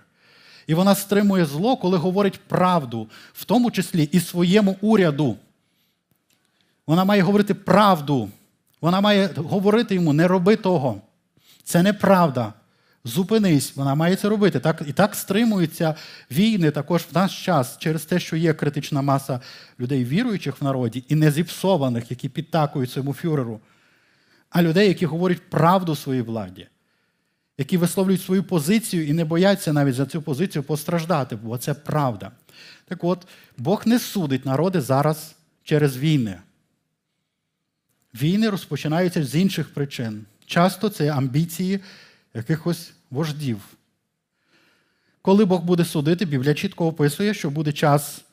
І 0.66 0.74
вона 0.74 0.94
стримує 0.94 1.44
зло, 1.44 1.76
коли 1.76 1.98
говорить 1.98 2.40
правду, 2.40 3.08
в 3.32 3.44
тому 3.44 3.70
числі 3.70 4.08
і 4.12 4.20
своєму 4.20 4.76
уряду. 4.80 5.36
Вона 6.86 7.04
має 7.04 7.22
говорити 7.22 7.54
правду. 7.54 8.28
Вона 8.80 9.00
має 9.00 9.30
говорити 9.36 9.94
йому, 9.94 10.12
не 10.12 10.28
роби 10.28 10.56
того. 10.56 11.00
Це 11.64 11.82
неправда. 11.82 12.52
Зупинись, 13.04 13.76
вона 13.76 13.94
має 13.94 14.16
це 14.16 14.28
робити. 14.28 14.60
Так, 14.60 14.82
І 14.86 14.92
так 14.92 15.14
стримуються 15.14 15.94
війни 16.30 16.70
також 16.70 17.02
в 17.02 17.14
наш 17.14 17.44
час 17.44 17.78
через 17.78 18.04
те, 18.04 18.20
що 18.20 18.36
є 18.36 18.54
критична 18.54 19.02
маса 19.02 19.40
людей, 19.80 20.04
віруючих 20.04 20.60
в 20.60 20.64
народі, 20.64 21.04
і 21.08 21.14
не 21.14 21.30
зіпсованих, 21.30 22.10
які 22.10 22.28
підтакують 22.28 22.90
цьому 22.90 23.12
фюреру. 23.12 23.60
а 24.50 24.62
людей, 24.62 24.88
які 24.88 25.06
говорять 25.06 25.50
правду 25.50 25.96
своїй 25.96 26.22
владі, 26.22 26.66
які 27.58 27.76
висловлюють 27.76 28.22
свою 28.22 28.42
позицію 28.44 29.06
і 29.06 29.12
не 29.12 29.24
бояться 29.24 29.72
навіть 29.72 29.94
за 29.94 30.06
цю 30.06 30.22
позицію 30.22 30.62
постраждати, 30.62 31.36
бо 31.36 31.58
це 31.58 31.74
правда. 31.74 32.30
Так 32.88 33.04
от, 33.04 33.26
Бог 33.58 33.82
не 33.86 33.98
судить 33.98 34.46
народи 34.46 34.80
зараз 34.80 35.34
через 35.62 35.96
війни. 35.96 36.38
Війни 38.14 38.50
розпочинаються 38.50 39.24
з 39.24 39.34
інших 39.34 39.74
причин. 39.74 40.24
Часто 40.46 40.88
це 40.88 41.12
амбіції 41.12 41.80
якихось 42.34 42.92
вождів. 43.10 43.60
Коли 45.22 45.44
Бог 45.44 45.62
буде 45.62 45.84
судити, 45.84 46.24
Біблія 46.24 46.54
чітко 46.54 46.86
описує, 46.86 47.34
що 47.34 47.50
буде 47.50 47.72
час, 47.72 48.24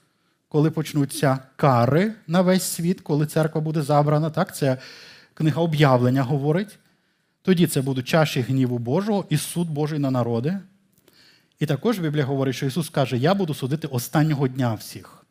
коли 0.48 0.72
почнуться 0.72 1.40
кари 1.56 2.14
на 2.28 2.42
весь 2.42 2.64
світ, 2.64 3.02
коли 3.02 3.26
церква 3.26 3.62
буде 3.62 3.82
забрана. 3.82 4.30
Так, 4.30 4.56
Це 4.56 4.78
книга 5.34 5.62
об'явлення 5.62 6.24
говорить. 6.24 6.80
Тоді 7.42 7.68
це 7.68 7.82
будуть 7.82 8.08
чаші 8.08 8.42
гніву 8.42 8.78
Божого 8.78 9.26
і 9.30 9.38
суд 9.38 9.70
Божий 9.70 10.00
на 10.00 10.12
народи. 10.12 10.60
І 11.60 11.66
також 11.66 12.00
Біблія 12.00 12.26
говорить, 12.26 12.56
що 12.56 12.66
Ісус 12.66 12.90
каже, 12.90 13.18
я 13.18 13.34
буду 13.34 13.54
судити 13.54 13.88
останнього 13.88 14.48
дня 14.48 14.74
всіх. 14.74 15.26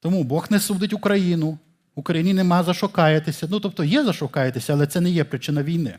Тому 0.00 0.24
Бог 0.24 0.46
не 0.50 0.60
судить 0.60 0.92
Україну. 0.92 1.58
Україні 1.94 2.34
нема 2.34 2.62
за 2.62 2.74
що 2.74 2.88
каятися. 2.88 3.46
Ну, 3.50 3.60
тобто 3.60 3.84
є 3.84 4.04
за 4.04 4.12
що 4.12 4.28
каятися, 4.28 4.72
але 4.72 4.86
це 4.86 5.00
не 5.00 5.10
є 5.10 5.24
причина 5.24 5.62
війни. 5.62 5.98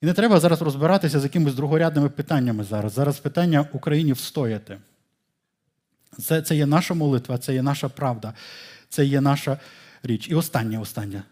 І 0.00 0.06
не 0.06 0.12
треба 0.14 0.40
зараз 0.40 0.62
розбиратися 0.62 1.20
з 1.20 1.24
якимись 1.24 1.54
другорядними 1.54 2.08
питаннями 2.08 2.64
зараз. 2.64 2.92
Зараз 2.92 3.18
питання 3.18 3.68
Україні 3.72 4.12
встояти. 4.12 4.78
Це, 6.18 6.42
це 6.42 6.56
є 6.56 6.66
наша 6.66 6.94
молитва, 6.94 7.38
це 7.38 7.54
є 7.54 7.62
наша 7.62 7.88
правда, 7.88 8.34
це 8.88 9.04
є 9.04 9.20
наша 9.20 9.58
річ. 10.02 10.28
І 10.28 10.34
останнє, 10.34 10.78
останнє. 10.78 11.22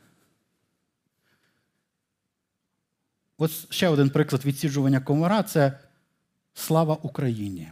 Ось 3.38 3.66
ще 3.70 3.88
один 3.88 4.10
приклад 4.10 4.44
відсіджування 4.44 5.00
комара 5.00 5.42
це 5.42 5.78
слава 6.54 6.98
Україні. 7.02 7.68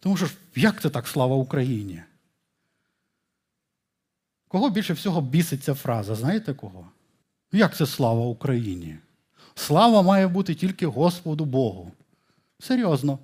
Тому 0.00 0.16
що 0.16 0.28
як 0.54 0.80
це 0.80 0.90
так 0.90 1.08
слава 1.08 1.36
Україні? 1.36 2.02
Кого 4.48 4.70
більше 4.70 4.92
всього 4.92 5.20
бісить 5.20 5.64
ця 5.64 5.74
фраза? 5.74 6.14
Знаєте 6.14 6.54
кого? 6.54 6.90
Як 7.52 7.76
це 7.76 7.86
слава 7.86 8.26
Україні? 8.26 8.98
Слава 9.54 10.02
має 10.02 10.28
бути 10.28 10.54
тільки 10.54 10.86
Господу 10.86 11.44
Богу. 11.44 11.92
Серйозно. 12.58 13.18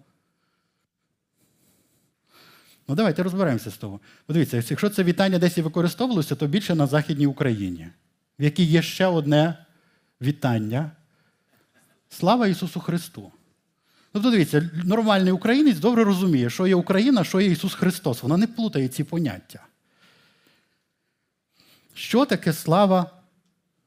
Ну, 2.89 2.95
давайте 2.95 3.23
розберемося 3.23 3.71
з 3.71 3.77
того. 3.77 4.01
Подивіться, 4.27 4.57
якщо 4.57 4.91
це 4.91 5.05
вітання 5.05 5.39
десь 5.39 5.59
і 5.59 5.63
використовувалося, 5.63 6.35
то 6.35 6.47
більше 6.47 6.75
на 6.75 6.87
Західній 6.87 7.27
Україні, 7.27 7.89
в 8.39 8.43
якій 8.43 8.65
є 8.65 8.83
ще 8.83 9.07
одне 9.07 9.67
вітання. 10.21 10.91
Слава 12.09 12.47
Ісусу 12.47 12.81
Христу! 12.81 13.33
Тобто, 14.13 14.31
дивіться, 14.31 14.71
нормальний 14.85 15.33
українець 15.33 15.79
добре 15.79 16.05
розуміє, 16.05 16.51
що 16.51 16.67
є 16.67 16.75
Україна, 16.75 17.25
що 17.25 17.41
є 17.41 17.51
Ісус 17.51 17.75
Христос. 17.75 18.23
Вона 18.23 18.37
не 18.37 18.47
плутає 18.47 18.89
ці 18.89 19.05
поняття. 19.05 19.67
Що 21.95 22.25
таке 22.25 22.53
слава? 22.53 23.16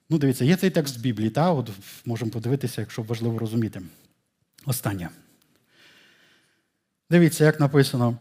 Ну, 0.09 0.17
дивіться, 0.17 0.45
є 0.45 0.55
цей 0.55 0.69
текст 0.69 0.93
з 0.93 0.97
Біблії, 0.97 1.29
та? 1.29 1.51
От 1.51 1.69
можемо 2.05 2.31
подивитися, 2.31 2.81
якщо 2.81 3.01
важливо 3.01 3.39
розуміти. 3.39 3.81
Останнє. 4.65 5.09
Дивіться, 7.09 7.45
як 7.45 7.59
написано. 7.59 8.17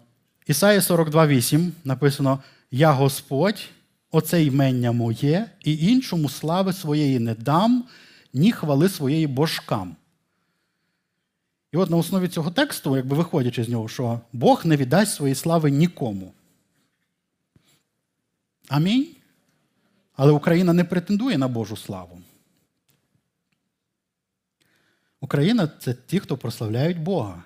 Ісаї 0.46 0.78
42,8 0.78 1.70
написано: 1.84 2.42
Я 2.70 2.92
Господь, 2.92 3.68
оце 4.10 4.44
ймення 4.44 4.92
моє, 4.92 5.50
і 5.64 5.86
іншому 5.86 6.28
слави 6.28 6.72
своєї 6.72 7.18
не 7.18 7.34
дам, 7.34 7.84
ні 8.32 8.52
хвали 8.52 8.88
своєї 8.88 9.26
божкам. 9.26 9.96
І 11.72 11.76
от 11.76 11.90
на 11.90 11.96
основі 11.96 12.28
цього 12.28 12.50
тексту, 12.50 12.96
якби 12.96 13.16
виходячи 13.16 13.64
з 13.64 13.68
нього, 13.68 13.88
що 13.88 14.20
Бог 14.32 14.66
не 14.66 14.76
віддасть 14.76 15.14
своєї 15.14 15.34
слави 15.34 15.70
нікому. 15.70 16.32
Амінь. 18.68 19.17
Але 20.18 20.32
Україна 20.32 20.72
не 20.72 20.84
претендує 20.84 21.38
на 21.38 21.48
Божу 21.48 21.76
славу. 21.76 22.22
Україна 25.20 25.68
це 25.80 25.94
ті, 25.94 26.20
хто 26.20 26.36
прославляють 26.36 26.98
Бога. 26.98 27.44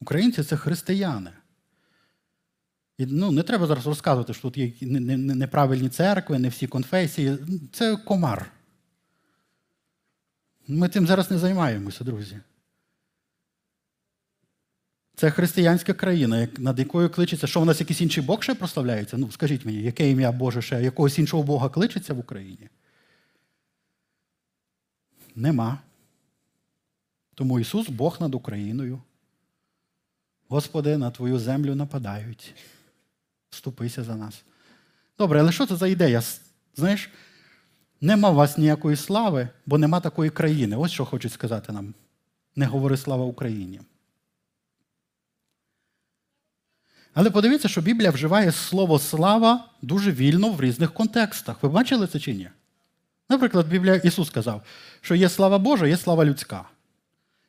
Українці 0.00 0.42
це 0.42 0.56
християни. 0.56 1.30
І 2.98 3.06
ну, 3.06 3.30
Не 3.30 3.42
треба 3.42 3.66
зараз 3.66 3.86
розказувати, 3.86 4.34
що 4.34 4.42
тут 4.42 4.56
є 4.56 4.72
неправильні 5.16 5.88
церкви, 5.88 6.38
не 6.38 6.48
всі 6.48 6.66
конфесії. 6.66 7.38
Це 7.72 7.96
комар. 7.96 8.52
Ми 10.66 10.88
цим 10.88 11.06
зараз 11.06 11.30
не 11.30 11.38
займаємося, 11.38 12.04
друзі. 12.04 12.40
Це 15.20 15.30
християнська 15.30 15.94
країна, 15.94 16.48
над 16.58 16.78
якою 16.78 17.10
кличеться, 17.10 17.46
що 17.46 17.60
у 17.60 17.64
нас 17.64 17.80
якийсь 17.80 18.00
інший 18.00 18.24
Бог 18.24 18.42
ще 18.42 18.54
прославляється? 18.54 19.16
Ну, 19.16 19.30
скажіть 19.30 19.64
мені, 19.66 19.82
яке 19.82 20.10
ім'я 20.10 20.32
Боже 20.32 20.62
ще, 20.62 20.82
якогось 20.82 21.18
іншого 21.18 21.42
Бога 21.42 21.68
кличеться 21.68 22.14
в 22.14 22.18
Україні? 22.18 22.68
Нема. 25.36 25.78
Тому 27.34 27.60
Ісус 27.60 27.88
Бог 27.88 28.16
над 28.20 28.34
Україною. 28.34 29.00
Господи, 30.48 30.96
на 30.96 31.10
Твою 31.10 31.38
землю 31.38 31.74
нападають. 31.74 32.54
Вступися 33.50 34.04
за 34.04 34.16
нас. 34.16 34.42
Добре, 35.18 35.40
але 35.40 35.52
що 35.52 35.66
це 35.66 35.76
за 35.76 35.88
ідея? 35.88 36.22
Знаєш, 36.76 37.10
нема 38.00 38.30
у 38.30 38.34
вас 38.34 38.58
ніякої 38.58 38.96
слави, 38.96 39.48
бо 39.66 39.78
нема 39.78 40.00
такої 40.00 40.30
країни. 40.30 40.76
Ось 40.76 40.92
що 40.92 41.04
хочуть 41.04 41.32
сказати 41.32 41.72
нам. 41.72 41.94
Не 42.56 42.66
говори 42.66 42.96
слава 42.96 43.24
Україні. 43.24 43.80
Але 47.14 47.30
подивіться, 47.30 47.68
що 47.68 47.80
Біблія 47.80 48.10
вживає 48.10 48.52
слово 48.52 48.98
слава 48.98 49.64
дуже 49.82 50.12
вільно 50.12 50.50
в 50.50 50.60
різних 50.60 50.92
контекстах. 50.92 51.62
Ви 51.62 51.68
бачили 51.68 52.06
це 52.06 52.20
чи 52.20 52.34
ні? 52.34 52.48
Наприклад, 53.28 53.68
Біблія 53.68 53.94
Ісус 53.94 54.28
сказав, 54.28 54.62
що 55.00 55.14
є 55.14 55.28
слава 55.28 55.58
Божа, 55.58 55.86
є 55.86 55.96
слава 55.96 56.24
людська. 56.24 56.64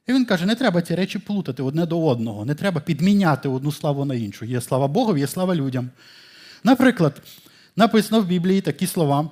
І 0.07 0.13
він 0.13 0.25
каже, 0.25 0.45
не 0.45 0.55
треба 0.55 0.81
ці 0.81 0.95
речі 0.95 1.19
плутати 1.19 1.63
одне 1.63 1.85
до 1.85 2.07
одного, 2.07 2.45
не 2.45 2.55
треба 2.55 2.81
підміняти 2.81 3.49
одну 3.49 3.71
славу 3.71 4.05
на 4.05 4.15
іншу. 4.15 4.45
Є 4.45 4.61
слава 4.61 4.87
Богу, 4.87 5.17
є 5.17 5.27
слава 5.27 5.55
людям. 5.55 5.89
Наприклад, 6.63 7.21
написано 7.75 8.21
в 8.21 8.25
Біблії 8.25 8.61
такі 8.61 8.87
слова. 8.87 9.29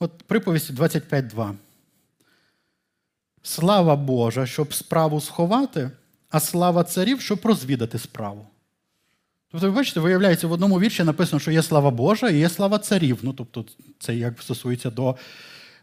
От 0.00 0.22
приповісті 0.22 0.72
25.2. 0.72 1.54
Слава 3.46 3.96
Божа, 3.96 4.46
щоб 4.46 4.74
справу 4.74 5.20
сховати, 5.20 5.90
а 6.30 6.40
слава 6.40 6.84
царів, 6.84 7.20
щоб 7.20 7.40
розвідати 7.44 7.98
справу. 7.98 8.46
Тобто, 9.50 9.66
ви 9.66 9.76
бачите, 9.76 10.00
виявляється, 10.00 10.46
в 10.46 10.52
одному 10.52 10.80
вірші 10.80 11.04
написано, 11.04 11.40
що 11.40 11.50
є 11.50 11.62
слава 11.62 11.90
Божа 11.90 12.28
і 12.28 12.38
є 12.38 12.48
слава 12.48 12.78
царів. 12.78 13.18
Ну, 13.22 13.32
тобто, 13.32 13.64
це 13.98 14.16
як 14.16 14.42
стосується 14.42 14.90
до 14.90 15.16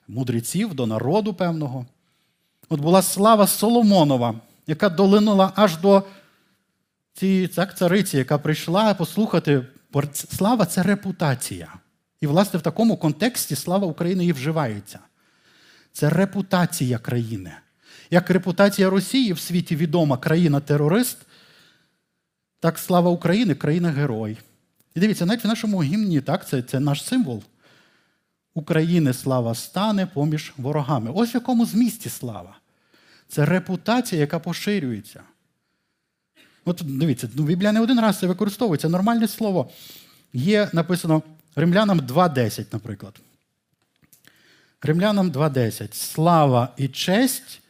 мудреців, 0.07 0.73
до 0.73 0.85
народу 0.85 1.33
певного. 1.33 1.85
От 2.69 2.79
була 2.79 3.01
слава 3.01 3.47
Соломонова, 3.47 4.35
яка 4.67 4.89
долинула 4.89 5.51
аж 5.55 5.77
до 5.77 6.03
цієї 7.13 7.47
так, 7.47 7.77
цариці, 7.77 8.17
яка 8.17 8.37
прийшла 8.37 8.93
послухати. 8.93 9.65
Слава 10.13 10.65
це 10.65 10.83
репутація. 10.83 11.73
І, 12.21 12.27
власне, 12.27 12.59
в 12.59 12.61
такому 12.61 12.97
контексті 12.97 13.55
слава 13.55 13.87
України 13.87 14.25
і 14.25 14.33
вживається. 14.33 14.99
Це 15.93 16.09
репутація 16.09 16.97
країни. 16.97 17.51
Як 18.11 18.29
репутація 18.29 18.89
Росії 18.89 19.33
в 19.33 19.39
світі 19.39 19.75
відома 19.75 20.17
країна-терорист, 20.17 21.17
так 22.59 22.79
слава 22.79 23.11
України 23.11 23.55
країна-герой. 23.55 24.37
І 24.95 24.99
дивіться, 24.99 25.25
навіть 25.25 25.43
в 25.43 25.47
нашому 25.47 25.83
гімні, 25.83 26.21
так, 26.21 26.47
це, 26.47 26.61
це 26.61 26.79
наш 26.79 27.03
символ. 27.05 27.43
України 28.53 29.13
слава 29.13 29.55
стане 29.55 30.05
поміж 30.05 30.53
ворогами. 30.57 31.11
Ось 31.15 31.33
в 31.33 31.35
якому 31.35 31.65
змісті 31.65 32.09
слава. 32.09 32.57
Це 33.27 33.45
репутація, 33.45 34.21
яка 34.21 34.39
поширюється. 34.39 35.23
От 36.65 36.81
дивіться, 36.85 37.29
ну, 37.35 37.43
Біблія 37.43 37.71
не 37.71 37.81
один 37.81 37.99
раз 37.99 38.19
це 38.19 38.27
використовується. 38.27 38.89
Нормальне 38.89 39.27
слово. 39.27 39.69
Є 40.33 40.69
написано 40.73 41.21
Римлянам 41.55 41.99
2.10, 41.99 42.65
наприклад. 42.71 43.13
Римлянам 44.81 45.31
2.10. 45.31 45.93
Слава 45.93 46.69
і 46.77 46.87
честь, 46.87 47.61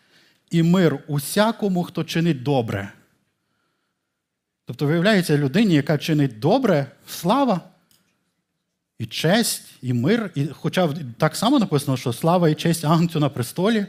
і 0.52 0.64
мир 0.64 1.00
усякому, 1.08 1.84
хто 1.84 2.04
чинить 2.04 2.44
добре. 2.44 2.92
Тобто, 4.66 4.86
виявляється, 4.86 5.38
людині, 5.38 5.74
яка 5.74 5.98
чинить 5.98 6.40
добре, 6.40 6.86
слава 7.08 7.62
і 9.00 9.06
честь, 9.06 9.64
і 9.82 9.94
мир. 9.94 10.32
І, 10.36 10.48
Хоча 10.48 10.90
так 11.18 11.36
само 11.36 11.60
написано, 11.60 11.98
що 11.98 12.14
слава 12.14 12.50
і 12.50 12.56
честь 12.56 12.86
Агнцю 12.86 13.20
на 13.20 13.30
престолі. 13.30 13.86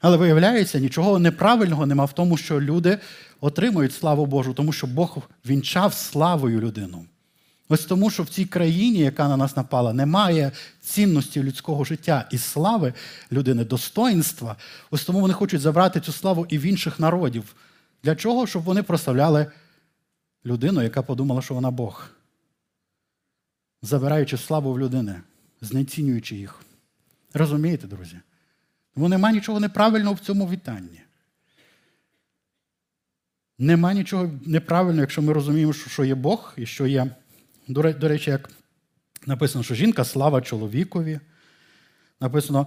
Але 0.00 0.16
виявляється, 0.16 0.78
нічого 0.78 1.18
неправильного 1.18 1.86
нема 1.86 2.04
в 2.04 2.12
тому, 2.12 2.36
що 2.36 2.60
люди 2.60 2.98
отримують 3.40 3.94
славу 3.94 4.26
Божу, 4.26 4.54
тому 4.54 4.72
що 4.72 4.86
Бог 4.86 5.18
вінчав 5.46 5.94
славою 5.94 6.60
людину. 6.60 7.04
Ось 7.72 7.84
тому, 7.84 8.10
що 8.10 8.22
в 8.22 8.28
цій 8.28 8.44
країні, 8.44 8.98
яка 8.98 9.28
на 9.28 9.36
нас 9.36 9.56
напала, 9.56 9.92
немає 9.92 10.52
цінності 10.80 11.42
людського 11.42 11.84
життя 11.84 12.28
і 12.30 12.38
слави 12.38 12.94
людини, 13.32 13.64
достоїнства. 13.64 14.56
Ось 14.90 15.04
тому 15.04 15.20
вони 15.20 15.34
хочуть 15.34 15.60
забрати 15.60 16.00
цю 16.00 16.12
славу 16.12 16.46
і 16.48 16.58
в 16.58 16.62
інших 16.62 17.00
народів. 17.00 17.54
Для 18.02 18.16
чого? 18.16 18.46
Щоб 18.46 18.62
вони 18.62 18.82
прославляли 18.82 19.46
людину, 20.46 20.82
яка 20.82 21.02
подумала, 21.02 21.42
що 21.42 21.54
вона 21.54 21.70
Бог, 21.70 22.10
забираючи 23.82 24.36
славу 24.36 24.72
в 24.72 24.78
людини, 24.78 25.20
знецінюючи 25.60 26.36
їх. 26.36 26.60
Розумієте, 27.34 27.86
друзі? 27.86 28.16
Тому 28.94 29.08
нема 29.08 29.32
нічого 29.32 29.60
неправильного 29.60 30.14
в 30.14 30.20
цьому 30.20 30.50
вітанні. 30.50 31.00
Нема 33.58 33.94
нічого 33.94 34.30
неправильного, 34.46 35.00
якщо 35.00 35.22
ми 35.22 35.32
розуміємо, 35.32 35.72
що 35.72 36.04
є 36.04 36.14
Бог 36.14 36.54
і 36.56 36.66
що 36.66 36.86
є. 36.86 37.10
До 37.70 38.08
речі, 38.08 38.30
як 38.30 38.50
написано, 39.26 39.64
що 39.64 39.74
жінка 39.74 40.04
слава 40.04 40.40
чоловікові. 40.40 41.20
Написано 42.20 42.66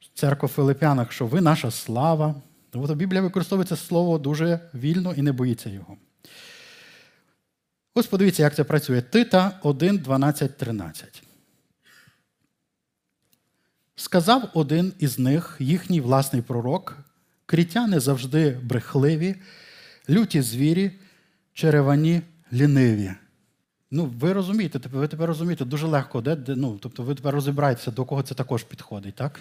в 0.00 0.18
церкві 0.18 0.48
Филип'янах, 0.48 1.12
що 1.12 1.26
ви 1.26 1.40
наша 1.40 1.70
слава. 1.70 2.34
Тобто 2.70 2.94
Біблія 2.94 3.22
використовує 3.22 3.66
це 3.66 3.76
слово 3.76 4.18
дуже 4.18 4.60
вільно 4.74 5.14
і 5.14 5.22
не 5.22 5.32
боїться 5.32 5.70
його. 5.70 5.96
Ось 7.94 8.06
подивіться, 8.06 8.42
як 8.42 8.54
це 8.54 8.64
працює. 8.64 9.02
Тита 9.02 9.60
1, 9.62 9.98
12, 9.98 10.56
13. 10.56 11.22
Сказав 13.96 14.50
один 14.54 14.92
із 14.98 15.18
них, 15.18 15.56
їхній 15.58 16.00
власний 16.00 16.42
пророк, 16.42 16.98
крітяни 17.46 18.00
завжди 18.00 18.60
брехливі, 18.62 19.36
люті 20.10 20.42
звірі, 20.42 20.90
черевані 21.52 22.22
ліниві. 22.52 23.14
Ну, 23.96 24.10
ви 24.20 24.32
розумієте, 24.32 24.80
ви 24.92 25.08
тепер 25.08 25.28
розумієте, 25.28 25.64
дуже 25.64 25.86
легко, 25.86 26.20
де, 26.20 26.36
де, 26.36 26.56
ну, 26.56 26.78
тобто 26.80 27.02
ви 27.02 27.14
тепер 27.14 27.34
розібраєтеся, 27.34 27.90
до 27.90 28.04
кого 28.04 28.22
це 28.22 28.34
також 28.34 28.62
підходить, 28.62 29.14
так? 29.14 29.40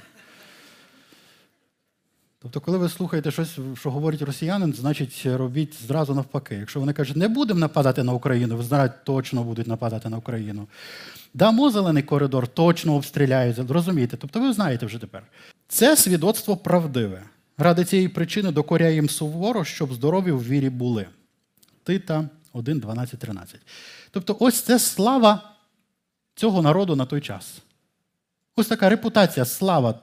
Тобто, 2.41 2.61
коли 2.61 2.77
ви 2.77 2.89
слухаєте 2.89 3.31
щось, 3.31 3.59
що 3.75 3.91
говорить 3.91 4.21
росіянин, 4.21 4.73
значить 4.73 5.25
робіть 5.25 5.73
зразу 5.87 6.15
навпаки. 6.15 6.55
Якщо 6.55 6.79
вони 6.79 6.93
кажуть, 6.93 7.17
не 7.17 7.27
будемо 7.27 7.59
нападати 7.59 8.03
на 8.03 8.13
Україну, 8.13 8.57
ви 8.57 8.63
знаєте, 8.63 8.95
точно 9.03 9.43
будуть 9.43 9.67
нападати 9.67 10.09
на 10.09 10.17
Україну. 10.17 10.67
Дамо 11.33 11.69
зелений 11.69 12.03
коридор, 12.03 12.47
точно 12.47 12.95
обстріляють. 12.95 13.57
Розумієте? 13.69 14.17
Тобто 14.17 14.39
ви 14.39 14.53
знаєте 14.53 14.85
вже 14.85 14.99
тепер. 14.99 15.23
Це 15.67 15.97
свідоцтво 15.97 16.57
правдиве. 16.57 17.23
Ради 17.57 17.85
цієї 17.85 18.07
причини 18.07 18.51
докоряє 18.51 18.93
їм 18.93 19.09
суворо, 19.09 19.63
щоб 19.65 19.93
здорові 19.93 20.31
в 20.31 20.47
вірі 20.47 20.69
були. 20.69 21.05
Тита 21.83 22.29
1, 22.53 22.79
12, 22.79 23.19
13. 23.19 23.61
Тобто, 24.11 24.37
ось 24.39 24.61
це 24.61 24.79
слава 24.79 25.53
цього 26.35 26.61
народу 26.61 26.95
на 26.95 27.05
той 27.05 27.21
час. 27.21 27.59
Ось 28.55 28.67
така 28.67 28.89
репутація, 28.89 29.45
слава. 29.45 29.99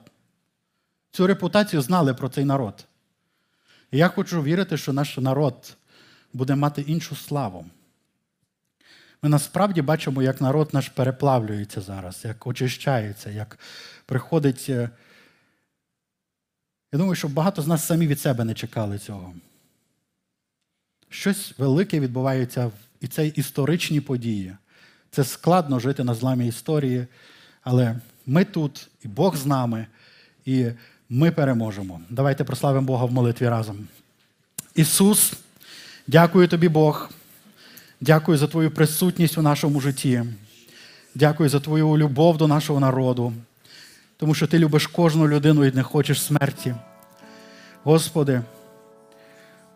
Цю 1.11 1.27
репутацію 1.27 1.81
знали 1.81 2.13
про 2.13 2.29
цей 2.29 2.45
народ. 2.45 2.85
І 3.91 3.97
я 3.97 4.07
хочу 4.07 4.43
вірити, 4.43 4.77
що 4.77 4.93
наш 4.93 5.17
народ 5.17 5.77
буде 6.33 6.55
мати 6.55 6.81
іншу 6.81 7.15
славу. 7.15 7.65
Ми 9.21 9.29
насправді 9.29 9.81
бачимо, 9.81 10.23
як 10.23 10.41
народ 10.41 10.69
наш 10.73 10.89
переплавлюється 10.89 11.81
зараз, 11.81 12.25
як 12.25 12.47
очищається, 12.47 13.29
як 13.29 13.59
приходить. 14.05 14.65
Е, 14.69 14.89
я 16.91 16.99
думаю, 16.99 17.15
що 17.15 17.27
багато 17.27 17.61
з 17.61 17.67
нас 17.67 17.85
самі 17.85 18.07
від 18.07 18.19
себе 18.19 18.43
не 18.43 18.53
чекали 18.53 18.99
цього. 18.99 19.33
Щось 21.13 21.53
велике 21.57 21.99
відбувається 21.99 22.71
і 23.01 23.07
це 23.07 23.27
історичні 23.27 24.01
події. 24.01 24.55
Це 25.11 25.23
складно 25.23 25.79
жити 25.79 26.03
на 26.03 26.13
зламі 26.13 26.47
історії, 26.47 27.07
але 27.63 27.95
ми 28.25 28.45
тут, 28.45 28.87
і 29.03 29.07
Бог 29.07 29.37
з 29.37 29.45
нами, 29.45 29.85
і 30.45 30.65
ми 31.09 31.31
переможемо. 31.31 32.01
Давайте 32.09 32.43
прославимо 32.43 32.87
Бога 32.87 33.05
в 33.05 33.11
молитві 33.11 33.49
разом. 33.49 33.87
Ісус, 34.75 35.33
дякую 36.07 36.47
тобі, 36.47 36.69
Бог. 36.69 37.09
Дякую 38.01 38.37
за 38.37 38.47
Твою 38.47 38.71
присутність 38.71 39.37
у 39.37 39.41
нашому 39.41 39.81
житті. 39.81 40.23
Дякую 41.15 41.49
за 41.49 41.59
Твою 41.59 41.97
любов 41.97 42.37
до 42.37 42.47
нашого 42.47 42.79
народу, 42.79 43.33
тому 44.17 44.33
що 44.33 44.47
Ти 44.47 44.59
любиш 44.59 44.87
кожну 44.87 45.27
людину 45.27 45.65
і 45.65 45.71
не 45.71 45.83
хочеш 45.83 46.21
смерті. 46.21 46.75
Господи, 47.83 48.41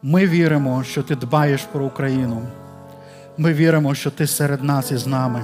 ми 0.08 0.28
віримо, 0.28 0.84
що 0.84 1.04
Ти 1.04 1.16
дбаєш 1.16 1.64
про 1.64 1.86
Україну. 1.86 2.42
Ми 3.38 3.54
віримо, 3.54 3.96
що 3.96 4.12
Ти 4.12 4.28
серед 4.28 4.64
нас 4.64 4.92
і 4.92 4.98
з 4.98 5.08
нами. 5.08 5.42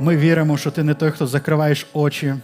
Ми 0.00 0.16
віримо, 0.16 0.56
що 0.56 0.70
Ти 0.70 0.82
не 0.82 0.94
той, 0.94 1.10
хто 1.10 1.26
закриваєш 1.26 1.86
очі. 1.92 2.34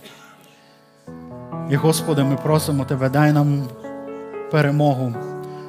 І, 1.71 1.77
Господи, 1.77 2.25
ми 2.25 2.37
просимо 2.37 2.85
Тебе, 2.85 3.09
дай 3.11 3.33
нам 3.33 3.63
перемогу, 4.51 5.15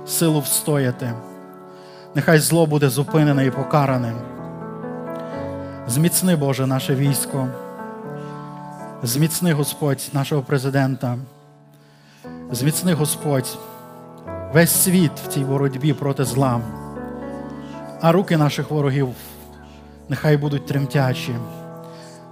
силу 0.07 0.39
встояти. 0.39 1.13
Нехай 2.15 2.39
зло 2.39 2.65
буде 2.65 2.89
зупинене 2.89 3.45
і 3.45 3.51
покаране. 3.51 4.13
Зміцни, 5.87 6.35
Боже, 6.35 6.67
наше 6.67 6.95
військо. 6.95 7.47
Зміцни 9.03 9.53
Господь 9.53 10.09
нашого 10.13 10.41
президента. 10.41 11.17
Зміцни 12.51 12.93
Господь 12.93 13.57
весь 14.53 14.71
світ 14.71 15.11
в 15.25 15.27
цій 15.27 15.39
боротьбі 15.43 15.93
проти 15.93 16.25
зла 16.25 16.61
а 18.01 18.11
руки 18.11 18.37
наших 18.37 18.71
ворогів 18.71 19.07
нехай 20.09 20.37
будуть 20.37 20.65
тремтячі. 20.65 21.35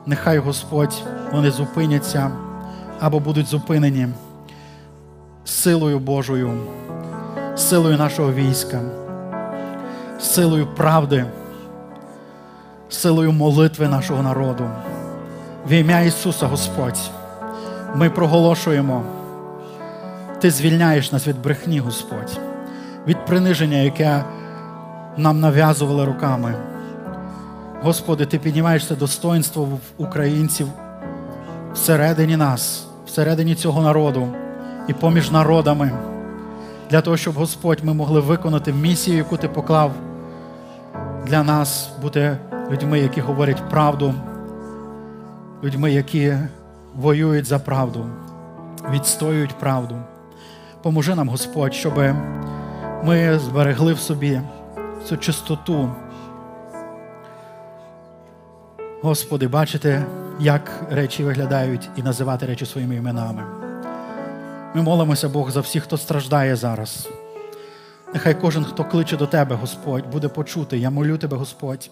Нехай 0.05 0.37
Господь 0.37 1.03
вони 1.31 1.51
зупиняться 1.51 2.31
або 2.99 3.19
будуть 3.19 3.47
зупинені 3.47 4.07
силою 5.45 5.99
Божою, 5.99 6.53
силою 7.55 7.97
нашого 7.97 8.33
війська, 8.33 8.81
силою 10.19 10.67
правди, 10.75 11.25
силою 12.89 13.31
молитви 13.31 13.87
нашого 13.87 14.23
народу. 14.23 14.69
В 15.67 15.71
ім'я 15.71 16.01
Ісуса 16.01 16.47
Господь, 16.47 16.99
ми 17.95 18.09
проголошуємо, 18.09 19.03
Ти 20.41 20.51
звільняєш 20.51 21.11
нас 21.11 21.27
від 21.27 21.41
брехні, 21.41 21.79
Господь, 21.79 22.39
від 23.07 23.25
приниження, 23.25 23.77
яке 23.77 24.23
нам 25.17 25.39
нав'язували 25.39 26.05
руками. 26.05 26.53
Господи, 27.81 28.25
Ти 28.25 28.39
піднімаєш 28.39 28.87
це 28.87 28.95
достоинство 28.95 29.63
в 29.63 29.79
українців 29.97 30.67
всередині 31.73 32.37
нас, 32.37 32.87
всередині 33.05 33.55
цього 33.55 33.81
народу 33.81 34.27
і 34.87 34.93
поміж 34.93 35.31
народами, 35.31 35.91
для 36.89 37.01
того, 37.01 37.17
щоб 37.17 37.35
Господь 37.35 37.83
ми 37.83 37.93
могли 37.93 38.19
виконати 38.19 38.73
місію, 38.73 39.17
яку 39.17 39.37
Ти 39.37 39.47
поклав 39.47 39.91
для 41.27 41.43
нас, 41.43 41.89
бути 42.01 42.37
людьми, 42.71 42.99
які 42.99 43.21
говорять 43.21 43.69
правду, 43.69 44.13
людьми, 45.63 45.91
які 45.91 46.37
воюють 46.95 47.45
за 47.45 47.59
правду, 47.59 48.05
відстоюють 48.91 49.59
правду. 49.59 49.95
Поможи 50.87 51.15
нам, 51.15 51.29
Господь, 51.29 51.73
щоб 51.73 51.97
ми 53.03 53.39
зберегли 53.39 53.93
в 53.93 53.99
собі 53.99 54.41
цю 55.05 55.17
чистоту. 55.17 55.91
Господи, 59.01 59.47
бачите, 59.47 60.05
як 60.39 60.71
речі 60.89 61.23
виглядають 61.23 61.89
і 61.95 62.03
називати 62.03 62.45
речі 62.45 62.65
своїми 62.65 62.95
іменами. 62.95 63.43
Ми 64.75 64.81
молимося, 64.81 65.29
Бог, 65.29 65.51
за 65.51 65.59
всіх, 65.59 65.83
хто 65.83 65.97
страждає 65.97 66.55
зараз. 66.55 67.09
Нехай 68.13 68.41
кожен, 68.41 68.63
хто 68.63 68.83
кличе 68.83 69.17
до 69.17 69.27
Тебе, 69.27 69.55
Господь, 69.55 70.07
буде 70.11 70.27
почути. 70.27 70.77
Я 70.77 70.89
молю 70.89 71.17
Тебе, 71.17 71.37
Господь, 71.37 71.89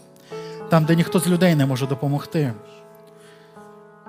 там, 0.69 0.85
де 0.85 0.95
ніхто 0.95 1.19
з 1.19 1.27
людей 1.27 1.55
не 1.55 1.65
може 1.65 1.87
допомогти. 1.87 2.53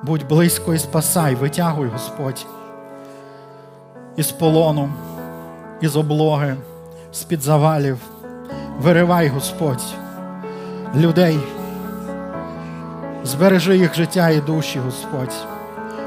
Будь 0.03 0.29
близько 0.29 0.75
і 0.75 0.79
спасай, 0.79 1.35
витягуй, 1.35 1.89
Господь, 1.89 2.47
із 4.17 4.33
полону, 4.33 4.89
із 5.81 5.97
облоги, 5.97 6.57
з-під 7.13 7.43
завалів. 7.43 7.99
Виривай, 8.81 9.29
Господь, 9.29 9.83
людей, 10.97 11.39
збережи 13.25 13.77
їх 13.77 13.95
життя 13.95 14.29
і 14.29 14.41
душі, 14.41 14.79
Господь, 14.79 15.35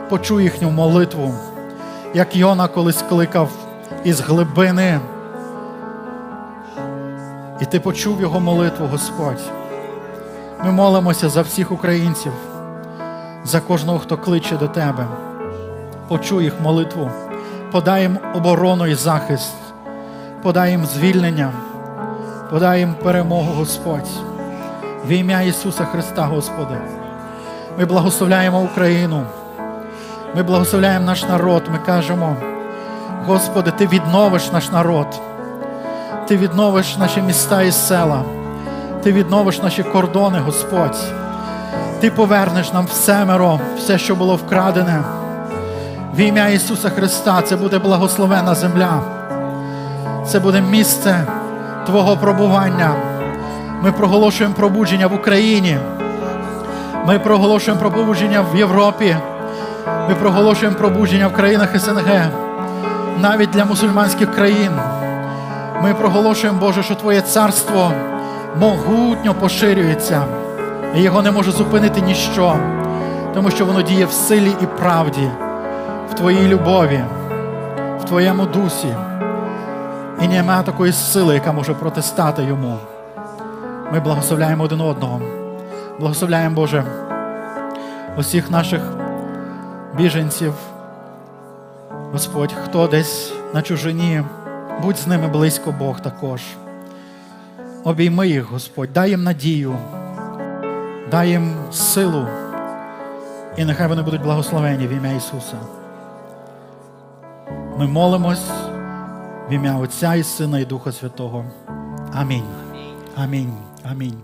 почуй 0.09 0.43
їхню 0.43 0.71
молитву, 0.71 1.33
як 2.13 2.35
Йона 2.35 2.67
колись 2.67 3.01
кликав 3.09 3.49
із 4.03 4.21
глибини. 4.21 4.99
І 7.61 7.65
ти 7.65 7.79
почув 7.79 8.21
його 8.21 8.39
молитву, 8.39 8.87
Господь. 8.87 9.41
Ми 10.65 10.71
молимося 10.71 11.29
за 11.29 11.41
всіх 11.41 11.71
українців, 11.71 12.31
за 13.43 13.59
кожного, 13.59 13.99
хто 13.99 14.17
кличе 14.17 14.57
до 14.57 14.67
Тебе. 14.67 15.07
Почуй 16.07 16.43
їх 16.43 16.61
молитву, 16.61 17.11
Подай 17.71 18.01
їм 18.01 18.17
оборону 18.33 18.87
і 18.87 18.95
захист, 18.95 19.53
подай 20.41 20.71
їм 20.71 20.85
звільнення, 20.85 21.51
подай 22.49 22.79
їм 22.79 22.93
перемогу, 23.03 23.53
Господь. 23.53 24.09
В 25.05 25.09
ім'я 25.09 25.41
Ісуса 25.41 25.85
Христа, 25.85 26.21
Господи. 26.21 26.77
Ми 27.77 27.85
благословляємо 27.85 28.61
Україну. 28.61 29.23
Ми 30.35 30.43
благословляємо 30.43 31.05
наш 31.05 31.23
народ. 31.23 31.63
Ми 31.71 31.79
кажемо, 31.85 32.35
Господи, 33.25 33.71
Ти 33.71 33.87
відновиш 33.87 34.51
наш 34.51 34.71
народ. 34.71 35.07
Ти 36.27 36.37
відновиш 36.37 36.97
наші 36.97 37.21
міста 37.21 37.61
і 37.61 37.71
села. 37.71 38.23
Ти 39.03 39.11
відновиш 39.11 39.61
наші 39.61 39.83
кордони, 39.83 40.39
Господь. 40.39 40.97
Ти 41.99 42.11
повернеш 42.11 42.73
нам 42.73 42.85
все 42.85 43.25
миро, 43.25 43.59
все, 43.77 43.97
що 43.97 44.15
було 44.15 44.35
вкрадене. 44.35 45.18
В 46.13 46.19
ім'я 46.19 46.47
Ісуса 46.47 46.89
Христа 46.89 47.41
це 47.41 47.55
буде 47.55 47.79
благословена 47.79 48.55
земля. 48.55 49.01
Це 50.27 50.39
буде 50.39 50.61
місце 50.61 51.23
Твого 51.85 52.17
пробування. 52.17 52.91
Ми 53.81 53.91
проголошуємо 53.91 54.55
пробудження 54.55 55.07
в 55.07 55.13
Україні. 55.13 55.77
Ми 57.05 57.19
проголошуємо 57.19 57.81
пробудження 57.81 58.45
в 58.53 58.57
Європі. 58.57 59.17
Ми 60.09 60.15
проголошуємо 60.15 60.77
пробудження 60.77 61.27
в 61.27 61.33
країнах 61.33 61.79
СНГ, 61.79 62.27
навіть 63.21 63.49
для 63.49 63.65
мусульманських 63.65 64.35
країн. 64.35 64.71
Ми 65.83 65.93
проголошуємо, 65.93 66.59
Боже, 66.59 66.83
що 66.83 66.95
Твоє 66.95 67.21
царство 67.21 67.91
могутньо 68.59 69.33
поширюється, 69.33 70.23
і 70.95 71.01
його 71.01 71.21
не 71.21 71.31
може 71.31 71.51
зупинити 71.51 72.01
ніщо, 72.01 72.55
тому 73.33 73.51
що 73.51 73.65
воно 73.65 73.81
діє 73.81 74.05
в 74.05 74.11
силі 74.11 74.51
і 74.61 74.65
правді, 74.65 75.29
в 76.09 76.13
Твоїй 76.13 76.47
любові, 76.47 77.03
в 77.99 78.03
Твоєму 78.03 78.45
дусі. 78.45 78.95
І 80.21 80.27
немає 80.27 80.63
такої 80.63 80.93
сили, 80.93 81.33
яка 81.33 81.51
може 81.51 81.73
протистати 81.73 82.43
йому. 82.43 82.77
Ми 83.93 83.99
благословляємо 83.99 84.63
один 84.63 84.81
одного. 84.81 85.21
Благословляємо, 85.99 86.55
Боже, 86.55 86.83
усіх 88.17 88.51
наших 88.51 88.81
біженців. 89.97 90.53
Господь, 92.11 92.53
хто 92.63 92.87
десь 92.87 93.33
на 93.53 93.61
чужині, 93.61 94.23
будь 94.81 94.97
з 94.97 95.07
ними 95.07 95.27
близько 95.27 95.71
Бог 95.79 95.99
також. 95.99 96.41
Обійми 97.83 98.27
їх, 98.27 98.51
Господь, 98.51 98.93
дай 98.93 99.09
їм 99.09 99.23
надію, 99.23 99.75
дай 101.11 101.29
їм 101.29 101.53
силу, 101.71 102.27
і 103.57 103.65
нехай 103.65 103.87
вони 103.87 104.01
будуть 104.01 104.23
благословені 104.23 104.87
в 104.87 104.91
ім'я 104.91 105.11
Ісуса. 105.11 105.57
Ми 107.79 107.87
молимось 107.87 108.49
в 109.49 109.53
ім'я 109.53 109.77
Отця 109.77 110.15
і 110.15 110.23
Сина 110.23 110.59
і 110.59 110.65
Духа 110.65 110.91
Святого. 110.91 111.45
Амінь. 112.13 112.43
Амінь. 113.15 113.53
Амінь. 113.83 114.17